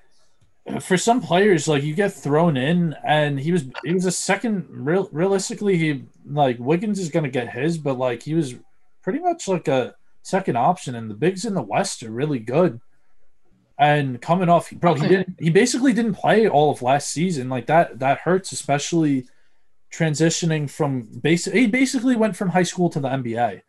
for 0.80 0.96
some 0.96 1.20
players, 1.20 1.66
like 1.66 1.82
you 1.82 1.94
get 1.94 2.12
thrown 2.12 2.56
in, 2.56 2.94
and 3.04 3.38
he 3.40 3.52
was 3.52 3.64
he 3.84 3.92
was 3.92 4.06
a 4.06 4.12
second. 4.12 4.66
Real 4.70 5.08
realistically, 5.12 5.76
he 5.76 6.04
like 6.24 6.58
Wiggins 6.58 6.98
is 6.98 7.08
going 7.08 7.24
to 7.24 7.30
get 7.30 7.50
his, 7.52 7.78
but 7.78 7.98
like 7.98 8.22
he 8.22 8.34
was 8.34 8.54
pretty 9.02 9.18
much 9.18 9.48
like 9.48 9.68
a 9.68 9.94
second 10.22 10.56
option, 10.56 10.94
and 10.94 11.10
the 11.10 11.14
bigs 11.14 11.44
in 11.44 11.54
the 11.54 11.62
West 11.62 12.02
are 12.02 12.10
really 12.10 12.38
good. 12.38 12.80
And 13.78 14.22
coming 14.22 14.48
off, 14.48 14.70
bro, 14.70 14.94
he 14.94 15.08
didn't. 15.08 15.34
He 15.40 15.50
basically 15.50 15.92
didn't 15.92 16.14
play 16.14 16.48
all 16.48 16.70
of 16.70 16.82
last 16.82 17.10
season. 17.10 17.48
Like 17.48 17.66
that, 17.66 17.98
that 17.98 18.18
hurts, 18.18 18.52
especially 18.52 19.26
transitioning 19.92 20.70
from 20.70 21.02
basic. 21.22 21.54
He 21.54 21.66
basically 21.66 22.14
went 22.14 22.36
from 22.36 22.50
high 22.50 22.62
school 22.62 22.88
to 22.90 23.00
the 23.00 23.08
NBA. 23.08 23.62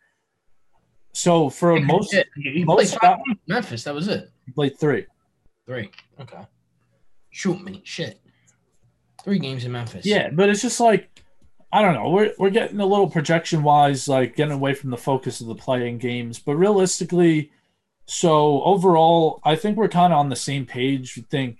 So 1.12 1.50
for 1.50 1.80
most, 1.80 2.14
he 2.36 2.64
most 2.64 2.96
played 2.98 3.18
Memphis. 3.48 3.82
That 3.84 3.94
was 3.94 4.06
it. 4.06 4.30
He 4.46 4.52
played 4.52 4.78
three. 4.78 5.06
Three. 5.66 5.90
Okay 6.20 6.44
shoot 7.34 7.62
me. 7.62 7.82
Shit. 7.84 8.20
Three 9.22 9.38
games 9.38 9.64
in 9.64 9.72
Memphis. 9.72 10.06
Yeah, 10.06 10.30
but 10.30 10.48
it's 10.48 10.62
just 10.62 10.80
like 10.80 11.10
I 11.72 11.82
don't 11.82 11.94
know. 11.94 12.10
We're 12.10 12.32
we're 12.38 12.50
getting 12.50 12.80
a 12.80 12.86
little 12.86 13.10
projection 13.10 13.62
wise, 13.62 14.06
like 14.08 14.36
getting 14.36 14.54
away 14.54 14.74
from 14.74 14.90
the 14.90 14.96
focus 14.96 15.40
of 15.40 15.48
the 15.48 15.54
playing 15.54 15.98
games. 15.98 16.38
But 16.38 16.56
realistically, 16.56 17.50
so 18.06 18.62
overall, 18.62 19.40
I 19.44 19.56
think 19.56 19.76
we're 19.76 19.88
kind 19.88 20.12
of 20.12 20.20
on 20.20 20.28
the 20.28 20.36
same 20.36 20.66
page. 20.66 21.16
We 21.16 21.22
think 21.22 21.58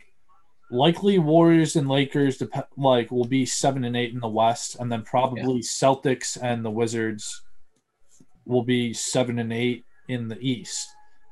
likely 0.70 1.18
Warriors 1.18 1.74
and 1.74 1.88
Lakers 1.88 2.38
dep- 2.38 2.70
like 2.76 3.10
will 3.10 3.24
be 3.24 3.44
seven 3.44 3.84
and 3.84 3.96
eight 3.96 4.12
in 4.12 4.20
the 4.20 4.28
West, 4.28 4.76
and 4.78 4.92
then 4.92 5.02
probably 5.02 5.56
yeah. 5.56 5.60
Celtics 5.60 6.38
and 6.40 6.64
the 6.64 6.70
Wizards 6.70 7.42
will 8.44 8.62
be 8.62 8.92
seven 8.92 9.38
and 9.38 9.52
eight 9.52 9.84
in 10.06 10.28
the 10.28 10.38
East. 10.38 10.86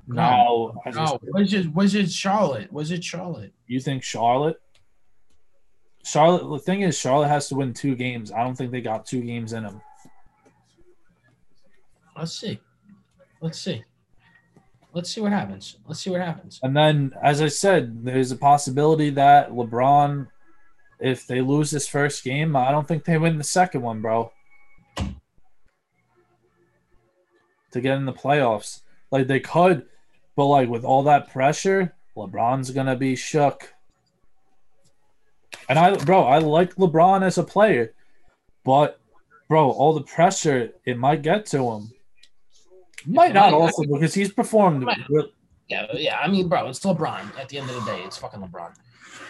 No, 0.06 0.74
no. 0.86 0.92
no. 0.92 1.18
Was 1.32 1.52
it 1.52 1.72
was 1.72 1.94
it 1.94 2.10
Charlotte? 2.10 2.72
Was 2.72 2.90
it 2.90 3.04
Charlotte? 3.04 3.52
You 3.66 3.80
think 3.80 4.02
Charlotte? 4.02 4.60
Charlotte. 6.04 6.48
The 6.48 6.58
thing 6.58 6.82
is, 6.82 6.98
Charlotte 6.98 7.28
has 7.28 7.48
to 7.48 7.54
win 7.54 7.72
two 7.72 7.94
games. 7.94 8.32
I 8.32 8.42
don't 8.42 8.56
think 8.56 8.72
they 8.72 8.80
got 8.80 9.06
two 9.06 9.22
games 9.22 9.52
in 9.52 9.62
them. 9.62 9.80
Let's 12.16 12.32
see. 12.32 12.58
Let's 13.40 13.58
see. 13.58 13.84
Let's 14.92 15.10
see 15.10 15.20
what 15.20 15.32
happens. 15.32 15.78
Let's 15.86 16.00
see 16.00 16.10
what 16.10 16.20
happens. 16.20 16.60
And 16.62 16.76
then, 16.76 17.12
as 17.22 17.40
I 17.40 17.48
said, 17.48 18.04
there's 18.04 18.30
a 18.30 18.36
possibility 18.36 19.08
that 19.10 19.50
LeBron, 19.50 20.28
if 21.00 21.26
they 21.26 21.40
lose 21.40 21.70
this 21.70 21.88
first 21.88 22.22
game, 22.24 22.54
I 22.54 22.70
don't 22.70 22.86
think 22.86 23.04
they 23.04 23.16
win 23.16 23.38
the 23.38 23.44
second 23.44 23.80
one, 23.80 24.02
bro. 24.02 24.32
To 27.70 27.80
get 27.80 27.96
in 27.96 28.04
the 28.04 28.12
playoffs, 28.12 28.80
like 29.10 29.28
they 29.28 29.40
could 29.40 29.86
but 30.36 30.46
like 30.46 30.68
with 30.68 30.84
all 30.84 31.02
that 31.04 31.30
pressure, 31.30 31.94
LeBron's 32.16 32.70
gonna 32.70 32.96
be 32.96 33.16
shook. 33.16 33.72
And 35.68 35.78
I, 35.78 35.94
bro, 35.96 36.24
I 36.24 36.38
like 36.38 36.74
LeBron 36.76 37.22
as 37.22 37.38
a 37.38 37.42
player, 37.42 37.94
but 38.64 39.00
bro, 39.48 39.70
all 39.70 39.92
the 39.92 40.02
pressure 40.02 40.70
it 40.84 40.98
might 40.98 41.22
get 41.22 41.46
to 41.46 41.70
him. 41.70 41.92
Might 43.06 43.34
not 43.34 43.52
also 43.52 43.82
because 43.82 44.14
he's 44.14 44.32
performed. 44.32 44.88
Yeah, 45.68 45.86
yeah. 45.94 46.18
I 46.18 46.28
mean, 46.28 46.48
bro, 46.48 46.68
it's 46.68 46.80
LeBron. 46.80 47.38
At 47.38 47.48
the 47.48 47.58
end 47.58 47.70
of 47.70 47.76
the 47.76 47.90
day, 47.90 48.02
it's 48.02 48.16
fucking 48.16 48.40
LeBron. 48.40 48.74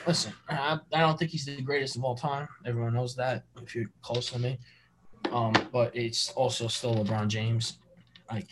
Listen, 0.07 0.33
I, 0.49 0.79
I 0.93 1.01
don't 1.01 1.19
think 1.19 1.31
he's 1.31 1.45
the 1.45 1.61
greatest 1.63 1.97
of 1.97 2.05
all 2.05 2.17
time. 2.17 2.49
Everyone 2.67 2.95
knows 2.95 3.15
that 3.17 3.45
if 3.63 3.75
you're 3.75 3.91
close 4.03 4.31
to 4.31 4.39
me. 4.39 4.59
Um, 5.31 5.53
but 5.73 5.95
it's 5.95 6.31
also 6.31 6.67
still 6.69 6.97
LeBron 6.97 7.29
James. 7.29 7.79
Like 8.31 8.49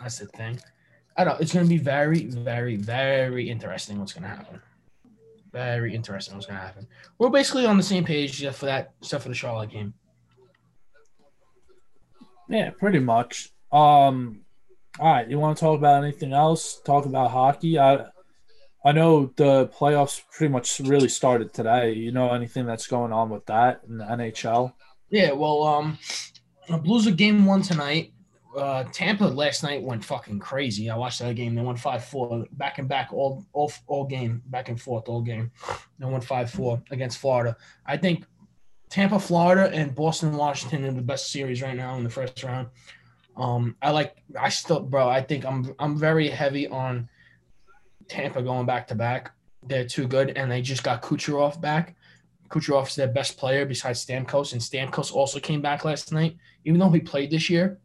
that's 0.00 0.18
the 0.18 0.26
thing. 0.26 0.58
I 1.18 1.24
don't. 1.24 1.40
It's 1.40 1.52
going 1.52 1.66
to 1.66 1.68
be 1.68 1.78
very, 1.78 2.26
very, 2.26 2.76
very 2.76 3.50
interesting. 3.50 3.98
What's 3.98 4.12
going 4.12 4.22
to 4.22 4.28
happen? 4.28 4.62
Very 5.52 5.92
interesting. 5.92 6.34
What's 6.34 6.46
going 6.46 6.58
to 6.60 6.64
happen? 6.64 6.86
We're 7.18 7.28
basically 7.28 7.66
on 7.66 7.76
the 7.76 7.82
same 7.82 8.04
page 8.04 8.46
for 8.52 8.66
that, 8.66 8.92
except 9.02 9.24
for 9.24 9.28
the 9.28 9.34
Charlotte 9.34 9.70
game. 9.70 9.94
Yeah, 12.48 12.70
pretty 12.70 13.00
much. 13.00 13.50
Um, 13.72 14.42
all 15.00 15.12
right, 15.12 15.28
you 15.28 15.40
want 15.40 15.58
to 15.58 15.60
talk 15.60 15.76
about 15.76 16.04
anything 16.04 16.32
else? 16.32 16.80
Talk 16.80 17.04
about 17.04 17.32
hockey. 17.32 17.80
I 17.80 18.06
I 18.84 18.92
know 18.92 19.32
the 19.36 19.66
playoffs 19.68 20.22
pretty 20.30 20.52
much 20.52 20.78
really 20.80 21.08
started 21.08 21.52
today. 21.52 21.92
You 21.94 22.12
know 22.12 22.32
anything 22.32 22.64
that's 22.64 22.86
going 22.86 23.12
on 23.12 23.28
with 23.28 23.44
that 23.46 23.80
in 23.88 23.98
the 23.98 24.04
NHL? 24.04 24.72
Yeah, 25.10 25.32
well, 25.32 25.64
um, 25.64 25.98
the 26.68 26.78
Blues 26.78 27.08
are 27.08 27.12
game 27.12 27.44
one 27.44 27.62
tonight. 27.62 28.12
Uh, 28.58 28.82
Tampa 28.92 29.24
last 29.24 29.62
night 29.62 29.82
went 29.82 30.04
fucking 30.04 30.40
crazy. 30.40 30.90
I 30.90 30.96
watched 30.96 31.20
that 31.20 31.36
game. 31.36 31.54
They 31.54 31.62
won 31.62 31.76
five 31.76 32.04
four 32.04 32.44
back 32.52 32.78
and 32.78 32.88
back 32.88 33.12
all 33.12 33.46
all 33.52 33.70
all 33.86 34.04
game, 34.04 34.42
back 34.46 34.68
and 34.68 34.80
forth 34.80 35.08
all 35.08 35.22
game. 35.22 35.52
They 35.98 36.06
won 36.06 36.20
five 36.20 36.50
four 36.50 36.82
against 36.90 37.18
Florida. 37.18 37.56
I 37.86 37.96
think 37.96 38.24
Tampa, 38.90 39.20
Florida, 39.20 39.70
and 39.72 39.94
Boston, 39.94 40.36
Washington 40.36 40.84
are 40.86 40.92
the 40.92 41.02
best 41.02 41.30
series 41.30 41.62
right 41.62 41.76
now 41.76 41.94
in 41.96 42.04
the 42.04 42.10
first 42.10 42.42
round. 42.42 42.68
Um, 43.36 43.76
I 43.80 43.92
like. 43.92 44.16
I 44.38 44.48
still, 44.48 44.80
bro. 44.80 45.08
I 45.08 45.22
think 45.22 45.44
I'm. 45.46 45.72
I'm 45.78 45.96
very 45.96 46.28
heavy 46.28 46.66
on 46.66 47.08
Tampa 48.08 48.42
going 48.42 48.66
back 48.66 48.88
to 48.88 48.96
back. 48.96 49.32
They're 49.62 49.86
too 49.86 50.08
good, 50.08 50.30
and 50.36 50.50
they 50.50 50.62
just 50.62 50.82
got 50.82 51.02
Kucherov 51.02 51.60
back. 51.60 51.94
Kucherov's 52.48 52.96
their 52.96 53.08
best 53.08 53.36
player 53.36 53.66
besides 53.66 54.04
Stamkos, 54.04 54.52
and 54.52 54.60
Stamkos 54.60 55.12
also 55.12 55.38
came 55.38 55.60
back 55.60 55.84
last 55.84 56.12
night. 56.12 56.36
Even 56.64 56.80
though 56.80 56.90
he 56.90 57.00
played 57.00 57.30
this 57.30 57.48
year, 57.48 57.78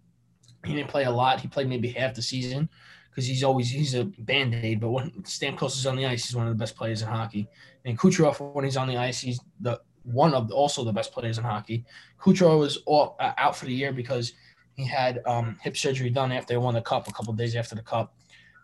he 0.65 0.75
didn't 0.75 0.89
play 0.89 1.03
a 1.03 1.11
lot. 1.11 1.39
He 1.39 1.47
played 1.47 1.67
maybe 1.67 1.89
half 1.89 2.13
the 2.13 2.21
season 2.21 2.69
because 3.09 3.27
he's 3.27 3.43
always 3.43 3.69
he's 3.69 3.95
a 3.95 4.05
band 4.05 4.55
aid. 4.55 4.79
But 4.79 4.91
when 4.91 5.11
Stamkos 5.23 5.77
is 5.77 5.85
on 5.85 5.95
the 5.95 6.05
ice, 6.05 6.25
he's 6.25 6.35
one 6.35 6.47
of 6.47 6.53
the 6.53 6.59
best 6.59 6.75
players 6.75 7.01
in 7.01 7.07
hockey. 7.07 7.47
And 7.85 7.97
Kucherov, 7.97 8.53
when 8.53 8.65
he's 8.65 8.77
on 8.77 8.87
the 8.87 8.97
ice, 8.97 9.19
he's 9.19 9.39
the 9.59 9.79
one 10.03 10.33
of 10.33 10.49
the, 10.49 10.55
also 10.55 10.83
the 10.83 10.93
best 10.93 11.11
players 11.11 11.37
in 11.37 11.43
hockey. 11.43 11.85
Kucherov 12.19 12.59
was 12.59 12.77
all, 12.85 13.15
uh, 13.19 13.33
out 13.37 13.55
for 13.55 13.65
the 13.65 13.73
year 13.73 13.93
because 13.93 14.33
he 14.75 14.85
had 14.85 15.21
um, 15.25 15.57
hip 15.61 15.77
surgery 15.77 16.09
done 16.09 16.31
after 16.31 16.53
he 16.53 16.57
won 16.57 16.73
the 16.73 16.81
cup, 16.81 17.07
a 17.07 17.13
couple 17.13 17.33
days 17.33 17.55
after 17.55 17.75
the 17.75 17.81
cup. 17.81 18.13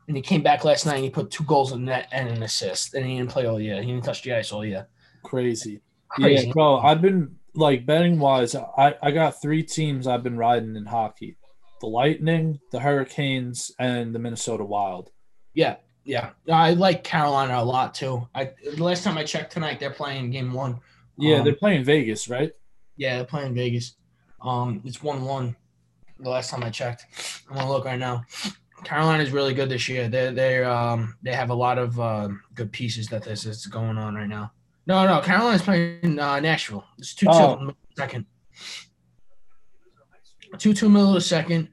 And 0.08 0.18
he 0.18 0.24
came 0.24 0.41
back 0.41 0.64
last 0.64 0.86
night 0.86 0.95
and 0.95 1.04
he 1.04 1.10
put 1.10 1.30
two 1.30 1.43
goals 1.43 1.72
in 1.72 1.86
net 1.86 2.08
and 2.12 2.28
an 2.30 2.41
assist. 2.41 2.95
And 2.95 3.06
he 3.06 3.18
didn't 3.18 3.30
play 3.30 3.45
all 3.45 3.60
year. 3.60 3.82
He 3.82 3.91
didn't 3.91 4.04
touch 4.04 4.24
the 4.24 4.34
ice 4.34 4.52
all 4.52 4.66
year. 4.66 4.88
Crazy. 5.24 5.82
Crazy. 6.08 6.47
Yeah, 6.47 6.54
bro. 6.54 6.78
I've 6.80 7.02
been 7.02 7.36
like 7.54 7.86
betting 7.86 8.20
wise, 8.20 8.56
I, 8.56 8.95
I 9.02 9.12
got 9.12 9.41
three 9.41 9.64
teams 9.64 10.08
I've 10.08 10.24
been 10.24 10.38
riding 10.38 10.76
in 10.76 10.86
hockey 10.86 11.38
the 11.80 11.88
Lightning, 11.88 12.59
the 12.71 12.80
Hurricanes, 12.80 13.71
and 13.80 14.13
the 14.13 14.19
Minnesota 14.19 14.63
Wild. 14.63 15.11
Yeah, 15.53 15.77
yeah. 16.03 16.32
I 16.51 16.73
like 16.73 17.03
Carolina 17.03 17.57
a 17.57 17.63
lot 17.63 17.93
too. 17.93 18.27
I 18.34 18.51
the 18.75 18.84
last 18.84 19.03
time 19.03 19.17
I 19.17 19.23
checked 19.23 19.53
tonight, 19.53 19.80
they're 19.80 19.91
playing 19.91 20.32
game 20.32 20.53
one. 20.53 20.80
Yeah, 21.17 21.38
um, 21.38 21.43
they're 21.43 21.55
playing 21.55 21.84
Vegas, 21.84 22.30
right? 22.30 22.51
Yeah, 22.97 23.17
they're 23.17 23.25
playing 23.25 23.53
Vegas. 23.53 23.95
Um, 24.41 24.82
it's 24.86 25.03
one 25.03 25.23
one 25.23 25.55
the 26.19 26.30
last 26.30 26.49
time 26.49 26.63
I 26.63 26.69
checked. 26.69 27.05
I'm 27.49 27.55
gonna 27.55 27.69
look 27.69 27.86
right 27.86 27.99
now. 27.99 28.23
Carolina 28.84 29.23
is 29.23 29.32
really 29.32 29.53
good 29.53 29.69
this 29.69 29.89
year. 29.89 30.07
They 30.07 30.32
they 30.34 30.63
um 30.63 31.15
they 31.21 31.34
have 31.34 31.49
a 31.49 31.55
lot 31.55 31.77
of 31.77 31.99
uh, 31.99 32.30
good 32.55 32.71
pieces 32.71 33.07
that 33.07 33.23
this 33.23 33.45
is 33.45 33.65
going 33.65 33.97
on 33.97 34.15
right 34.15 34.30
now. 34.30 34.51
No, 34.88 35.05
no, 35.05 35.21
Carolina's 35.21 35.61
playing 35.61 36.17
uh, 36.17 36.39
Nashville. 36.39 36.86
It's 36.97 37.13
two 37.13 37.27
oh. 37.30 37.57
two 37.57 37.75
second. 37.97 38.25
Two 40.58 40.74
two 40.74 40.89
middle 40.89 41.10
of 41.10 41.16
the 41.16 41.22
second. 41.22 41.70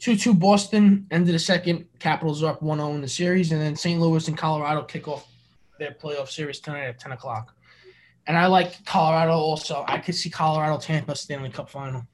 Two 0.00 0.16
two 0.16 0.34
Boston 0.34 1.06
end 1.10 1.26
of 1.26 1.32
the 1.32 1.38
second. 1.38 1.86
Capitals 1.98 2.42
are 2.42 2.52
up 2.52 2.60
1-0 2.60 2.94
in 2.94 3.00
the 3.00 3.08
series, 3.08 3.52
and 3.52 3.60
then 3.60 3.76
St. 3.76 4.00
Louis 4.00 4.28
and 4.28 4.36
Colorado 4.36 4.82
kick 4.82 5.08
off 5.08 5.26
their 5.78 5.92
playoff 5.92 6.28
series 6.28 6.60
tonight 6.60 6.84
at 6.84 6.98
ten 6.98 7.12
o'clock. 7.12 7.54
And 8.26 8.38
I 8.38 8.46
like 8.46 8.84
Colorado 8.84 9.32
also. 9.32 9.84
I 9.86 9.98
could 9.98 10.14
see 10.14 10.30
Colorado 10.30 10.78
Tampa 10.78 11.14
Stanley 11.14 11.50
Cup 11.50 11.68
final. 11.68 12.06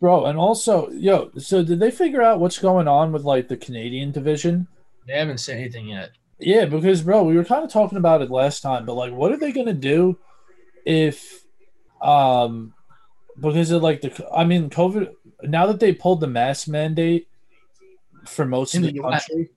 Bro, 0.00 0.26
and 0.26 0.38
also, 0.38 0.88
yo, 0.90 1.30
so 1.36 1.62
did 1.62 1.78
they 1.78 1.90
figure 1.90 2.22
out 2.22 2.40
what's 2.40 2.58
going 2.58 2.88
on 2.88 3.12
with 3.12 3.22
like 3.22 3.48
the 3.48 3.56
Canadian 3.56 4.12
division? 4.12 4.66
They 5.06 5.12
haven't 5.12 5.38
said 5.38 5.58
anything 5.58 5.88
yet. 5.88 6.10
Yeah, 6.38 6.64
because 6.64 7.02
bro, 7.02 7.22
we 7.22 7.36
were 7.36 7.44
kind 7.44 7.64
of 7.64 7.70
talking 7.70 7.98
about 7.98 8.22
it 8.22 8.30
last 8.30 8.60
time, 8.62 8.86
but 8.86 8.94
like, 8.94 9.12
what 9.12 9.30
are 9.30 9.36
they 9.36 9.52
gonna 9.52 9.74
do 9.74 10.18
if, 10.86 11.44
um, 12.00 12.72
because 13.40 13.70
of 13.70 13.82
like 13.82 14.00
the, 14.00 14.28
I 14.32 14.44
mean, 14.44 14.70
COVID. 14.70 15.12
Now 15.42 15.66
that 15.66 15.80
they 15.80 15.92
pulled 15.92 16.20
the 16.20 16.26
mask 16.26 16.68
mandate 16.68 17.28
for 18.26 18.44
most 18.44 18.74
in 18.74 18.84
of 18.84 18.88
the, 18.88 19.00
the 19.00 19.02
country, 19.02 19.50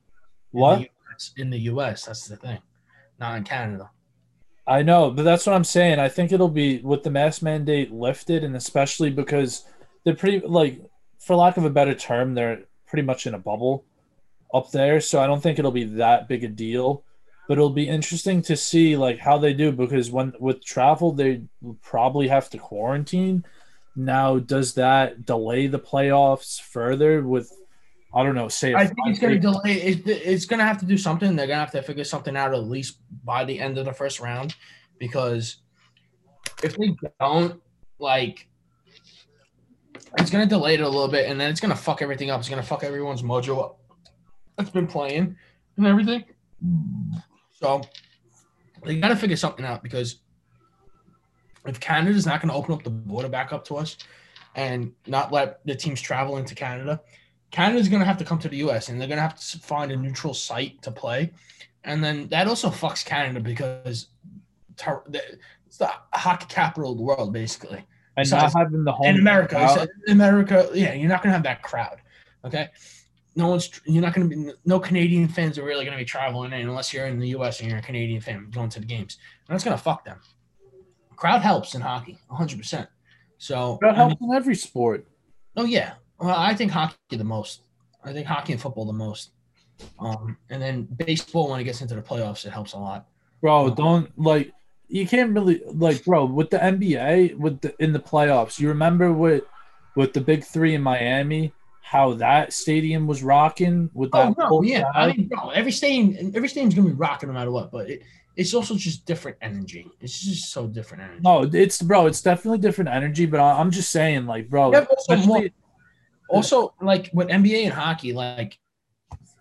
what 0.52 0.78
in 0.78 0.82
the, 0.84 0.90
US, 1.12 1.34
in 1.38 1.50
the 1.50 1.60
U.S. 1.60 2.06
That's 2.06 2.28
the 2.28 2.38
thing, 2.38 2.60
not 3.20 3.38
in 3.38 3.44
Canada. 3.44 3.90
I 4.66 4.82
know, 4.82 5.12
but 5.12 5.24
that's 5.24 5.46
what 5.46 5.56
I'm 5.56 5.66
saying. 5.66 6.00
I 6.00 6.08
think 6.08 6.32
it'll 6.32 6.48
be 6.48 6.78
with 6.80 7.04
the 7.04 7.12
mask 7.12 7.42
mandate 7.42 7.92
lifted, 7.92 8.44
and 8.44 8.56
especially 8.56 9.10
because 9.10 9.66
they're 10.04 10.16
pretty 10.16 10.46
like, 10.46 10.80
for 11.20 11.36
lack 11.36 11.58
of 11.58 11.66
a 11.66 11.70
better 11.70 11.94
term, 11.94 12.34
they're 12.34 12.64
pretty 12.88 13.04
much 13.04 13.28
in 13.28 13.34
a 13.34 13.40
bubble 13.40 13.84
up 14.54 14.72
there. 14.72 15.02
So 15.02 15.22
I 15.22 15.28
don't 15.28 15.42
think 15.42 15.60
it'll 15.60 15.72
be 15.72 15.84
that 15.84 16.28
big 16.28 16.44
a 16.44 16.48
deal. 16.48 17.04
But 17.48 17.58
it'll 17.58 17.72
be 17.72 17.90
interesting 17.90 18.42
to 18.44 18.56
see 18.56 18.96
like 18.96 19.20
how 19.20 19.38
they 19.38 19.54
do 19.54 19.74
because 19.74 20.10
when 20.10 20.32
with 20.40 20.64
travel 20.64 21.12
they 21.12 21.42
probably 21.82 22.30
have 22.30 22.50
to 22.52 22.58
quarantine. 22.58 23.44
Now, 23.96 24.40
does 24.40 24.74
that 24.74 25.26
delay 25.26 25.68
the 25.68 25.80
playoffs 25.80 26.60
further 26.60 27.22
with 27.24 27.52
I 28.16 28.22
don't 28.24 28.36
know. 28.36 28.48
Say 28.48 28.76
I 28.76 28.86
think 28.86 29.00
it's 29.08 29.20
going 29.20 29.34
to 29.34 29.40
delay. 29.40 29.74
It, 29.74 30.08
it's 30.08 30.46
going 30.46 30.60
to 30.60 30.66
have 30.66 30.78
to 30.80 30.86
do 30.86 30.98
something. 30.98 31.36
They're 31.36 31.48
going 31.48 31.58
to 31.58 31.62
have 31.62 31.72
to 31.72 31.82
figure 31.82 32.04
something 32.04 32.38
out 32.38 32.54
at 32.54 32.64
least 32.64 33.00
by 33.26 33.44
the 33.44 33.60
end 33.60 33.80
of 33.80 33.86
the 33.86 33.94
first 33.94 34.20
round, 34.20 34.56
because 35.00 35.58
if 36.62 36.78
they 36.78 36.96
don't, 37.20 37.60
like, 37.98 38.48
it's 40.20 40.30
going 40.30 40.48
to 40.48 40.50
delay 40.50 40.76
it 40.76 40.82
a 40.82 40.88
little 40.88 41.08
bit, 41.08 41.28
and 41.28 41.42
then 41.42 41.50
it's 41.50 41.60
going 41.60 41.72
to 41.72 41.78
fuck 41.78 42.04
everything 42.04 42.30
up. 42.30 42.40
It's 42.40 42.50
going 42.50 42.62
to 42.62 42.68
fuck 42.68 42.84
everyone's 42.84 43.24
mojo 43.24 43.64
up. 43.64 43.80
That's 44.58 44.70
been 44.70 44.86
playing 44.86 45.36
and 45.78 45.88
everything. 45.88 46.24
So 47.60 47.82
they 48.86 48.98
got 48.98 49.08
to 49.08 49.16
figure 49.16 49.38
something 49.38 49.66
out 49.66 49.82
because 49.82 50.20
if 51.66 51.80
Canada's 51.80 52.26
not 52.26 52.42
going 52.42 52.50
to 52.50 52.56
open 52.56 52.74
up 52.74 52.84
the 52.84 52.90
border 52.90 53.30
back 53.30 53.54
up 53.54 53.66
to 53.66 53.78
us 53.78 53.98
and 54.56 54.92
not 55.08 55.32
let 55.32 55.66
the 55.66 55.76
teams 55.76 56.02
travel 56.02 56.38
into 56.38 56.56
Canada, 56.56 57.02
Canada's 57.52 57.88
going 57.88 58.00
to 58.00 58.06
have 58.06 58.18
to 58.18 58.26
come 58.26 58.40
to 58.40 58.50
the 58.50 58.58
U.S. 58.58 58.90
and 58.90 59.00
they're 59.00 59.08
going 59.08 59.18
to 59.18 59.22
have 59.22 59.40
to 59.40 59.60
find 59.60 59.92
a 59.92 59.96
neutral 59.96 60.34
site 60.34 60.82
to 60.82 60.92
play, 60.92 61.32
and 61.84 62.04
then 62.04 62.28
that 62.30 62.48
also 62.48 62.70
fucks 62.70 63.06
Canada 63.06 63.40
because 63.40 64.08
it's 64.78 65.78
the 65.78 65.92
hockey 66.14 66.46
capital 66.50 66.92
of 66.92 66.98
the 66.98 67.04
world, 67.04 67.32
basically. 67.34 67.86
And 68.16 68.26
Besides, 68.26 68.54
not 68.54 68.66
having 68.66 68.84
the 68.84 68.92
home 68.92 69.08
in 69.08 69.20
America, 69.20 69.88
America, 70.08 70.70
yeah, 70.74 70.94
you're 70.94 71.10
not 71.10 71.24
going 71.24 71.30
to 71.30 71.34
have 71.34 71.44
that 71.44 71.64
crowd. 71.64 72.02
Okay, 72.46 72.70
no 73.36 73.48
one's 73.48 73.82
you're 73.86 74.02
not 74.02 74.14
going 74.14 74.30
to 74.30 74.36
be 74.36 74.52
no 74.66 74.80
Canadian 74.80 75.28
fans 75.28 75.58
are 75.58 75.64
really 75.64 75.86
going 75.86 75.98
to 75.98 76.02
be 76.02 76.06
traveling 76.06 76.54
in 76.54 76.68
unless 76.68 76.94
you're 76.94 77.08
in 77.08 77.20
the 77.20 77.30
U.S. 77.30 77.60
and 77.60 77.70
you're 77.70 77.80
a 77.80 77.84
Canadian 77.84 78.22
fan 78.22 78.50
going 78.52 78.70
to 78.70 78.80
the 78.80 78.86
games. 78.86 79.18
And 79.48 79.56
that's 79.56 79.64
going 79.64 79.78
to 79.78 79.84
fuck 79.84 80.06
them. 80.06 80.20
Crowd 81.24 81.42
helps 81.42 81.74
in 81.74 81.80
hockey, 81.80 82.18
100. 82.28 82.58
percent 82.58 82.90
So 83.38 83.78
crowd 83.78 83.96
helps 83.96 84.16
I 84.20 84.26
mean, 84.26 84.32
in 84.32 84.36
every 84.36 84.56
sport. 84.56 85.08
Oh 85.56 85.64
yeah, 85.64 85.94
well, 86.20 86.36
I 86.38 86.54
think 86.54 86.70
hockey 86.70 86.98
the 87.12 87.24
most. 87.24 87.62
I 88.04 88.12
think 88.12 88.28
hockey 88.28 88.52
and 88.52 88.62
football 88.62 88.86
the 88.86 88.92
most. 88.92 89.32
Um, 90.00 90.36
and 90.50 90.62
then 90.62 90.84
baseball 90.84 91.50
when 91.50 91.62
it 91.62 91.64
gets 91.64 91.82
into 91.82 91.96
the 91.96 92.02
playoffs, 92.02 92.46
it 92.46 92.50
helps 92.50 92.74
a 92.74 92.78
lot. 92.78 93.08
Bro, 93.40 93.68
um, 93.68 93.74
don't 93.74 94.20
like 94.20 94.52
you 94.90 95.08
can't 95.08 95.34
really 95.34 95.62
like, 95.66 96.04
bro, 96.04 96.26
with 96.26 96.50
the 96.50 96.58
NBA 96.58 97.38
with 97.38 97.62
the 97.62 97.74
in 97.82 97.94
the 97.94 98.02
playoffs. 98.02 98.60
You 98.60 98.68
remember 98.68 99.14
with 99.14 99.44
with 99.96 100.12
the 100.12 100.20
big 100.20 100.44
three 100.44 100.76
in 100.76 100.82
Miami 100.82 101.54
how 101.84 102.16
that 102.16 102.52
stadium 102.52 103.08
was 103.08 103.24
rocking 103.24 103.90
with 103.94 104.12
that. 104.12 104.36
Oh 104.38 104.60
no, 104.60 104.62
yeah. 104.64 104.92
Crowd. 104.92 104.96
I 104.96 105.14
mean, 105.14 105.30
bro, 105.30 105.52
every 105.52 105.72
stadium, 105.72 106.34
every 106.36 106.50
stadium's 106.50 106.76
gonna 106.76 106.90
be 106.90 106.96
rocking 106.96 107.30
no 107.30 107.34
matter 107.34 107.52
what. 107.52 107.72
But 107.72 107.90
it, 107.90 108.02
it's 108.36 108.54
also 108.54 108.76
just 108.76 109.06
different 109.06 109.38
energy. 109.42 109.88
It's 110.02 110.20
just 110.20 110.52
so 110.52 110.68
different 110.68 111.04
energy. 111.04 111.22
No, 111.24 111.44
it's 111.44 111.82
bro, 111.82 112.08
it's 112.08 112.22
definitely 112.22 112.60
different 112.60 112.90
energy. 112.90 113.26
But 113.26 113.40
I'm 113.40 113.72
just 113.72 113.92
saying, 113.92 114.26
like, 114.26 114.50
bro, 114.50 114.72
yeah, 114.72 114.86
also, 114.90 115.16
more, 115.18 115.46
also 116.30 116.74
like 116.82 117.10
with 117.14 117.28
NBA 117.28 117.66
and 117.66 117.74
hockey, 117.74 118.14
like 118.14 118.58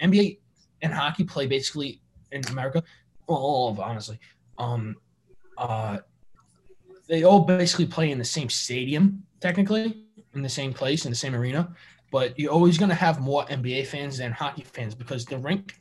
NBA 0.01 0.39
and 0.83 0.93
hockey 0.93 1.25
play 1.25 1.47
basically 1.47 2.01
in 2.33 2.43
America. 2.49 2.83
Well, 3.27 3.39
all 3.39 3.71
of 3.71 3.81
honestly, 3.81 4.19
um, 4.59 4.97
uh, 5.57 5.99
they 7.09 7.25
all 7.25 7.41
basically 7.41 7.87
play 7.87 8.11
in 8.11 8.19
the 8.19 8.25
same 8.25 8.51
stadium 8.51 9.25
technically 9.41 10.07
in 10.35 10.43
the 10.43 10.49
same 10.49 10.73
place 10.73 11.05
in 11.05 11.11
the 11.11 11.17
same 11.17 11.35
arena, 11.35 11.75
but 12.11 12.39
you're 12.39 12.53
always 12.53 12.79
going 12.79 12.89
to 12.89 12.95
have 12.95 13.21
more 13.21 13.45
NBA 13.47 13.87
fans 13.87 14.19
than 14.19 14.33
hockey 14.33 14.63
fans 14.63 14.95
because 14.95 15.25
the 15.25 15.39
rink. 15.39 15.75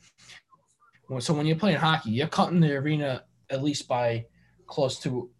So 1.20 1.34
when 1.34 1.46
you're 1.46 1.56
playing 1.56 1.78
hockey, 1.78 2.10
you're 2.10 2.28
cutting 2.28 2.60
the 2.60 2.72
arena 2.74 3.24
at 3.50 3.62
least 3.62 3.88
by 3.88 4.24
close 4.66 4.98
to 5.00 5.30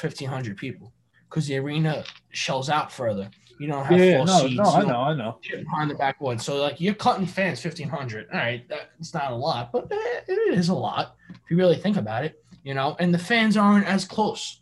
1,500 0.00 0.56
people 0.56 0.92
because 1.28 1.46
the 1.46 1.56
arena 1.56 2.04
shells 2.30 2.68
out 2.68 2.92
further. 2.92 3.30
You 3.58 3.68
don't 3.68 3.84
have 3.84 3.98
Yeah, 3.98 4.16
full 4.18 4.26
no, 4.26 4.38
seats. 4.40 4.56
no, 4.56 4.64
I 4.64 4.82
know, 4.84 5.00
I 5.00 5.14
know. 5.14 5.38
behind 5.50 5.90
the 5.90 5.94
backboard. 5.94 6.40
So 6.40 6.56
like 6.60 6.80
you're 6.80 6.94
cutting 6.94 7.26
fans 7.26 7.64
1,500. 7.64 8.28
All 8.32 8.38
right, 8.38 8.68
that's 8.68 9.14
not 9.14 9.30
a 9.32 9.34
lot, 9.34 9.70
but 9.72 9.86
it 9.90 10.58
is 10.58 10.68
a 10.68 10.74
lot 10.74 11.16
if 11.30 11.38
you 11.50 11.56
really 11.56 11.76
think 11.76 11.96
about 11.96 12.24
it. 12.24 12.42
You 12.64 12.74
know, 12.74 12.96
and 13.00 13.12
the 13.14 13.18
fans 13.18 13.56
aren't 13.56 13.86
as 13.86 14.04
close 14.04 14.60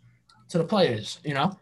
to 0.48 0.58
the 0.58 0.64
players. 0.64 1.18
You 1.24 1.34
know, 1.34 1.56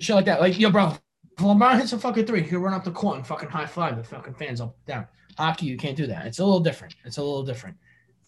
shit 0.00 0.16
like 0.16 0.24
that. 0.26 0.40
Like 0.40 0.58
yo, 0.58 0.70
bro, 0.70 0.88
if 0.90 1.44
LeBron 1.44 1.78
hits 1.78 1.92
a 1.92 1.98
fucking 1.98 2.26
three, 2.26 2.42
he'll 2.42 2.60
run 2.60 2.74
up 2.74 2.84
the 2.84 2.90
court 2.90 3.16
and 3.16 3.26
fucking 3.26 3.48
high 3.48 3.66
five 3.66 3.96
the 3.96 4.04
fucking 4.04 4.34
fans 4.34 4.60
up 4.60 4.76
down. 4.86 5.06
Hockey, 5.36 5.66
you 5.66 5.76
can't 5.76 5.96
do 5.96 6.06
that. 6.08 6.26
It's 6.26 6.38
a 6.40 6.44
little 6.44 6.60
different. 6.60 6.94
It's 7.04 7.18
a 7.18 7.22
little 7.22 7.44
different. 7.44 7.76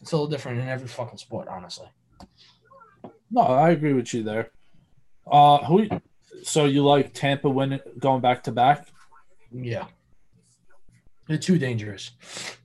It's 0.01 0.12
a 0.12 0.16
little 0.16 0.28
different 0.28 0.61
in 0.61 0.68
every 0.68 0.88
fucking 0.88 1.18
sport, 1.18 1.48
honestly. 1.48 1.88
No, 3.30 3.42
I 3.42 3.70
agree 3.70 3.92
with 3.92 4.12
you 4.14 4.22
there. 4.22 4.51
Uh, 5.30 5.59
who? 5.64 5.88
So 6.42 6.64
you 6.64 6.84
like 6.84 7.12
Tampa 7.12 7.48
winning, 7.48 7.80
going 7.98 8.20
back 8.20 8.42
to 8.44 8.53
back? 8.53 8.88
Yeah. 9.53 9.86
They're 11.28 11.38
too 11.38 11.59
dangerous. 11.59 12.11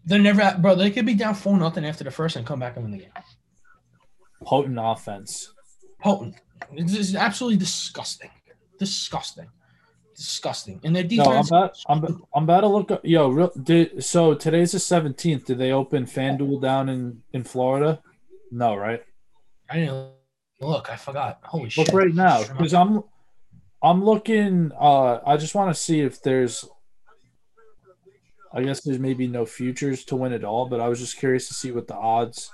They're 0.06 0.18
never 0.18 0.56
bro. 0.60 0.76
They 0.76 0.90
could 0.90 1.06
be 1.06 1.14
down 1.14 1.36
four 1.36 1.58
nothing 1.58 1.86
after 1.86 2.04
the 2.04 2.12
first 2.12 2.36
and 2.36 2.48
come 2.48 2.60
back 2.60 2.76
and 2.78 2.86
win 2.86 2.94
the 2.94 3.00
game. 3.00 3.12
Potent 4.44 4.80
offense. 4.82 5.54
Potent. 6.00 6.36
This 6.76 6.98
is 6.98 7.16
absolutely 7.16 7.58
disgusting. 7.58 8.32
Disgusting. 8.80 9.48
Disgusting. 10.16 10.80
And 10.84 10.95
their 10.95 11.03
No, 11.03 11.24
I'm 11.26 11.43
defense. 11.43 11.49
about, 11.49 11.78
I'm, 11.88 12.24
I'm 12.34 12.43
about 12.43 12.61
to 12.61 12.68
look 12.68 12.91
up. 12.91 13.01
Yo, 13.03 13.30
real, 13.30 13.51
did, 13.61 14.03
so 14.03 14.34
today's 14.34 14.72
the 14.72 14.78
17th. 14.78 15.45
Did 15.45 15.57
they 15.57 15.72
open 15.72 16.05
FanDuel 16.05 16.61
down 16.61 16.88
in, 16.89 17.22
in 17.34 17.43
Florida? 17.43 18.01
No, 18.51 18.76
right? 18.76 19.03
I 19.70 19.76
didn't 19.80 20.11
look. 20.61 20.89
I 20.89 20.95
forgot. 20.95 21.39
Holy 21.43 21.63
Look 21.63 21.72
shit. 21.72 21.88
Look 21.88 21.95
right 21.95 22.13
now 22.13 22.43
because 22.43 22.74
I'm 22.74 23.03
I'm 23.82 24.03
looking. 24.05 24.72
Uh, 24.80 25.20
I 25.26 25.38
just 25.38 25.55
want 25.55 25.74
to 25.76 25.80
see 25.80 26.01
if 26.01 26.22
there's. 26.22 26.63
I 28.53 28.63
guess 28.63 28.82
there's 28.82 28.99
maybe 28.99 29.28
no 29.28 29.45
futures 29.45 30.05
to 30.05 30.16
win 30.16 30.32
it 30.32 30.43
all, 30.45 30.70
but 30.70 30.80
I 30.80 30.88
was 30.88 30.99
just 30.99 31.18
curious 31.18 31.47
to 31.49 31.53
see 31.55 31.72
what 31.72 31.88
the 31.88 31.95
odds 31.95 32.51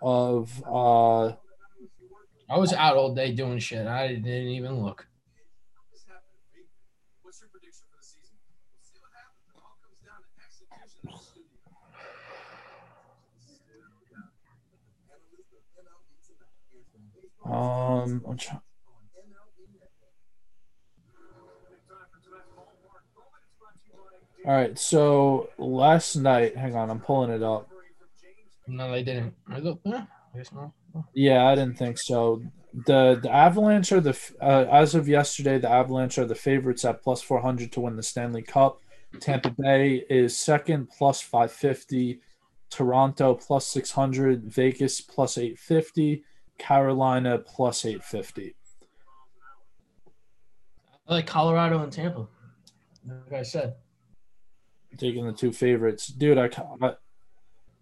of. 0.00 0.62
Uh, 0.64 1.26
I 2.50 2.56
was 2.56 2.72
out 2.72 2.96
all 2.96 3.14
day 3.14 3.32
doing 3.32 3.58
shit. 3.58 3.86
I 3.86 4.08
didn't 4.08 4.28
even 4.28 4.80
look. 4.82 5.07
Um, 17.50 18.22
I'm 18.28 18.36
try- 18.36 18.60
all 24.46 24.54
right. 24.54 24.78
So 24.78 25.50
last 25.58 26.16
night, 26.16 26.56
hang 26.56 26.74
on, 26.76 26.90
I'm 26.90 27.00
pulling 27.00 27.30
it 27.30 27.42
up. 27.42 27.68
No, 28.66 28.90
they 28.90 29.02
didn't. 29.02 29.34
I 29.50 29.60
guess 29.60 30.52
not. 30.52 30.72
Yeah, 31.14 31.46
I 31.46 31.54
didn't 31.54 31.78
think 31.78 31.98
so. 31.98 32.42
The 32.86 33.18
the 33.22 33.30
Avalanche 33.30 33.92
are 33.92 34.00
the 34.00 34.16
uh, 34.40 34.66
as 34.70 34.94
of 34.94 35.08
yesterday, 35.08 35.58
the 35.58 35.70
Avalanche 35.70 36.18
are 36.18 36.26
the 36.26 36.34
favorites 36.34 36.84
at 36.84 37.02
plus 37.02 37.22
four 37.22 37.40
hundred 37.40 37.72
to 37.72 37.80
win 37.80 37.96
the 37.96 38.02
Stanley 38.02 38.42
Cup. 38.42 38.80
Tampa 39.20 39.54
Bay 39.58 40.04
is 40.10 40.36
second 40.36 40.88
plus 40.96 41.20
five 41.20 41.50
fifty. 41.50 42.20
Toronto 42.70 43.34
plus 43.34 43.66
six 43.66 43.90
hundred. 43.90 44.44
Vegas 44.44 45.00
plus 45.00 45.38
eight 45.38 45.58
fifty. 45.58 46.24
Carolina 46.58 47.38
plus 47.38 47.84
eight 47.84 48.04
fifty. 48.04 48.54
I 51.06 51.14
like 51.14 51.26
Colorado 51.26 51.82
and 51.82 51.92
Tampa. 51.92 52.28
Like 53.06 53.32
I 53.40 53.42
said, 53.42 53.74
Taking 54.98 55.26
the 55.26 55.32
two 55.32 55.52
favorites, 55.52 56.08
dude. 56.08 56.38
I, 56.38 56.44
I 56.46 56.86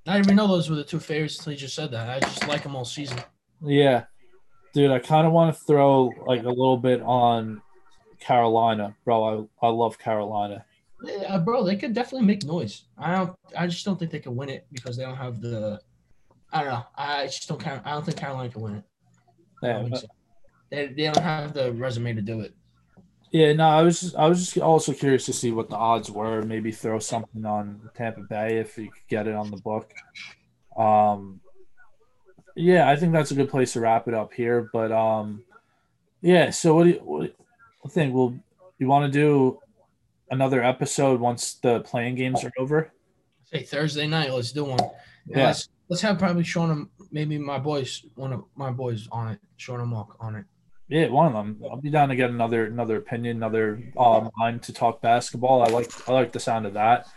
I 0.09 0.13
didn't 0.13 0.27
even 0.27 0.37
know 0.37 0.47
those 0.47 0.69
were 0.71 0.77
the 0.77 0.85
two 0.85 1.01
favorites 1.01 1.39
until 1.39 1.53
you 1.55 1.59
just 1.59 1.75
said 1.75 1.91
that. 1.93 2.09
I 2.09 2.21
just 2.21 2.47
like 2.47 2.63
them 2.63 2.77
all 2.77 2.85
season. 2.85 3.19
yeah, 3.63 4.05
dude. 4.73 4.91
I 4.91 4.99
kind 5.01 5.27
of 5.27 5.33
want 5.33 5.55
to 5.57 5.61
throw 5.65 6.11
like 6.27 6.43
a 6.43 6.49
little 6.49 6.77
bit 6.77 7.01
on 7.03 7.63
Carolina, 8.21 8.95
bro. 9.05 9.49
I 9.63 9.67
I 9.67 9.71
love 9.71 9.99
Carolina. 9.99 10.65
Yeah, 11.03 11.39
bro, 11.39 11.65
they 11.65 11.77
could 11.77 11.93
definitely 11.95 12.27
make 12.27 12.45
noise. 12.45 12.85
I 12.97 13.15
don't. 13.17 13.37
I 13.59 13.67
just 13.67 13.85
don't 13.85 13.99
think 13.99 14.11
they 14.11 14.19
can 14.21 14.37
win 14.37 14.49
it 14.49 14.67
because 14.73 14.97
they 14.97 15.05
don't 15.05 15.17
have 15.17 15.41
the. 15.41 15.81
I 16.53 16.63
don't 16.63 16.73
know. 16.73 16.87
I 16.97 17.27
just 17.27 17.49
don't. 17.49 17.67
I 17.67 17.91
don't 17.93 18.05
think 18.05 18.17
Carolina 18.17 18.51
can 18.51 18.63
win 18.63 18.75
it. 18.77 18.85
Yeah, 19.63 19.87
but- 19.89 20.01
so. 20.01 20.07
They, 20.69 20.89
they 20.89 21.05
don't 21.05 21.19
have 21.19 21.53
the 21.53 21.73
resume 21.73 22.13
to 22.15 22.23
do 22.23 22.41
it. 22.41 22.53
Yeah, 23.31 23.53
no, 23.53 23.69
I 23.69 23.83
was 23.83 24.01
just, 24.01 24.17
I 24.17 24.27
was 24.29 24.39
just 24.39 24.59
also 24.59 24.93
curious 24.93 25.27
to 25.27 25.33
see 25.33 25.53
what 25.53 25.69
the 25.69 25.77
odds 25.77 26.11
were. 26.11 26.43
Maybe 26.43 26.73
throw 26.73 26.99
something 26.99 27.45
on 27.45 27.89
Tampa 27.95 28.23
Bay 28.23 28.59
if 28.59 28.77
you 28.77 28.91
could 28.91 29.07
get 29.09 29.29
it 29.29 29.35
on 29.35 29.51
the 29.51 29.59
book. 29.59 29.93
Um, 30.77 31.41
yeah, 32.57 32.89
I 32.89 32.97
think 32.97 33.13
that's 33.13 33.31
a 33.31 33.35
good 33.35 33.49
place 33.51 33.75
to 33.75 33.81
wrap 33.81 34.09
it 34.09 34.15
up 34.15 34.33
here. 34.33 34.69
But 34.73 34.91
um, 34.91 35.45
yeah. 36.21 36.51
So 36.51 36.75
what 36.75 36.85
do 36.85 36.91
you, 36.91 36.99
what 37.01 37.93
think? 37.93 38.15
Well, 38.15 38.37
you 38.79 38.89
want 38.89 39.13
to 39.13 39.19
do 39.19 39.61
another 40.31 40.63
episode 40.63 41.21
once 41.21 41.55
the 41.55 41.81
playing 41.81 42.17
games 42.17 42.45
are 42.45 42.53
over? 42.59 42.93
Say 43.45 43.63
Thursday 43.63 44.07
night, 44.07 44.33
let's 44.33 44.53
do 44.53 44.65
one. 44.65 44.81
Yeah. 45.27 45.55
Let's 45.89 46.03
have 46.03 46.19
probably 46.19 46.45
Sean 46.45 46.71
and 46.71 46.89
maybe 47.11 47.39
my 47.39 47.59
boys, 47.59 48.05
one 48.15 48.33
of 48.33 48.45
my 48.55 48.71
boys 48.71 49.09
on 49.13 49.33
it, 49.33 49.41
Sean 49.57 49.81
and 49.81 49.91
Mark 49.91 50.17
on 50.21 50.37
it. 50.37 50.45
Yeah, 50.89 51.09
one 51.09 51.27
of 51.27 51.33
them. 51.33 51.61
I'll 51.69 51.81
be 51.81 51.91
down 51.91 52.11
to 52.11 52.17
get 52.17 52.31
another 52.31 52.67
another 52.67 52.97
opinion, 52.97 53.39
another 53.39 53.83
mind 54.37 54.63
to 54.63 54.73
talk 54.73 55.01
basketball. 55.01 55.63
I 55.63 55.67
like 55.67 55.91
I 56.09 56.13
like 56.13 56.33
the 56.33 56.41
sound 56.41 56.65
of 56.67 56.75
that. 56.75 57.09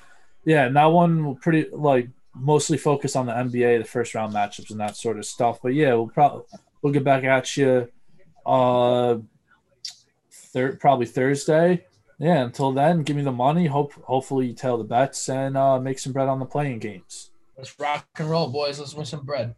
Yeah, 0.43 0.65
and 0.65 0.75
that 0.75 0.85
one 0.85 1.23
will 1.23 1.35
pretty 1.35 1.69
like 1.71 2.09
mostly 2.33 2.77
focus 2.77 3.15
on 3.15 3.27
the 3.27 3.33
NBA, 3.33 3.79
the 3.79 3.87
first 3.87 4.15
round 4.15 4.33
matchups 4.33 4.71
and 4.71 4.79
that 4.79 4.95
sort 4.95 5.19
of 5.19 5.25
stuff. 5.25 5.59
But 5.61 5.75
yeah, 5.75 5.93
we'll 5.93 6.07
probably 6.07 6.45
we'll 6.81 6.93
get 6.93 7.03
back 7.03 7.23
at 7.23 7.55
you 7.57 7.91
uh 8.45 9.17
thir- 10.31 10.77
probably 10.77 11.05
Thursday. 11.05 11.85
Yeah, 12.17 12.43
until 12.43 12.73
then, 12.73 13.03
give 13.03 13.15
me 13.15 13.21
the 13.21 13.31
money. 13.31 13.67
Hope 13.67 13.93
hopefully 14.03 14.47
you 14.47 14.53
tell 14.53 14.77
the 14.77 14.83
bets 14.83 15.29
and 15.29 15.55
uh, 15.55 15.79
make 15.79 15.99
some 15.99 16.11
bread 16.11 16.27
on 16.27 16.39
the 16.39 16.45
playing 16.45 16.79
games. 16.79 17.29
Let's 17.59 17.77
rock 17.77 18.07
and 18.17 18.29
roll, 18.29 18.47
boys. 18.47 18.79
Let's 18.79 18.93
win 18.93 19.05
some 19.05 19.25
bread. 19.25 19.53